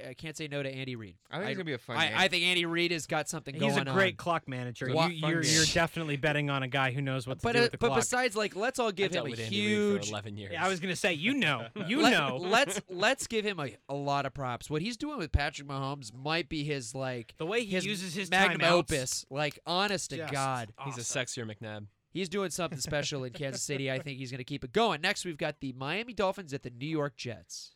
Uh, 0.06 0.10
I 0.10 0.14
can't 0.14 0.36
say 0.36 0.48
no 0.48 0.64
to 0.64 0.70
Andy 0.70 0.96
Reid. 0.96 1.16
I 1.30 1.38
think 1.38 1.50
it's 1.50 1.58
gonna 1.58 1.66
be 1.66 1.74
a 1.74 1.78
fun 1.78 1.98
I, 1.98 2.08
game. 2.08 2.18
I 2.18 2.28
think 2.28 2.44
Andy 2.44 2.66
Reid 2.66 2.92
has 2.92 3.06
got 3.08 3.30
something 3.30 3.54
He's 3.54 3.62
going 3.62 3.74
on. 3.74 3.86
He's 3.86 3.92
a 3.94 3.96
great 3.96 4.14
on. 4.14 4.18
clock 4.18 4.48
manager. 4.48 4.88
You, 4.90 4.96
fun 4.96 5.12
you're, 5.16 5.44
you're 5.44 5.66
definitely 5.66 6.18
betting 6.18 6.50
on 6.50 6.64
a 6.64 6.68
guy 6.68 6.92
who 6.92 7.02
knows 7.02 7.28
what 7.28 7.40
to 7.40 7.44
But 7.44 7.54
do 7.54 7.60
uh, 7.60 7.62
with 7.64 7.72
the 7.74 7.78
but 7.78 7.88
clock. 7.88 8.00
besides, 8.00 8.36
like, 8.36 8.56
let's 8.56 8.80
all 8.80 8.92
give 8.92 9.14
I 9.16 9.20
him 9.20 9.28
a 9.28 9.30
with 9.30 9.40
Andy 9.40 9.56
huge. 9.56 10.06
for 10.08 10.12
11 10.12 10.38
years. 10.38 10.52
yeah, 10.54 10.66
I 10.66 10.70
was 10.70 10.80
gonna 10.80 10.96
say, 10.96 11.14
you 11.14 11.34
know, 11.34 11.68
you 11.88 12.02
Let- 12.02 12.12
know. 12.12 12.38
Let's 12.38 12.82
let's 12.90 13.28
give 13.28 13.46
him 13.46 13.60
a, 13.60 13.76
a 13.88 13.96
lot 13.96 14.26
of 14.26 14.34
props. 14.34 14.70
What 14.70 14.82
he's 14.82 14.98
doing 14.98 15.18
with 15.18 15.32
Patrick 15.32 15.68
Mahomes 15.68 16.14
might 16.14 16.50
be 16.50 16.64
his 16.64 16.96
like 16.96 17.36
the 17.38 17.46
way 17.46 17.64
he 17.64 17.72
his 17.76 17.86
uses 17.86 18.14
his 18.14 18.32
magnum 18.32 18.62
opus. 18.72 19.26
Like, 19.30 19.60
honest 19.66 20.10
to 20.10 20.18
just 20.18 20.34
God, 20.34 20.74
He's 20.86 20.98
a 20.98 21.02
sexier 21.02 21.46
McNabb. 21.50 21.86
He's 22.12 22.30
doing 22.30 22.50
something 22.50 22.80
special 22.80 23.24
in 23.24 23.34
Kansas 23.34 23.62
City. 23.62 23.92
I 23.92 24.00
think 24.00 24.20
he's 24.20 24.32
going 24.32 24.40
to 24.40 24.44
keep 24.44 24.64
it 24.64 24.74
going. 24.74 25.02
Next, 25.02 25.26
we've 25.26 25.38
got 25.38 25.60
the 25.60 25.74
Miami 25.74 26.14
Dolphins 26.14 26.54
at 26.54 26.64
the 26.64 26.70
New 26.70 26.88
York 26.88 27.16
Jets. 27.16 27.72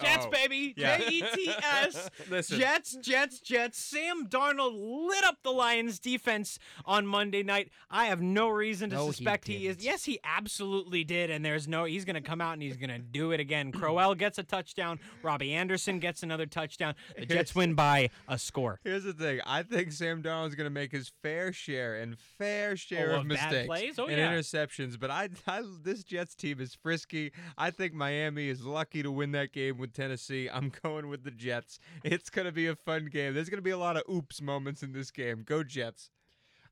Jets, 0.00 0.26
Oh, 0.26 0.30
baby. 0.30 0.74
yeah. 0.76 0.98
J 0.98 1.08
E 1.08 1.22
T 1.34 1.50
S. 1.62 2.10
Listen. 2.30 2.58
Jets, 2.58 2.96
Jets, 3.02 3.40
Jets. 3.40 3.78
Sam 3.78 4.26
Darnold 4.28 4.72
lit 5.08 5.24
up 5.24 5.38
the 5.42 5.50
Lions 5.50 5.98
defense 5.98 6.58
on 6.84 7.06
Monday 7.06 7.42
night. 7.42 7.70
I 7.90 8.06
have 8.06 8.20
no 8.20 8.48
reason 8.48 8.90
to 8.90 8.96
No, 8.96 9.06
suspect 9.10 9.46
he, 9.46 9.66
is. 9.66 9.84
Yes, 9.84 10.04
he 10.04 10.18
absolutely 10.24 11.04
did. 11.04 11.30
And 11.30 11.44
there's 11.44 11.66
no, 11.68 11.84
he's 11.84 12.04
going 12.04 12.14
to 12.14 12.20
come 12.20 12.40
out 12.40 12.52
and 12.54 12.62
he's 12.62 12.76
going 12.76 12.90
to 12.90 12.98
do 12.98 13.32
it 13.32 13.40
again. 13.40 13.72
Crowell 13.78 14.14
gets 14.14 14.38
a 14.38 14.42
touchdown. 14.42 14.98
Robbie 15.22 15.52
Anderson 15.52 15.98
gets 15.98 16.22
another 16.22 16.46
touchdown. 16.46 16.94
The 17.18 17.26
Jets 17.26 17.54
win 17.54 17.74
by 17.74 18.10
a 18.28 18.38
score. 18.38 18.80
Here's 18.84 19.04
the 19.04 19.12
thing. 19.12 19.40
I 19.46 19.62
think 19.62 19.92
Sam 19.92 20.22
Darnold's 20.22 20.54
going 20.54 20.66
to 20.66 20.70
make 20.70 20.92
his 20.92 21.10
fair 21.22 21.52
share 21.52 21.96
and 21.96 22.16
fair 22.18 22.76
share 22.76 23.12
Oh, 23.12 23.14
of 23.16 23.20
of 23.20 23.26
mistakes 23.26 23.66
plays? 23.66 23.98
Oh, 23.98 24.06
and 24.06 24.16
yeah. 24.18 24.32
interceptions. 24.32 24.98
But 24.98 25.10
I, 25.10 25.28
I, 25.46 25.62
this 25.82 26.04
Jets 26.04 26.34
team 26.34 26.60
is 26.60 26.74
frisky. 26.74 27.32
I 27.56 27.70
think 27.70 27.94
Miami 27.94 28.48
is 28.48 28.64
lucky 28.64 29.02
to 29.02 29.10
win 29.10 29.32
that 29.32 29.52
game 29.52 29.78
with 29.78 29.87
Tennessee. 29.92 30.48
I'm 30.52 30.72
going 30.82 31.08
with 31.08 31.24
the 31.24 31.30
Jets. 31.30 31.78
It's 32.04 32.30
going 32.30 32.46
to 32.46 32.52
be 32.52 32.66
a 32.66 32.76
fun 32.76 33.06
game. 33.06 33.34
There's 33.34 33.48
going 33.48 33.58
to 33.58 33.62
be 33.62 33.70
a 33.70 33.78
lot 33.78 33.96
of 33.96 34.02
oops 34.10 34.40
moments 34.40 34.82
in 34.82 34.92
this 34.92 35.10
game. 35.10 35.42
Go 35.44 35.62
Jets. 35.62 36.10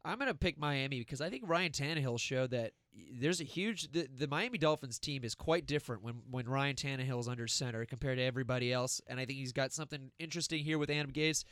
I'm 0.05 0.19
going 0.19 0.31
to 0.31 0.39
pick 0.39 0.57
Miami 0.57 1.01
because 1.01 1.21
I 1.21 1.31
think 1.31 1.43
Ryan 1.47 1.73
Tannehill 1.73 2.21
showed 2.21 2.51
that 2.53 2.73
there's 3.13 3.41
a 3.41 3.45
huge 3.45 3.91
the, 3.93 4.09
the 4.17 4.29
Miami 4.29 4.57
Dolphins 4.57 4.99
team 4.99 5.25
is 5.25 5.35
quite 5.35 5.67
different 5.67 6.03
when 6.03 6.15
when 6.31 6.49
Ryan 6.49 6.77
Tannehill 6.77 7.21
is 7.21 7.29
under 7.29 7.47
center 7.47 7.85
compared 7.85 8.19
to 8.19 8.25
everybody 8.25 8.73
else, 8.73 9.01
and 9.07 9.19
I 9.19 9.27
think 9.27 9.39
he's 9.39 9.53
got 9.53 9.73
something 9.73 10.11
interesting 10.19 10.65
here 10.65 10.79
with 10.79 10.91
Adam 10.91 11.11
Gase. 11.13 11.45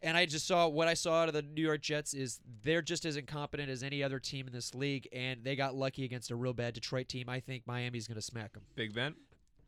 And 0.00 0.16
I 0.16 0.26
just 0.26 0.46
saw 0.46 0.68
what 0.68 0.86
I 0.86 0.94
saw 0.94 1.22
out 1.22 1.28
of 1.28 1.34
the 1.34 1.42
New 1.42 1.62
York 1.62 1.82
Jets 1.82 2.14
is 2.14 2.40
they're 2.62 2.82
just 2.82 3.04
as 3.04 3.16
incompetent 3.16 3.68
as 3.68 3.82
any 3.82 4.02
other 4.02 4.20
team 4.20 4.46
in 4.46 4.52
this 4.52 4.74
league, 4.74 5.08
and 5.12 5.42
they 5.42 5.56
got 5.56 5.74
lucky 5.74 6.04
against 6.04 6.30
a 6.30 6.36
real 6.36 6.52
bad 6.52 6.74
Detroit 6.74 7.08
team. 7.08 7.28
I 7.28 7.40
think 7.40 7.66
Miami's 7.66 8.06
going 8.06 8.14
to 8.14 8.22
smack 8.22 8.52
them. 8.52 8.62
Big 8.76 8.94
Ben. 8.94 9.14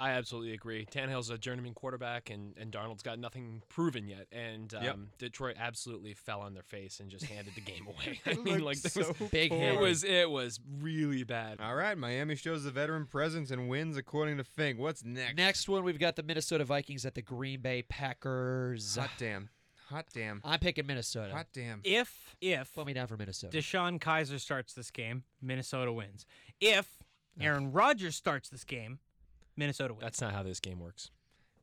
I 0.00 0.10
absolutely 0.12 0.52
agree. 0.54 0.86
Tannehill's 0.90 1.30
a 1.30 1.36
journeyman 1.38 1.74
quarterback, 1.74 2.30
and, 2.30 2.56
and 2.56 2.72
Darnold's 2.72 3.02
got 3.02 3.18
nothing 3.18 3.62
proven 3.68 4.06
yet. 4.08 4.26
And 4.32 4.72
um, 4.74 4.82
Yep. 4.82 4.96
Detroit 5.18 5.56
absolutely 5.58 6.14
fell 6.14 6.40
on 6.40 6.54
their 6.54 6.62
face 6.62 7.00
and 7.00 7.10
just 7.10 7.26
handed 7.26 7.54
the 7.54 7.60
game 7.60 7.86
away. 7.86 8.20
I 8.26 8.34
mean, 8.34 8.60
like 8.64 8.82
Looked 8.82 8.96
was, 8.96 9.06
so 9.06 9.14
Big 9.30 9.52
hit. 9.52 9.74
it 9.74 9.78
was 9.80 10.02
it 10.04 10.30
was 10.30 10.58
really 10.80 11.22
bad. 11.22 11.60
All 11.60 11.74
right, 11.74 11.96
Miami 11.96 12.34
shows 12.34 12.64
the 12.64 12.70
veteran 12.70 13.06
presence 13.06 13.50
and 13.50 13.68
wins 13.68 13.96
according 13.96 14.38
to 14.38 14.44
Fink. 14.44 14.78
What's 14.78 15.04
next? 15.04 15.36
Next 15.36 15.68
one, 15.68 15.84
we've 15.84 15.98
got 15.98 16.16
the 16.16 16.22
Minnesota 16.22 16.64
Vikings 16.64 17.04
at 17.04 17.14
the 17.14 17.22
Green 17.22 17.60
Bay 17.60 17.82
Packers. 17.82 18.96
Hot 18.96 19.10
damn. 19.18 19.50
Hot 19.90 20.06
damn. 20.14 20.40
I'm 20.44 20.60
picking 20.60 20.86
Minnesota. 20.86 21.32
Hot 21.34 21.48
damn. 21.52 21.80
If, 21.82 22.36
if 22.40 22.72
Put 22.74 22.86
me 22.86 22.92
down 22.92 23.08
for 23.08 23.16
Minnesota. 23.16 23.56
DeShone 23.56 23.98
Kizer 23.98 24.38
starts 24.38 24.72
this 24.72 24.90
game, 24.90 25.24
Minnesota 25.42 25.92
wins. 25.92 26.26
If 26.60 26.86
Aaron 27.40 27.72
Rodgers 27.72 28.14
starts 28.14 28.48
this 28.48 28.62
game, 28.64 29.00
Minnesota 29.56 29.94
wins. 29.94 30.02
That's 30.02 30.20
not 30.20 30.32
how 30.32 30.42
this 30.42 30.60
game 30.60 30.80
works. 30.80 31.10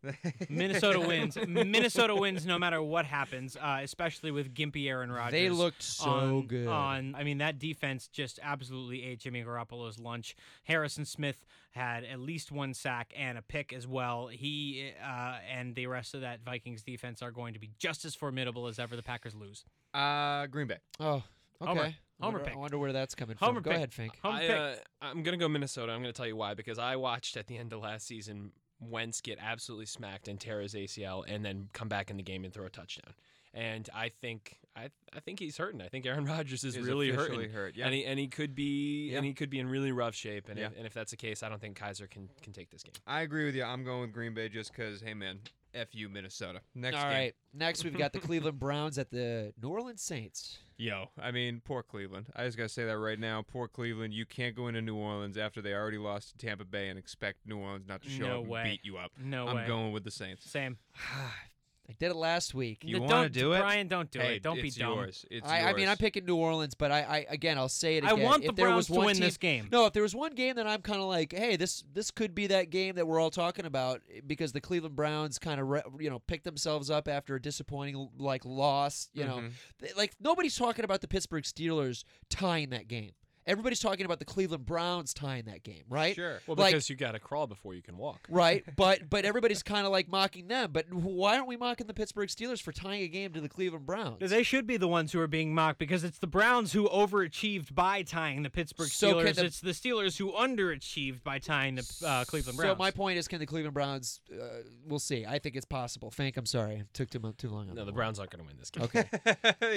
Minnesota 0.49 0.99
wins. 0.99 1.37
Minnesota 1.47 2.15
wins 2.15 2.45
no 2.45 2.59
matter 2.59 2.81
what 2.81 3.05
happens, 3.05 3.55
uh, 3.55 3.79
especially 3.81 4.31
with 4.31 4.53
gimpy 4.53 4.87
Aaron 4.87 5.11
Rodgers. 5.11 5.31
They 5.31 5.49
looked 5.49 5.83
so 5.83 6.09
on, 6.09 6.47
good. 6.47 6.67
On, 6.67 7.15
I 7.15 7.23
mean, 7.23 7.39
that 7.39 7.59
defense 7.59 8.07
just 8.07 8.39
absolutely 8.41 9.03
ate 9.03 9.19
Jimmy 9.19 9.43
Garoppolo's 9.43 9.99
lunch. 9.99 10.35
Harrison 10.63 11.05
Smith 11.05 11.45
had 11.71 12.03
at 12.03 12.19
least 12.19 12.51
one 12.51 12.73
sack 12.73 13.13
and 13.17 13.37
a 13.37 13.41
pick 13.41 13.73
as 13.73 13.87
well. 13.87 14.27
He 14.27 14.91
uh, 15.03 15.37
and 15.51 15.75
the 15.75 15.87
rest 15.87 16.13
of 16.13 16.21
that 16.21 16.43
Vikings 16.43 16.83
defense 16.83 17.21
are 17.21 17.31
going 17.31 17.53
to 17.53 17.59
be 17.59 17.71
just 17.77 18.05
as 18.05 18.15
formidable 18.15 18.67
as 18.67 18.79
ever. 18.79 18.95
The 18.95 19.03
Packers 19.03 19.35
lose. 19.35 19.65
Uh, 19.93 20.47
Green 20.47 20.67
Bay. 20.67 20.77
Oh, 20.99 21.23
okay. 21.61 21.67
Homer. 21.69 21.93
Homer 22.19 22.31
wonder, 22.39 22.39
pick. 22.45 22.53
I 22.55 22.57
wonder 22.59 22.77
where 22.79 22.93
that's 22.93 23.13
coming 23.15 23.37
Homer 23.39 23.55
from. 23.55 23.63
Go 23.63 23.69
pick. 23.71 23.77
ahead, 23.77 23.93
Fink. 23.93 24.19
Home 24.23 24.35
I, 24.35 24.39
pick. 24.41 24.57
uh, 24.57 24.73
I'm 25.01 25.21
gonna 25.23 25.37
go 25.37 25.47
Minnesota. 25.47 25.91
I'm 25.91 26.01
gonna 26.01 26.13
tell 26.13 26.25
you 26.27 26.35
why 26.35 26.53
because 26.55 26.79
I 26.79 26.95
watched 26.95 27.37
at 27.37 27.47
the 27.47 27.57
end 27.57 27.73
of 27.73 27.81
last 27.81 28.07
season 28.07 28.51
Wentz 28.79 29.21
get 29.21 29.37
absolutely 29.41 29.85
smacked 29.87 30.27
and 30.27 30.39
tear 30.39 30.61
his 30.61 30.73
ACL, 30.73 31.23
and 31.27 31.43
then 31.45 31.69
come 31.73 31.87
back 31.87 32.09
in 32.09 32.17
the 32.17 32.23
game 32.23 32.43
and 32.43 32.53
throw 32.53 32.65
a 32.65 32.69
touchdown. 32.69 33.13
And 33.53 33.89
I 33.95 34.09
think 34.09 34.57
I 34.75 34.89
I 35.15 35.19
think 35.19 35.39
he's 35.39 35.57
hurting. 35.57 35.81
I 35.81 35.87
think 35.89 36.05
Aaron 36.05 36.25
Rodgers 36.33 36.63
is, 36.63 36.75
Is 36.75 36.85
really 36.87 37.09
officially 37.09 37.45
hurting, 37.45 37.51
hurt. 37.51 37.75
Yeah. 37.75 37.85
and 37.85 37.93
he 37.93 38.05
and 38.05 38.19
he 38.19 38.27
could 38.27 38.53
be 38.55 39.09
Yeah. 39.11 39.17
and 39.17 39.25
he 39.25 39.33
could 39.33 39.49
be 39.49 39.59
in 39.59 39.67
really 39.69 39.91
rough 39.91 40.13
shape. 40.15 40.49
And 40.49 40.59
Yeah. 40.59 40.67
if, 40.67 40.77
and 40.77 40.85
if 40.85 40.93
that's 40.93 41.11
the 41.11 41.17
case, 41.17 41.41
I 41.43 41.49
don't 41.49 41.59
think 41.61 41.77
Kizer 41.79 42.09
can 42.09 42.29
can 42.43 42.53
take 42.53 42.69
this 42.69 42.83
game. 42.83 42.93
I 43.07 43.21
agree 43.21 43.45
with 43.45 43.55
you. 43.55 43.63
I'm 43.63 43.83
going 43.83 44.01
with 44.01 44.11
Green 44.13 44.33
Bay 44.33 44.47
just 44.49 44.71
because, 44.71 45.01
hey, 45.01 45.13
man, 45.15 45.39
F 45.73 45.87
you, 45.93 46.07
Minnesota. 46.09 46.61
Next 46.75 46.97
All 46.97 47.03
game. 47.03 47.11
right. 47.13 47.35
Next, 47.53 47.83
we've 47.83 47.97
got 47.97 48.13
the 48.13 48.19
Cleveland 48.27 48.59
Browns 48.59 48.97
at 48.99 49.09
the 49.11 49.53
New 49.61 49.69
Orleans 49.69 50.01
Saints. 50.03 50.59
Yo, 50.79 51.09
I 51.19 51.31
mean, 51.31 51.61
poor 51.65 51.81
Cleveland. 51.81 52.27
I 52.35 52.45
just 52.45 52.55
got 52.57 52.63
to 52.65 52.69
say 52.69 52.85
that 52.85 52.97
right 52.99 53.19
now. 53.19 53.41
Poor 53.41 53.67
Cleveland. 53.67 54.13
You 54.13 54.25
can't 54.27 54.55
go 54.55 54.67
into 54.67 54.81
New 54.81 54.95
Orleans 54.95 55.35
after 55.37 55.59
they 55.61 55.73
already 55.73 55.97
lost 55.97 56.31
to 56.39 56.45
Tampa 56.45 56.65
Bay 56.65 56.87
and 56.89 56.99
expect 56.99 57.47
New 57.47 57.57
Orleans 57.57 57.87
not 57.87 58.03
to 58.03 58.09
show 58.09 58.27
No 58.27 58.41
up 58.41 58.47
way. 58.47 58.61
and 58.61 58.69
beat 58.71 58.81
you 58.83 58.97
up. 58.97 59.11
no 59.19 59.47
I'm 59.47 59.55
way. 59.57 59.67
going 59.67 59.91
with 59.91 60.03
the 60.03 60.11
Saints. 60.11 60.49
Same. 60.49 60.77
I 61.89 61.93
did 61.93 62.11
it 62.11 62.15
last 62.17 62.53
week. 62.53 62.83
You 62.83 62.95
No, 62.99 63.05
wanna 63.05 63.13
don't- 63.23 63.31
do 63.33 63.53
it? 63.53 63.59
Brian? 63.59 63.87
Don't 63.87 64.11
do 64.11 64.19
hey, 64.19 64.35
it. 64.35 64.43
Don't 64.43 64.61
be 64.61 64.67
it's 64.67 64.75
dumb. 64.75 64.93
yours. 64.97 65.25
It's 65.31 65.47
I, 65.47 65.69
I 65.69 65.73
mean. 65.73 65.87
I'm 65.87 65.95
picking 65.95 66.25
New 66.25 66.35
Orleans, 66.35 66.75
but 66.75 66.91
I, 66.91 66.99
I 67.01 67.25
again, 67.29 67.57
I'll 67.57 67.69
say 67.69 67.95
it 67.95 67.99
again. 67.99 68.09
I 68.09 68.13
again. 68.15 68.25
want 68.25 68.43
if 68.43 68.49
the 68.49 68.55
there 68.55 68.65
Browns 68.65 68.77
was 68.77 68.87
to 68.87 68.93
one 68.93 69.05
win 69.05 69.15
team, 69.15 69.23
this 69.23 69.37
game. 69.37 69.69
No, 69.71 69.85
if 69.85 69.93
there 69.93 70.03
was 70.03 70.13
one 70.13 70.33
game 70.35 70.55
that 70.55 70.67
I'm 70.67 70.81
kind 70.81 70.99
of 70.99 71.07
like, 71.07 71.33
hey, 71.33 71.55
this 71.55 71.85
this 71.93 72.11
could 72.11 72.35
be 72.35 72.47
that 72.47 72.69
game 72.71 72.95
that 72.95 73.07
we're 73.07 73.21
all 73.21 73.29
talking 73.31 73.65
about 73.65 74.01
because 74.27 74.51
the 74.51 74.59
Cleveland 74.59 74.97
Browns 74.97 75.39
kind 75.39 75.61
of 75.61 75.67
re- 75.69 75.81
you 75.99 76.09
know 76.09 76.19
picked 76.19 76.43
themselves 76.43 76.89
up 76.89 77.07
after 77.07 77.35
a 77.35 77.41
disappointing 77.41 78.09
like 78.17 78.43
loss. 78.43 79.09
You 79.13 79.23
know, 79.23 79.37
Mhm. 79.37 79.51
They- 79.79 79.93
like 79.95 80.13
nobody's 80.19 80.57
talking 80.57 80.83
about 80.83 80.99
the 80.99 81.07
Pittsburgh 81.07 81.45
Steelers 81.45 82.03
tying 82.29 82.69
that 82.71 82.89
game. 82.89 83.11
Everybody's 83.47 83.79
talking 83.79 84.05
about 84.05 84.19
the 84.19 84.25
Cleveland 84.25 84.65
Browns 84.65 85.13
tying 85.13 85.45
that 85.45 85.63
game, 85.63 85.83
right? 85.89 86.13
Sure. 86.15 86.41
Well, 86.45 86.57
Like- 86.57 86.73
because 86.73 86.89
you 86.89 86.95
got 86.97 87.13
to 87.13 87.19
crawl 87.19 87.47
before 87.47 87.73
you 87.73 87.81
can 87.81 87.97
walk. 87.97 88.27
Right, 88.29 88.63
but 88.75 89.09
but 89.09 89.23
everybody's 89.25 89.63
kind 89.63 89.85
of 89.85 89.91
like 89.91 90.09
mocking 90.09 90.47
them. 90.49 90.71
But 90.73 90.93
why 90.93 91.35
aren't 91.37 91.47
we 91.47 91.55
mocking 91.57 91.87
the 91.87 91.93
Pittsburgh 91.93 92.29
Steelers 92.29 92.61
for 92.61 92.71
tying 92.71 93.03
a 93.03 93.07
game 93.07 93.31
to 93.33 93.41
the 93.41 93.49
Cleveland 93.49 93.85
Browns? 93.85 94.17
They 94.19 94.43
should 94.43 94.67
be 94.67 94.75
the 94.77 94.87
ones 94.87 95.13
who 95.13 95.19
are 95.21 95.27
being 95.27 95.55
mocked 95.55 95.79
because 95.79 96.03
it's 96.03 96.19
the 96.19 96.27
Browns 96.27 96.73
who 96.73 96.89
overachieved 96.89 97.73
by 97.73 98.03
tying 98.03 98.43
the 98.43 98.49
Pittsburgh 98.49 98.89
So 98.89 99.13
Steelers. 99.15 99.35
the- 99.35 99.45
it's 99.45 99.61
the 99.61 99.71
Steelers 99.71 100.17
who 100.17 100.31
underachieved 100.33 101.23
by 101.23 101.39
tying 101.39 101.75
the 101.75 101.93
uh, 102.05 102.25
Cleveland 102.25 102.57
Browns. 102.57 102.71
So 102.71 102.75
my 102.77 102.91
point 102.91 103.17
is, 103.17 103.27
can 103.27 103.39
the 103.39 103.45
Cleveland 103.45 103.73
Browns? 103.73 104.19
Uh, 104.31 104.43
we'll 104.85 104.99
see. 104.99 105.25
I 105.25 105.39
think 105.39 105.55
it's 105.55 105.65
possible. 105.65 106.11
Fank, 106.11 106.35
I'm 106.37 106.45
sorry, 106.45 106.75
it 106.75 106.87
took 106.93 107.09
too 107.09 107.33
too 107.37 107.49
long. 107.49 107.69
on 107.69 107.75
No, 107.75 107.75
that 107.75 107.85
the 107.85 107.91
one. 107.91 107.95
Browns 107.95 108.19
aren't 108.19 108.31
going 108.31 108.43
to 108.43 108.47
win 108.47 108.57
this 108.57 108.69
game. 108.71 108.83
Okay. 108.83 109.05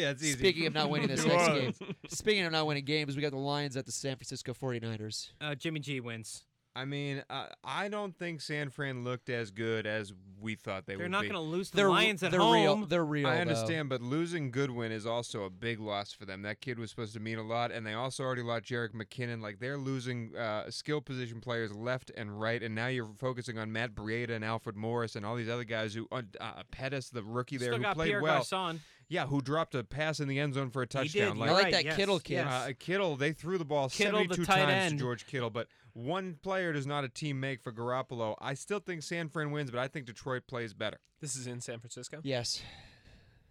yeah, 0.01 0.11
it's 0.11 0.23
easy. 0.25 0.39
Speaking 0.39 0.67
of 0.67 0.75
not 0.75 0.91
winning 0.91 1.09
this 1.09 1.25
next 1.25 1.47
game, 1.49 1.75
speaking 2.09 2.45
of 2.45 2.53
not 2.53 2.67
winning 2.67 2.85
games, 2.85 3.15
we 3.15 3.23
got 3.23 3.31
the 3.31 3.37
Lions 3.39 3.60
at 3.77 3.87
the 3.87 3.93
San 3.93 4.17
Francisco 4.17 4.53
49ers. 4.55 5.31
uh, 5.41 5.55
Jimmy 5.55 5.81
G 5.81 6.01
wins. 6.01 6.45
I 6.77 6.85
mean, 6.85 7.25
uh, 7.29 7.47
I 7.65 7.89
don't 7.89 8.17
think 8.17 8.41
San 8.41 8.71
Fran 8.71 9.03
looked 9.03 9.29
as 9.29 9.51
good 9.51 9.89
as 9.89 10.13
we 10.41 10.55
thought 10.55 10.87
they 10.87 10.95
would. 10.95 11.01
They're 11.03 11.09
not 11.09 11.23
going 11.23 11.35
to 11.35 11.41
lose 11.41 11.69
the 11.71 11.79
They're 11.79 11.89
Lions 11.91 12.23
at 12.23 12.31
they're 12.31 12.39
home. 12.39 12.55
real. 12.55 12.87
They're 12.87 13.05
real. 13.05 13.27
I 13.27 13.35
though. 13.35 13.41
understand, 13.41 13.89
but 13.89 14.01
losing 14.01 14.53
Goodwin 14.53 14.93
is 14.93 15.05
also 15.05 15.43
a 15.43 15.51
big 15.51 15.81
loss 15.81 16.13
for 16.13 16.27
them. 16.27 16.43
That 16.43 16.61
kid 16.61 16.79
was 16.79 16.89
supposed 16.91 17.13
to 17.15 17.21
mean 17.21 17.39
a 17.39 17.43
lot, 17.43 17.73
and 17.73 17.85
they 17.85 17.95
also 17.95 18.23
already 18.23 18.43
lost 18.43 18.67
Jerick 18.67 18.93
McKinnon. 18.95 19.43
Like 19.43 19.59
they're 19.59 19.79
losing 19.79 20.31
uh, 20.37 20.71
skill 20.71 21.01
position 21.01 21.41
players 21.41 21.75
left 21.75 22.13
and 22.17 22.41
right, 22.41 22.63
and 22.63 22.73
now 22.73 22.87
you're 22.87 23.11
focusing 23.19 23.59
on 23.59 23.73
Matt 23.73 23.97
Breida 23.97 24.31
and 24.31 24.45
Alfred 24.45 24.77
Morris 24.77 25.17
and 25.17 25.27
all 25.27 25.35
these 25.35 25.49
other 25.51 25.65
guys 25.65 25.93
who 25.93 26.07
uh, 26.13 26.23
uh, 26.41 26.63
Pettis, 26.71 27.11
the 27.11 27.25
rookie 27.25 27.57
there, 27.57 27.71
Still 27.71 27.79
who 27.79 27.83
got 27.83 27.97
played 27.97 28.11
Pierre 28.11 28.23
well. 28.23 28.47
Garcon. 28.49 28.81
Yeah, 29.11 29.27
who 29.27 29.43
dropped 29.43 29.75
a 29.75 29.83
pass 29.85 30.21
in 30.21 30.29
the 30.29 30.39
end 30.39 30.55
zone 30.55 30.71
for 30.71 30.83
a 30.83 30.85
He 30.85 30.87
did, 30.87 30.93
touchdown. 30.93 31.37
you're 31.37 31.47
I 31.49 31.51
like 31.53 31.63
right, 31.65 31.73
that 31.73 31.85
yes, 31.85 31.97
Kittle 31.97 32.21
kid. 32.21 32.35
yes. 32.35 32.47
Uh, 32.47 32.73
Kittle, 32.79 33.17
they 33.17 33.33
threw 33.33 33.59
the 33.59 33.65
ball 33.65 33.89
Kittle, 33.91 34.21
the 34.21 34.35
72 34.35 34.45
tight 34.47 34.57
times 34.67 34.73
end. 34.73 34.99
to 34.99 35.05
George 35.05 35.27
Kittle, 35.27 35.51
but 35.51 35.67
one 35.95 36.39
player 36.43 36.73
does 36.73 36.87
not 36.87 37.03
a 37.03 37.09
team 37.09 37.41
make 37.41 37.61
for 37.61 37.73
Garoppolo. 37.73 38.37
I 38.41 38.55
still 38.55 38.79
think 38.79 39.03
San 39.03 39.29
Fran 39.29 39.51
wins, 39.51 39.71
but 39.73 39.81
I 39.81 39.89
think 39.89 40.07
Detroit 40.07 40.45
plays 40.47 40.73
better. 40.75 40.99
This 41.21 41.35
is 41.35 41.49
in 41.49 41.61
San 41.61 41.81
Francisco. 41.81 42.21
Yes. 42.23 42.63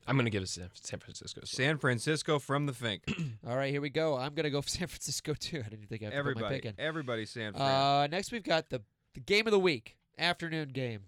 I'm 0.08 0.16
going 0.16 0.26
to 0.26 0.32
give 0.32 0.42
it 0.42 0.48
San, 0.50 0.70
San 0.74 1.00
Francisco. 1.00 1.42
well. 1.42 1.48
San 1.48 1.78
Francisco 1.78 2.40
from 2.40 2.66
the 2.66 2.74
Fink. 2.74 3.04
All 3.48 3.56
right, 3.58 3.70
here 3.70 3.82
we 3.82 3.90
go. 3.90 4.18
I'm 4.18 4.34
gonna 4.34 4.50
go 4.50 4.62
for 4.62 4.70
San 4.80 4.88
Francisco 4.88 5.34
too. 5.34 5.62
I 5.64 5.70
didn't 5.70 5.88
think 5.88 6.02
I 6.02 6.06
have 6.06 6.14
to 6.14 6.18
put 6.20 6.24
my 6.24 6.30
everybody, 6.32 6.56
pick 6.56 6.66
in. 6.66 6.74
everybody, 6.80 7.26
San 7.26 7.54
Fran. 7.54 7.62
Uh, 7.70 8.08
next 8.08 8.32
we've 8.32 8.42
got 8.44 8.70
the 8.70 8.82
the 9.14 9.20
game 9.20 9.46
of 9.46 9.52
the 9.52 9.60
week, 9.60 9.98
afternoon 10.18 10.70
game, 10.70 11.02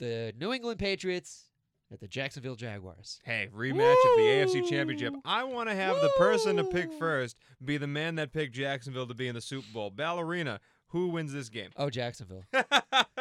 the 0.00 0.34
New 0.38 0.52
England 0.52 0.78
Patriots 0.80 1.44
at 1.92 2.00
the 2.00 2.08
Jacksonville 2.08 2.56
Jaguars. 2.56 3.20
Hey, 3.24 3.48
rematch 3.54 3.92
of 3.92 4.16
the 4.16 4.22
AFC 4.22 4.68
Championship. 4.68 5.14
I 5.24 5.44
want 5.44 5.68
to 5.68 5.74
have 5.74 6.00
the 6.00 6.10
person 6.18 6.56
to 6.56 6.64
pick 6.64 6.92
first 6.98 7.36
be 7.64 7.76
the 7.76 7.86
man 7.86 8.16
that 8.16 8.32
picked 8.32 8.54
Jacksonville 8.54 9.06
to 9.06 9.14
be 9.14 9.28
in 9.28 9.34
the 9.34 9.40
Super 9.40 9.66
Bowl. 9.72 9.90
Ballerina, 9.90 10.60
who 10.88 11.08
wins 11.08 11.32
this 11.32 11.48
game? 11.48 11.70
Oh, 11.76 11.90
Jacksonville. 11.90 12.44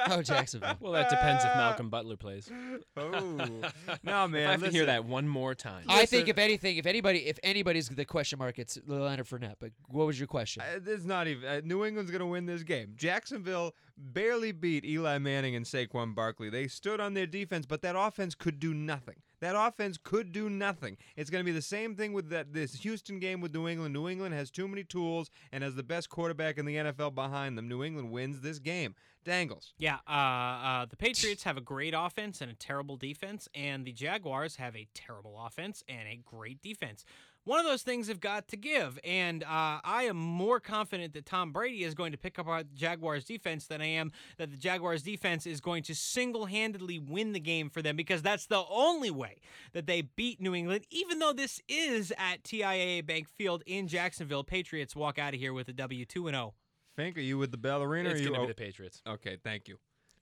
oh, 0.09 0.21
Jacksonville. 0.21 0.75
Well, 0.79 0.93
that 0.93 1.09
depends 1.09 1.43
if 1.43 1.55
Malcolm 1.55 1.89
Butler 1.89 2.15
plays. 2.15 2.49
Oh, 2.95 3.09
no, 4.03 4.27
man. 4.27 4.41
if 4.41 4.47
I 4.47 4.51
have 4.51 4.63
to 4.63 4.69
hear 4.69 4.85
that 4.85 5.05
one 5.05 5.27
more 5.27 5.55
time. 5.55 5.85
I 5.87 6.05
think 6.05 6.27
if 6.27 6.37
anything, 6.37 6.77
if 6.77 6.85
anybody, 6.85 7.19
if 7.27 7.39
anybody's 7.43 7.89
the 7.89 8.05
question 8.05 8.39
mark, 8.39 8.59
it's 8.59 8.77
Leonard 8.85 9.27
Fournette. 9.27 9.55
But 9.59 9.71
what 9.89 10.05
was 10.05 10.19
your 10.19 10.27
question? 10.27 10.61
Uh, 10.61 10.79
it's 10.85 11.05
not 11.05 11.27
even. 11.27 11.47
Uh, 11.47 11.61
New 11.63 11.85
England's 11.85 12.11
going 12.11 12.19
to 12.19 12.27
win 12.27 12.45
this 12.45 12.63
game. 12.63 12.93
Jacksonville 12.95 13.73
barely 13.97 14.51
beat 14.51 14.85
Eli 14.85 15.17
Manning 15.17 15.55
and 15.55 15.65
Saquon 15.65 16.13
Barkley. 16.13 16.49
They 16.49 16.67
stood 16.67 16.99
on 16.99 17.13
their 17.13 17.27
defense, 17.27 17.65
but 17.65 17.81
that 17.81 17.95
offense 17.97 18.35
could 18.35 18.59
do 18.59 18.73
nothing. 18.73 19.15
That 19.45 19.55
offense 19.55 19.99
could 20.01 20.31
do 20.31 20.49
nothing. 20.49 20.97
It's 21.15 21.29
going 21.29 21.39
to 21.39 21.45
be 21.45 21.51
the 21.51 21.61
same 21.61 21.95
thing 21.95 22.13
with 22.13 22.29
that 22.29 22.51
this 22.51 22.73
Houston 22.77 23.19
game 23.19 23.41
with 23.41 23.53
New 23.53 23.67
England. 23.67 23.93
New 23.93 24.09
England 24.09 24.33
has 24.33 24.49
too 24.49 24.67
many 24.67 24.83
tools 24.83 25.29
and 25.51 25.63
has 25.63 25.75
the 25.75 25.83
best 25.83 26.09
quarterback 26.09 26.57
in 26.57 26.65
the 26.65 26.77
NFL 26.77 27.13
behind 27.13 27.55
them. 27.55 27.69
New 27.69 27.83
England 27.83 28.09
wins 28.09 28.41
this 28.41 28.57
game. 28.57 28.95
Dangles. 29.23 29.73
Yeah, 29.77 29.97
uh, 30.07 30.11
uh, 30.11 30.85
the 30.85 30.95
Patriots 30.97 31.43
have 31.43 31.57
a 31.57 31.61
great 31.61 31.93
offense 31.95 32.41
and 32.41 32.49
a 32.49 32.55
terrible 32.55 32.97
defense, 32.97 33.47
and 33.53 33.85
the 33.85 33.91
Jaguars 33.91 34.55
have 34.55 34.75
a 34.75 34.87
terrible 34.95 35.39
offense 35.39 35.83
and 35.87 36.07
a 36.07 36.19
great 36.25 36.59
defense. 36.63 37.05
One 37.45 37.59
of 37.59 37.65
those 37.65 37.83
things 37.83 38.07
have 38.07 38.19
got 38.19 38.47
to 38.49 38.57
give, 38.57 38.99
and 39.03 39.43
uh, 39.43 39.79
I 39.83 40.07
am 40.09 40.17
more 40.17 40.59
confident 40.59 41.13
that 41.13 41.27
Tom 41.27 41.51
Brady 41.51 41.83
is 41.83 41.93
going 41.93 42.11
to 42.11 42.17
pick 42.17 42.39
up 42.39 42.47
our 42.47 42.63
Jaguars 42.73 43.23
defense 43.23 43.67
than 43.67 43.81
I 43.81 43.85
am 43.85 44.11
that 44.37 44.49
the 44.49 44.57
Jaguars 44.57 45.03
defense 45.03 45.45
is 45.45 45.61
going 45.61 45.83
to 45.83 45.93
single 45.93 46.47
handedly 46.47 46.97
win 46.97 47.33
the 47.33 47.39
game 47.39 47.69
for 47.69 47.83
them 47.83 47.95
because 47.95 48.23
that's 48.23 48.47
the 48.47 48.63
only 48.67 49.11
way 49.11 49.37
that 49.73 49.85
they 49.85 50.01
beat 50.01 50.41
New 50.41 50.55
England. 50.55 50.85
Even 50.89 51.19
though 51.19 51.33
this 51.33 51.61
is 51.69 52.11
at 52.17 52.43
TIAA 52.43 53.05
Bank 53.05 53.29
Field 53.29 53.61
in 53.67 53.87
Jacksonville, 53.87 54.43
Patriots 54.43 54.95
walk 54.95 55.19
out 55.19 55.35
of 55.35 55.39
here 55.39 55.53
with 55.53 55.67
a 55.69 55.73
W 55.73 56.03
2 56.03 56.29
0. 56.29 56.53
Fink, 56.95 57.15
are 57.15 57.21
you 57.21 57.37
with 57.37 57.51
the 57.51 57.57
ballerina? 57.57 58.09
it's 58.09 58.21
or 58.21 58.23
you, 58.23 58.29
going 58.29 58.41
to 58.41 58.47
be 58.47 58.53
the 58.53 58.55
Patriots. 58.55 59.03
Okay, 59.07 59.37
thank 59.43 59.67
you. 59.67 59.77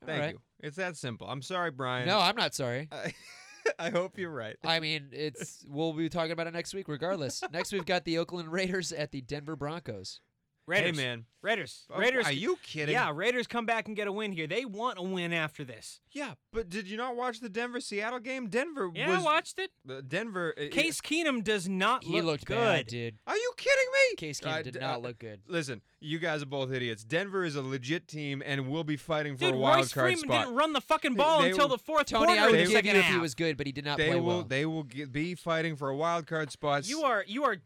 Thank 0.06 0.22
right. 0.22 0.34
you. 0.34 0.42
It's 0.60 0.76
that 0.76 0.98
simple. 0.98 1.28
I'm 1.28 1.42
sorry, 1.42 1.72
Brian. 1.72 2.06
no, 2.06 2.20
I'm 2.20 2.36
not 2.36 2.54
sorry. 2.54 2.90
I, 2.92 3.14
I 3.80 3.90
hope 3.90 4.18
you're 4.18 4.32
right. 4.32 4.56
I 4.64 4.80
mean, 4.80 5.10
it's 5.12 5.66
we'll 5.68 5.94
be 5.94 6.10
talking 6.10 6.32
about 6.32 6.48
it 6.48 6.54
next 6.54 6.74
week, 6.74 6.88
regardless. 6.88 7.44
next 7.52 7.72
we've 7.72 7.86
got 7.86 8.06
the 8.06 8.18
Oakland 8.18 8.52
Raiders 8.52 8.92
at 8.92 9.12
the 9.12 9.22
Denver 9.22 9.56
Broncos. 9.56 10.20
Raiders. 10.66 10.98
Hey, 10.98 11.06
man. 11.06 11.26
Raiders. 11.42 11.84
Oh, 11.94 12.00
Raiders. 12.00 12.26
Are 12.26 12.32
you 12.32 12.58
kidding? 12.64 12.94
Yeah, 12.94 13.12
Raiders 13.14 13.48
come 13.48 13.66
back 13.66 13.88
and 13.88 13.98
get 13.98 14.08
a 14.08 14.12
win 14.14 14.32
here. 14.32 14.48
They 14.48 14.64
want 14.64 14.98
a 14.98 15.02
win 15.02 15.34
after 15.34 15.66
this. 15.66 16.00
Yeah, 16.12 16.36
but 16.54 16.70
did 16.70 16.88
you 16.88 16.96
not 16.96 17.18
watch 17.18 17.42
the 17.42 17.50
Denver 17.50 17.82
Seattle 17.82 18.20
game? 18.22 18.48
Denver 18.48 18.90
Yeah, 18.96 19.10
was 19.10 19.20
I 19.20 19.24
watched 19.24 19.60
it. 19.60 19.72
the 19.84 20.02
Denver. 20.02 20.54
uh, 20.58 20.70
Case 20.72 21.02
Keenum 21.02 21.44
does 21.44 21.68
not 21.68 22.06
He 22.06 22.14
look 22.14 22.26
looked 22.26 22.46
good. 22.46 22.56
bad, 22.56 22.88
dude. 22.88 23.18
Are 23.28 23.36
you 23.36 23.52
kidding 23.58 23.86
me? 23.92 24.16
Case 24.16 24.40
Keenum 24.40 24.54
Uh, 24.54 24.62
did 24.62 24.74
d- 24.76 24.80
not 24.80 24.96
uh, 24.96 25.00
look 25.00 25.20
good. 25.20 25.42
Listen, 25.48 25.82
you 26.00 26.18
guys 26.18 26.42
are 26.42 26.46
both 26.46 26.72
idiots. 26.72 27.04
Denver 27.04 27.44
is 27.44 27.58
a 27.58 27.62
legit 27.62 28.08
team 28.08 28.42
and 28.46 28.70
will 28.70 28.86
be 28.86 28.96
fighting 28.96 29.36
for 29.36 29.46
Dude, 29.48 29.56
a 29.56 29.58
wild 29.58 29.78
Royce 29.80 29.94
card 29.94 30.06
Freeman 30.14 30.30
spot. 30.30 30.46
didn't 30.46 30.56
run 30.56 30.72
the 30.72 30.82
fucking 30.82 31.16
ball 31.16 31.42
They 31.42 31.50
until 31.50 31.68
will- 31.68 31.76
the 31.76 31.84
fourth 31.84 32.06
Tony, 32.06 32.26
quarter 32.28 32.42
I 32.42 32.46
of 32.46 32.52
would 32.52 32.60
the 32.60 32.64
give 32.64 32.72
second 32.72 32.92
you 32.94 33.00
if 33.00 33.04
half. 33.06 33.14
he 33.16 33.20
was 33.20 33.36
good, 33.36 33.58
but 33.58 33.66
he 33.68 33.74
did 33.74 33.84
not 33.84 33.98
they 33.98 34.08
play 34.12 34.16
will. 34.22 34.26
well. 34.28 34.44
They 34.44 34.66
will 34.66 34.84
ge- 34.84 35.12
be 35.12 35.36
fighting 35.36 35.76
for 35.76 35.90
a 35.90 35.96
wild 35.98 36.26
card 36.26 36.52
spot. 36.52 36.88
You 36.88 37.02
are 37.04 37.26
you 37.28 37.44
are 37.44 37.58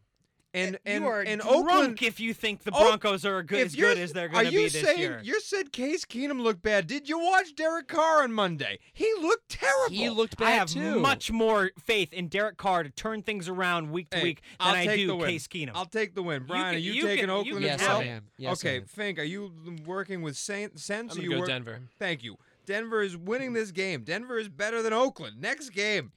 and 0.57 0.75
eh, 0.75 0.79
and 0.85 1.03
you 1.03 1.09
are 1.09 1.21
and 1.21 1.41
drunk 1.41 1.55
Oakland. 1.69 1.99
if 2.03 2.19
you 2.19 2.33
think 2.33 2.63
the 2.63 2.71
Broncos 2.71 3.25
are 3.25 3.41
good, 3.43 3.67
as 3.67 3.75
good 3.75 3.97
as 3.97 4.13
they're 4.13 4.27
going 4.29 4.45
to 4.45 4.51
you 4.51 4.59
be 4.59 4.69
this 4.69 4.81
saying 4.81 4.99
year. 4.99 5.21
you 5.23 5.39
said 5.41 5.71
Case 5.71 6.05
Keenum 6.05 6.41
looked 6.41 6.61
bad? 6.61 6.87
Did 6.87 7.07
you 7.09 7.19
watch 7.19 7.55
Derek 7.55 7.87
Carr 7.87 8.23
on 8.23 8.31
Monday? 8.33 8.79
He 8.93 9.11
looked 9.21 9.49
terrible. 9.49 9.95
he 9.95 10.09
looked 10.09 10.37
bad 10.37 10.47
I 10.47 10.51
have 10.51 10.67
too. 10.69 10.99
much 10.99 11.31
more 11.31 11.71
faith 11.79 12.11
in 12.13 12.27
Derek 12.27 12.57
Carr 12.57 12.83
to 12.83 12.89
turn 12.89 13.21
things 13.21 13.47
around 13.47 13.91
week 13.91 14.09
to 14.11 14.17
Hey, 14.17 14.23
week 14.23 14.41
than 14.59 14.67
I'll 14.67 14.75
I 14.75 14.85
take 14.85 14.97
do 14.99 15.07
the. 15.07 15.25
Case 15.25 15.47
Keenum. 15.47 15.71
I'll 15.75 15.85
take 15.85 16.15
the 16.15 16.23
win. 16.23 16.43
Brian, 16.45 16.65
can- 16.65 16.75
are 16.75 16.77
you, 16.77 16.93
you 16.93 17.01
taking 17.03 17.25
can- 17.27 17.29
you 17.29 17.35
Oakland 17.35 17.53
can 17.55 17.63
Yes, 17.63 17.81
as 17.81 17.87
have 17.87 17.97
well? 17.97 17.99
I 18.01 18.09
am. 18.11 18.23
Yes, 18.37 18.49
I 18.65 18.67
okay, 18.69 18.77
am. 18.77 18.85
Fink, 18.85 19.19
are 19.19 19.23
you 19.23 19.51
working 19.85 20.21
with 20.21 20.37
Saint 20.37 20.79
Sense? 20.79 21.13
I'm 21.13 21.19
or 21.19 21.21
going 21.21 21.23
you 21.23 21.29
to 21.29 21.35
go 21.35 21.39
work- 21.41 21.47
Denver. 21.49 21.79
Thank 21.99 22.23
you. 22.23 22.37
Denver 22.65 23.01
is 23.01 23.15
winning 23.15 23.53
this 23.53 23.71
game. 23.71 24.03
Denver 24.03 24.37
is 24.37 24.49
better 24.49 24.81
than 24.81 24.91
Oakland. 24.93 25.39
Next 25.39 25.69
game. 25.69 26.11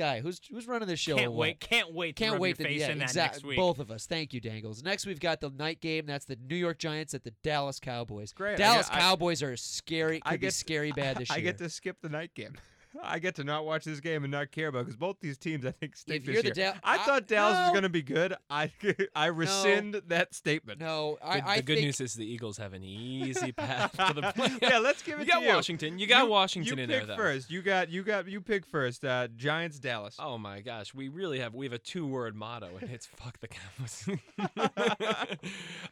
This 0.00 0.06
guy, 0.06 0.20
who's 0.20 0.40
who's 0.50 0.66
running 0.66 0.88
this 0.88 0.98
show? 0.98 1.16
Can't 1.16 1.32
wait. 1.32 1.60
Can't 1.60 1.92
wait. 1.92 2.16
Can't 2.16 2.32
rub 2.32 2.40
wait 2.40 2.58
your 2.58 2.66
to 2.68 2.72
face 2.72 2.80
yeah, 2.80 2.88
in 2.92 2.98
that 2.98 3.04
exact- 3.10 3.34
next 3.34 3.44
week. 3.44 3.56
Both 3.58 3.78
of 3.78 3.90
us. 3.90 4.06
Thank 4.06 4.32
you, 4.32 4.40
Dangles. 4.40 4.82
Next, 4.82 5.04
we've 5.06 5.20
got 5.20 5.40
the 5.40 5.50
night 5.50 5.80
game. 5.80 6.06
That's 6.06 6.24
the 6.24 6.36
New 6.36 6.56
York 6.56 6.78
Giants 6.78 7.12
at 7.12 7.22
the 7.24 7.32
Dallas 7.42 7.78
Cowboys. 7.78 8.32
Great. 8.32 8.56
Dallas 8.56 8.88
I- 8.90 8.98
Cowboys 8.98 9.42
are 9.42 9.56
scary. 9.56 10.20
Could 10.20 10.28
I 10.28 10.36
be 10.36 10.38
get- 10.38 10.54
scary 10.54 10.92
bad 10.92 11.16
this 11.18 11.30
I 11.30 11.36
year. 11.36 11.40
I 11.40 11.44
get 11.52 11.58
to 11.58 11.68
skip 11.68 11.98
the 12.00 12.08
night 12.08 12.34
game. 12.34 12.56
I 13.02 13.18
get 13.20 13.36
to 13.36 13.44
not 13.44 13.64
watch 13.64 13.84
this 13.84 14.00
game 14.00 14.24
and 14.24 14.30
not 14.32 14.50
care 14.50 14.68
about 14.68 14.80
because 14.86 14.96
both 14.96 15.16
these 15.20 15.38
teams 15.38 15.64
I 15.64 15.70
think 15.70 15.94
stink 15.96 16.22
If 16.22 16.26
this 16.26 16.32
you're 16.34 16.42
the 16.42 16.48
year. 16.48 16.72
Dal- 16.72 16.80
I 16.82 16.94
I- 16.94 16.98
thought 16.98 17.28
Dallas 17.28 17.56
was 17.58 17.70
going 17.70 17.84
to 17.84 17.88
be 17.88 18.02
good. 18.02 18.34
I 18.50 18.72
I 19.14 19.26
rescind 19.26 20.02
that 20.08 20.34
statement. 20.34 20.80
No, 20.80 21.16
The, 21.20 21.26
I, 21.26 21.42
I 21.52 21.56
the 21.56 21.62
good 21.62 21.74
think, 21.76 21.86
news 21.86 22.00
is 22.00 22.14
the 22.14 22.26
Eagles 22.26 22.58
have 22.58 22.72
an 22.72 22.82
easy 22.82 23.52
path 23.52 23.92
to 23.92 24.12
the 24.14 24.20
playoffs. 24.36 24.58
yeah, 24.62 24.78
let's 24.78 25.02
give 25.02 25.18
You 25.18 25.24
it 25.24 25.28
got 25.28 25.40
to 25.40 25.46
you. 25.46 25.54
Washington. 25.54 25.98
You 25.98 26.06
got 26.06 26.28
Washington 26.28 26.78
you 26.78 26.82
in 26.84 26.88
there 26.90 27.06
though. 27.06 27.16
first. 27.16 27.50
You 27.50 27.62
got 27.62 27.90
you 27.90 28.02
got 28.02 28.26
you 28.28 28.40
pick 28.40 28.66
first. 28.66 29.04
Uh, 29.04 29.28
Giants 29.36 29.78
Dallas. 29.78 30.16
Oh 30.18 30.36
my 30.38 30.60
gosh, 30.60 30.92
we 30.92 31.08
really 31.08 31.38
have 31.38 31.54
we 31.54 31.66
have 31.66 31.72
a 31.72 31.78
two-word 31.78 32.34
motto, 32.34 32.70
and 32.80 32.90
it's 32.90 33.06
"fuck 33.06 33.38
the 33.38 33.48
Cowboys." 33.48 34.08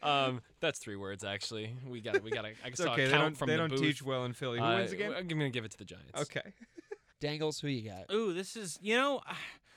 um, 0.03 0.41
that's 0.59 0.79
three 0.79 0.95
words 0.95 1.23
actually. 1.23 1.73
We 1.87 2.01
got 2.01 2.21
we 2.23 2.31
got 2.31 2.45
I 2.45 2.53
it's 2.65 2.81
saw 2.83 2.93
okay. 2.93 3.03
a 3.03 3.05
They 3.07 3.11
count 3.11 3.23
don't 3.23 3.37
from 3.37 3.47
they 3.47 3.53
the 3.53 3.57
don't 3.57 3.69
booth. 3.69 3.81
teach 3.81 4.03
well 4.03 4.25
in 4.25 4.33
Philly. 4.33 4.59
Who 4.59 4.65
Uh, 4.65 4.75
wins 4.77 4.91
the 4.91 4.97
game? 4.97 5.13
I'm 5.17 5.27
gonna 5.27 5.49
give 5.49 5.65
it 5.65 5.71
to 5.71 5.77
the 5.77 5.85
Giants. 5.85 6.21
Okay. 6.21 6.41
Dangles. 7.19 7.59
Who 7.59 7.67
you 7.67 7.89
got? 7.89 8.13
Ooh, 8.13 8.33
this 8.33 8.55
is 8.55 8.77
you 8.81 8.95
know, 8.95 9.21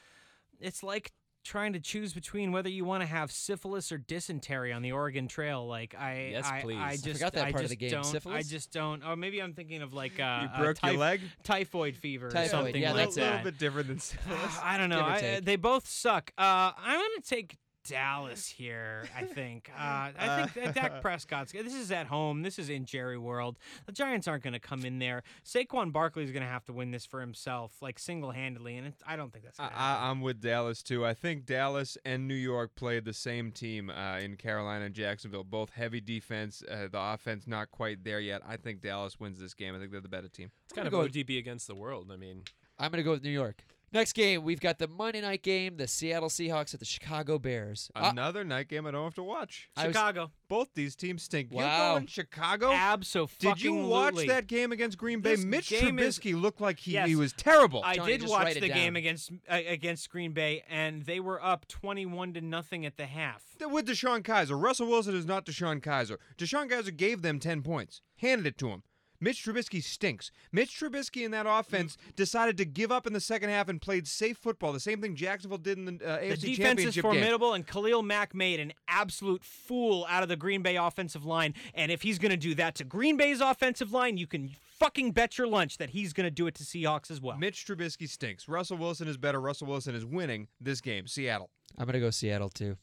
it's 0.61 0.83
like 0.83 1.13
trying 1.45 1.73
to 1.73 1.81
choose 1.81 2.13
between 2.13 2.53
whether 2.53 2.69
you 2.69 2.85
want 2.85 3.03
to 3.03 3.07
have 3.07 3.33
syphilis 3.33 3.91
or 3.91 3.99
dysentery 3.99 4.73
on 4.73 4.81
the 4.81 4.93
Oregon 4.93 5.27
Trail. 5.27 5.67
Like 5.67 5.95
I, 5.99 6.29
Yes, 6.33 6.47
I, 6.47 6.59
I 6.59 6.63
please. 6.63 7.03
just, 7.03 7.19
forgot 7.19 7.33
that 7.33 7.47
I 7.47 7.53
part 7.53 7.65
of 7.65 7.71
the 7.71 7.77
game. 7.77 7.91
Don't, 7.91 8.27
I 8.27 8.43
just 8.43 8.73
don't. 8.73 9.05
Or 9.05 9.17
maybe 9.17 9.41
I'm 9.43 9.53
thinking 9.53 9.83
of 9.83 9.93
like 9.93 10.21
uh, 10.21 10.43
you 10.43 10.49
uh, 10.55 10.59
broke 10.61 10.83
your 10.85 10.95
leg. 10.95 11.21
typhoid 11.43 11.97
fever 11.97 12.29
or 12.29 12.31
Typhoid, 12.31 12.51
something 12.51 12.83
yeah, 12.83 12.93
a 12.93 12.95
like 12.95 13.07
that's 13.07 13.17
little, 13.17 13.33
it. 13.33 13.37
that. 13.37 13.45
bit 13.45 13.59
different 13.59 13.89
than 13.89 13.99
syphilis. 13.99 14.59
I 14.63 14.79
don't 14.79 14.89
know. 14.89 15.01
I, 15.03 15.41
they 15.43 15.57
both 15.57 15.89
suck. 15.89 16.33
Uh, 16.39 16.73
I'm 16.79 16.99
gonna 16.99 17.21
take 17.25 17.59
Dallas 17.89 18.49
here. 18.49 19.05
I 19.17 19.25
think. 19.25 19.71
Uh, 19.83 20.11
I 20.19 20.47
think 20.47 20.75
that 20.75 20.75
Dak 20.75 21.03
Prescott's. 21.03 21.53
This 21.53 21.75
is 21.75 21.91
at 21.91 22.07
home. 22.07 22.43
This 22.43 22.59
is 22.59 22.69
in 22.71 22.85
Jerry 22.85 23.19
World. 23.19 23.59
The 23.87 23.93
Giants 23.93 24.29
aren't 24.29 24.45
gonna 24.45 24.61
come 24.61 24.85
in 24.85 24.99
there. 24.99 25.23
Saquon 25.45 25.93
Barkley 25.93 26.23
is 26.25 26.31
gonna 26.31 26.47
have 26.47 26.65
to 26.67 26.73
win 26.73 26.91
this 26.91 27.05
for 27.05 27.21
himself, 27.21 27.73
like 27.81 27.99
single 27.99 28.31
handedly, 28.31 28.77
and 28.77 28.89
it, 28.89 28.95
I 29.07 29.17
don't 29.17 29.33
think 29.33 29.45
that's. 29.45 29.59
I, 29.59 29.71
I, 29.75 30.11
I'm 30.11 30.21
with 30.21 30.41
Dallas 30.41 30.83
too. 30.83 31.05
I 31.05 31.15
think 31.15 31.47
Dallas 31.47 31.97
and 32.05 32.29
New 32.29 32.35
York 32.35 32.75
played 32.77 33.05
the 33.05 33.13
same 33.13 33.51
team 33.51 33.91
uh, 33.91 34.19
in 34.19 34.37
Carolina 34.37 34.85
and 34.85 34.95
Jacksonville. 34.95 35.45
Both 35.45 35.71
heavy 35.71 36.01
defense. 36.01 36.63
Uh, 36.71 36.89
the 36.91 37.01
offense 37.01 37.47
not 37.47 37.71
quite 37.71 38.05
there 38.05 38.21
yet. 38.21 38.43
I 38.47 38.57
think 38.57 38.83
Dallas 38.83 39.19
wins 39.19 39.41
this 39.41 39.55
game. 39.55 39.75
I 39.75 39.79
think 39.79 39.91
they're 39.91 40.01
the 40.01 40.09
better 40.09 40.29
team. 40.29 40.51
It's 40.67 40.75
kind 40.75 40.87
of 40.87 40.93
gonna 40.93 41.09
go- 41.09 41.19
ODB 41.21 41.39
against 41.39 41.67
the 41.67 41.75
world. 41.75 42.11
I 42.13 42.17
mean, 42.17 42.43
I'm 42.79 42.91
gonna 42.91 43.03
go 43.03 43.13
with 43.13 43.25
New 43.25 43.31
York. 43.31 43.65
Next 43.93 44.15
game, 44.15 44.43
we've 44.43 44.61
got 44.61 44.79
the 44.79 44.89
Monday 44.89 45.21
night 45.21 45.43
game, 45.43 45.77
the 45.77 45.87
Seattle 45.87 46.31
Seahawks 46.31 46.73
at 46.73 46.81
the 46.81 46.87
Chicago 46.87 47.39
Bears. 47.39 47.91
Uh, 47.95 48.09
Another 48.11 48.43
night 48.43 48.69
game 48.69 48.87
I 48.87 48.91
don't 48.91 49.05
have 49.05 49.15
to 49.17 49.23
watch. 49.23 49.69
I 49.77 49.87
was- 49.89 49.95
Chicago. 49.95 50.31
Both 50.49 50.69
these 50.75 50.97
teams 50.97 51.23
stink. 51.23 51.49
Wow. 51.53 51.63
You're 51.63 51.95
going 51.95 52.07
Chicago. 52.07 52.73
Absolutely. 52.73 53.37
Did 53.51 53.63
you 53.63 53.75
watch 53.75 54.15
that 54.27 54.47
game 54.47 54.73
against 54.73 54.97
Green 54.99 55.21
Bay? 55.21 55.37
This 55.37 55.45
Mitch 55.45 55.69
game 55.71 55.99
is- 55.99 56.19
Trubisky 56.19 56.41
looked 56.41 56.61
like 56.61 56.81
he, 56.81 56.93
Yes. 56.93 57.09
he 57.09 57.17
was 57.17 57.33
terrible. 57.33 57.83
I 57.85 57.97
Tony, 57.97 58.13
did 58.13 58.21
just 58.23 58.31
watch 58.31 58.45
write 58.45 58.57
it 58.57 58.61
the 58.61 58.69
game 58.69 58.97
against 58.97 59.31
uh, 59.49 59.61
against 59.67 60.09
Green 60.11 60.33
Bay, 60.33 60.63
and 60.69 61.05
they 61.05 61.21
were 61.21 61.43
up 61.43 61.67
twenty-one 61.69 62.33
to 62.35 62.41
nothing 62.41 62.85
at 62.87 62.97
the 62.97 63.07
half. 63.07 63.45
with 63.61 63.87
DeShone 63.87 64.23
Kizer. 64.23 64.61
Russell 64.61 64.89
Wilson 64.89 65.15
is 65.15 65.25
not 65.27 65.47
DeShone 65.47 65.81
Kizer. 65.83 66.17
DeShone 66.37 66.69
Kizer 66.71 66.97
gave 66.97 67.23
them 67.23 67.39
10 67.39 67.63
points, 67.63 68.01
handed 68.17 68.47
it 68.47 68.59
to 68.59 68.69
him. 68.69 68.83
Mitch 69.23 69.45
Trubisky 69.45 69.83
stinks. 69.83 70.33
Mitch 70.51 70.79
Trubisky 70.79 71.25
in 71.25 71.31
that 71.31 71.47
offense 71.49 71.97
decided 72.17 72.57
to 72.59 72.65
give 72.65 72.91
up 72.91 73.07
in 73.07 73.13
the 73.13 73.21
second 73.21 73.51
half 73.51 73.69
and 73.69 73.81
played 73.81 74.09
safe 74.09 74.37
football. 74.37 74.73
The 74.73 74.81
same 74.81 75.01
thing 75.01 75.15
Jacksonville 75.15 75.59
did 75.59 75.79
in 75.79 75.85
the 75.85 75.93
uh, 76.05 76.19
AFC 76.19 76.21
The 76.21 76.37
defense 76.37 76.51
is 76.51 76.57
Championship 76.57 76.95
game. 77.05 77.13
formidable, 77.13 77.55
and 77.55 77.67
Khalil 77.67 78.03
Mack 78.03 78.35
made 78.35 78.59
an 78.59 78.73
absolute 78.89 79.45
fool 79.45 80.05
out 80.11 80.25
of 80.25 80.29
the 80.29 80.37
Green 80.37 80.61
Bay 80.61 80.77
offensive 80.77 81.25
line. 81.25 81.55
And 81.73 81.93
if 81.93 82.03
he's 82.03 82.19
going 82.19 82.31
to 82.33 82.37
do 82.37 82.55
that 82.57 82.75
to 82.77 82.85
Green 82.85 83.17
Bay's 83.17 83.41
offensive 83.41 83.93
line, 83.93 84.17
you 84.17 84.27
can 84.27 84.51
fucking 84.79 85.13
bet 85.13 85.39
your 85.39 85.47
lunch 85.47 85.79
that 85.79 85.91
he's 85.91 86.13
going 86.13 86.27
to 86.27 86.31
do 86.31 86.49
it 86.49 86.57
to 86.57 86.65
Seahawks 86.65 87.09
as 87.09 87.21
well. 87.21 87.39
Mitch 87.39 87.65
Trubisky 87.65 88.09
stinks. 88.09 88.49
Russell 88.49 88.77
Wilson 88.77 89.07
is 89.07 89.17
better. 89.17 89.41
Russell 89.41 89.69
Wilson 89.69 89.95
is 89.95 90.05
winning 90.05 90.49
this 90.61 90.81
game. 90.81 91.07
Seattle. 91.07 91.51
I'm 91.79 91.87
gonna 91.87 92.01
go 92.01 92.11
Seattle 92.11 92.51
too. 92.51 92.77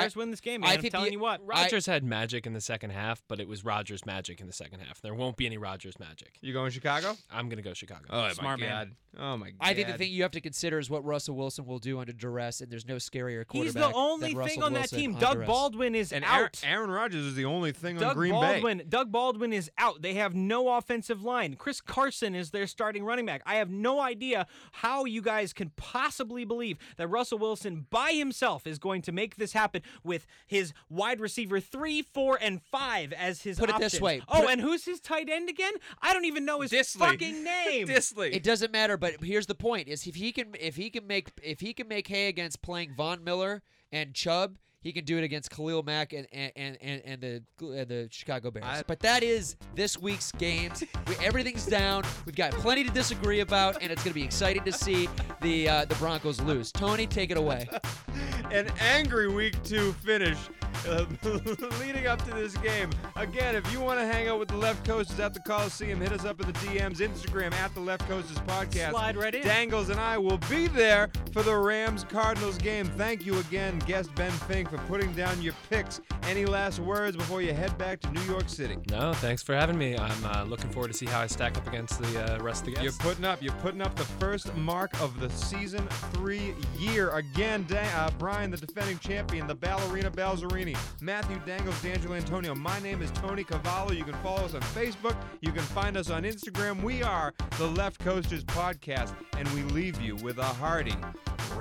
Bears 0.00 0.16
win 0.16 0.30
this 0.30 0.40
game, 0.40 0.60
man. 0.62 0.70
I 0.70 0.74
I'm 0.74 0.82
telling 0.82 1.06
the- 1.06 1.12
you 1.12 1.18
what. 1.18 1.40
Rodgers 1.46 1.86
had 1.86 2.02
magic 2.04 2.46
in 2.46 2.52
the 2.52 2.60
second 2.60 2.90
half, 2.90 3.22
but 3.28 3.40
it 3.40 3.48
was 3.48 3.64
Rodgers 3.64 4.04
magic 4.06 4.40
in 4.40 4.46
the 4.46 4.52
second 4.52 4.80
half. 4.80 5.00
There 5.00 5.14
won't 5.14 5.36
be 5.36 5.46
any 5.46 5.58
Rodgers 5.58 5.98
magic. 5.98 6.34
You 6.40 6.52
going 6.52 6.70
Chicago? 6.70 7.16
I'm 7.30 7.48
gonna 7.48 7.62
go 7.62 7.74
Chicago. 7.74 8.04
Oh 8.10 8.28
Smart 8.30 8.58
my 8.60 8.66
man. 8.66 8.74
god. 8.74 8.96
Oh 9.18 9.36
my 9.36 9.50
god. 9.50 9.56
I 9.60 9.74
think 9.74 9.88
the 9.88 9.94
thing 9.98 10.10
you 10.10 10.22
have 10.22 10.30
to 10.32 10.40
consider 10.40 10.78
is 10.78 10.88
what 10.88 11.04
Russell 11.04 11.36
Wilson 11.36 11.66
will 11.66 11.78
do 11.78 11.98
under 12.00 12.12
duress, 12.12 12.60
and 12.62 12.70
there's 12.72 12.86
no 12.88 12.96
scarier 12.96 13.46
quarterback. 13.46 13.64
He's 13.64 13.74
the 13.74 13.92
only 13.94 14.20
than 14.20 14.28
thing 14.30 14.38
Russell 14.38 14.64
on 14.64 14.72
that 14.72 14.88
team. 14.88 15.14
on 15.14 15.20
Doug 15.20 15.34
duress. 15.34 15.46
Baldwin 15.46 15.94
is 15.94 16.12
and 16.12 16.24
out. 16.24 16.60
Aaron 16.64 16.90
Rodgers 16.90 17.24
is 17.26 17.34
the 17.34 17.44
only 17.44 17.72
thing 17.72 18.02
on 18.02 18.14
Green 18.14 18.32
Baldwin, 18.32 18.78
Bay. 18.78 18.84
Doug 18.88 19.12
Baldwin 19.12 19.52
is 19.52 19.70
out. 19.76 20.00
They 20.02 20.14
have 20.14 20.34
no 20.34 20.68
offensive 20.76 21.22
line. 21.22 21.54
Chris 21.56 21.80
Carson 21.82 22.34
is 22.34 22.50
their 22.52 22.66
starting 22.66 23.04
running 23.04 23.26
back. 23.26 23.42
I 23.44 23.56
have 23.56 23.68
no 23.70 24.00
idea 24.00 24.46
how 24.72 25.04
you 25.04 25.20
guys 25.20 25.52
can 25.52 25.70
possibly 25.76 26.44
believe 26.46 26.78
that 26.96 27.08
Russell 27.08 27.38
Wilson 27.38 27.86
by 27.90 28.12
himself 28.12 28.66
is 28.66 28.78
going 28.78 29.02
to 29.02 29.12
make 29.12 29.36
this 29.36 29.52
happen 29.52 29.81
with 30.02 30.26
his 30.46 30.72
wide 30.88 31.20
receiver 31.20 31.60
three, 31.60 32.02
four, 32.02 32.38
and 32.40 32.62
five 32.62 33.12
as 33.12 33.42
his 33.42 33.58
Put 33.58 33.70
it 33.70 33.78
this 33.78 34.00
way. 34.00 34.22
Oh, 34.28 34.48
and 34.48 34.60
who's 34.60 34.84
his 34.84 35.00
tight 35.00 35.28
end 35.28 35.48
again? 35.48 35.72
I 36.00 36.12
don't 36.12 36.24
even 36.24 36.44
know 36.44 36.60
his 36.60 36.70
Dissly. 36.72 36.98
fucking 36.98 37.44
name. 37.44 37.86
Dissly. 37.86 38.34
It 38.34 38.42
doesn't 38.42 38.72
matter, 38.72 38.96
but 38.96 39.22
here's 39.22 39.46
the 39.46 39.54
point: 39.54 39.88
is 39.88 40.06
if 40.06 40.14
he 40.14 40.32
can, 40.32 40.54
if 40.58 40.76
he 40.76 40.90
can 40.90 41.06
make, 41.06 41.30
if 41.42 41.60
he 41.60 41.72
can 41.72 41.88
make 41.88 42.08
hay 42.08 42.28
against 42.28 42.62
playing 42.62 42.94
Von 42.96 43.24
Miller 43.24 43.62
and 43.90 44.14
Chubb, 44.14 44.56
he 44.82 44.92
can 44.92 45.04
do 45.04 45.16
it 45.18 45.24
against 45.24 45.50
Khalil 45.50 45.82
Mack 45.82 46.12
and 46.12 46.26
and 46.32 46.52
and, 46.56 46.78
and, 46.82 47.02
and 47.04 47.20
the 47.20 47.80
uh, 47.80 47.84
the 47.84 48.08
Chicago 48.10 48.50
Bears. 48.50 48.66
I- 48.66 48.82
but 48.86 49.00
that 49.00 49.22
is 49.22 49.56
this 49.74 49.98
week's 49.98 50.32
games. 50.32 50.82
we, 51.06 51.14
everything's 51.24 51.66
down. 51.66 52.02
We've 52.26 52.34
got 52.36 52.52
plenty 52.52 52.84
to 52.84 52.90
disagree 52.90 53.40
about, 53.40 53.82
and 53.82 53.90
it's 53.90 54.02
going 54.02 54.12
to 54.12 54.18
be 54.18 54.24
exciting 54.24 54.64
to 54.64 54.72
see 54.72 55.08
the 55.40 55.68
uh, 55.68 55.84
the 55.84 55.94
Broncos 55.96 56.40
lose. 56.40 56.72
Tony, 56.72 57.06
take 57.06 57.30
it 57.30 57.36
away. 57.36 57.68
an 58.50 58.68
angry 58.80 59.28
week 59.28 59.62
two 59.62 59.92
finish 59.94 60.38
uh, 60.86 61.06
leading 61.80 62.06
up 62.06 62.24
to 62.24 62.30
this 62.32 62.56
game. 62.58 62.90
Again, 63.16 63.54
if 63.54 63.70
you 63.72 63.80
want 63.80 64.00
to 64.00 64.06
hang 64.06 64.28
out 64.28 64.38
with 64.38 64.48
the 64.48 64.56
Left 64.56 64.84
Coasters 64.86 65.18
at 65.20 65.34
the 65.34 65.40
Coliseum, 65.40 66.00
hit 66.00 66.12
us 66.12 66.24
up 66.24 66.40
in 66.40 66.46
the 66.46 66.52
DMs, 66.54 66.98
Instagram 66.98 67.52
at 67.54 67.74
the 67.74 67.80
Left 67.80 68.06
Coasters 68.08 68.38
Podcast. 68.40 68.90
Slide 68.90 69.16
right 69.16 69.34
in. 69.34 69.42
Dangles 69.42 69.88
and 69.88 70.00
I 70.00 70.18
will 70.18 70.38
be 70.50 70.66
there 70.68 71.10
for 71.32 71.42
the 71.42 71.56
Rams 71.56 72.04
Cardinals 72.04 72.58
game. 72.58 72.86
Thank 72.86 73.24
you 73.26 73.38
again, 73.38 73.78
guest 73.80 74.14
Ben 74.14 74.30
Fink, 74.32 74.70
for 74.70 74.78
putting 74.78 75.12
down 75.12 75.40
your 75.42 75.54
picks. 75.70 76.00
Any 76.24 76.44
last 76.44 76.78
words 76.78 77.16
before 77.16 77.42
you 77.42 77.52
head 77.52 77.76
back 77.78 78.00
to 78.00 78.10
New 78.12 78.22
York 78.22 78.48
City? 78.48 78.76
No, 78.90 79.12
thanks 79.14 79.42
for 79.42 79.54
having 79.54 79.78
me. 79.78 79.96
I'm 79.96 80.24
uh, 80.24 80.44
looking 80.44 80.70
forward 80.70 80.88
to 80.88 80.96
see 80.96 81.06
how 81.06 81.20
I 81.20 81.26
stack 81.26 81.56
up 81.56 81.66
against 81.66 82.00
the 82.00 82.36
uh, 82.36 82.42
rest 82.42 82.62
of 82.62 82.66
the 82.66 82.72
guys. 82.72 82.84
You're 82.84 82.92
putting 82.94 83.24
up. 83.24 83.42
You're 83.42 83.54
putting 83.54 83.82
up 83.82 83.94
the 83.96 84.04
first 84.04 84.54
mark 84.56 84.98
of 85.00 85.18
the 85.20 85.30
season 85.30 85.86
three 86.12 86.54
year 86.78 87.10
again. 87.10 87.64
Da- 87.68 87.82
uh, 87.96 88.10
Brian, 88.18 88.50
the 88.50 88.56
defending 88.56 88.98
champion, 88.98 89.46
the 89.46 89.54
ballerina 89.54 90.10
Balzerini, 90.10 90.71
Matthew 91.00 91.40
Dangles, 91.46 91.80
D'Angelo 91.82 92.14
Antonio. 92.14 92.54
My 92.54 92.78
name 92.80 93.02
is 93.02 93.10
Tony 93.12 93.44
Cavallo. 93.44 93.92
You 93.92 94.04
can 94.04 94.14
follow 94.22 94.44
us 94.44 94.54
on 94.54 94.60
Facebook. 94.60 95.16
You 95.40 95.52
can 95.52 95.62
find 95.62 95.96
us 95.96 96.10
on 96.10 96.22
Instagram. 96.22 96.82
We 96.82 97.02
are 97.02 97.34
the 97.58 97.66
Left 97.66 98.00
Coasters 98.00 98.44
Podcast, 98.44 99.14
and 99.36 99.48
we 99.50 99.62
leave 99.72 100.00
you 100.00 100.16
with 100.16 100.38
a 100.38 100.44
hearty 100.44 100.94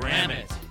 Ram 0.02 0.32
it. 0.32 0.71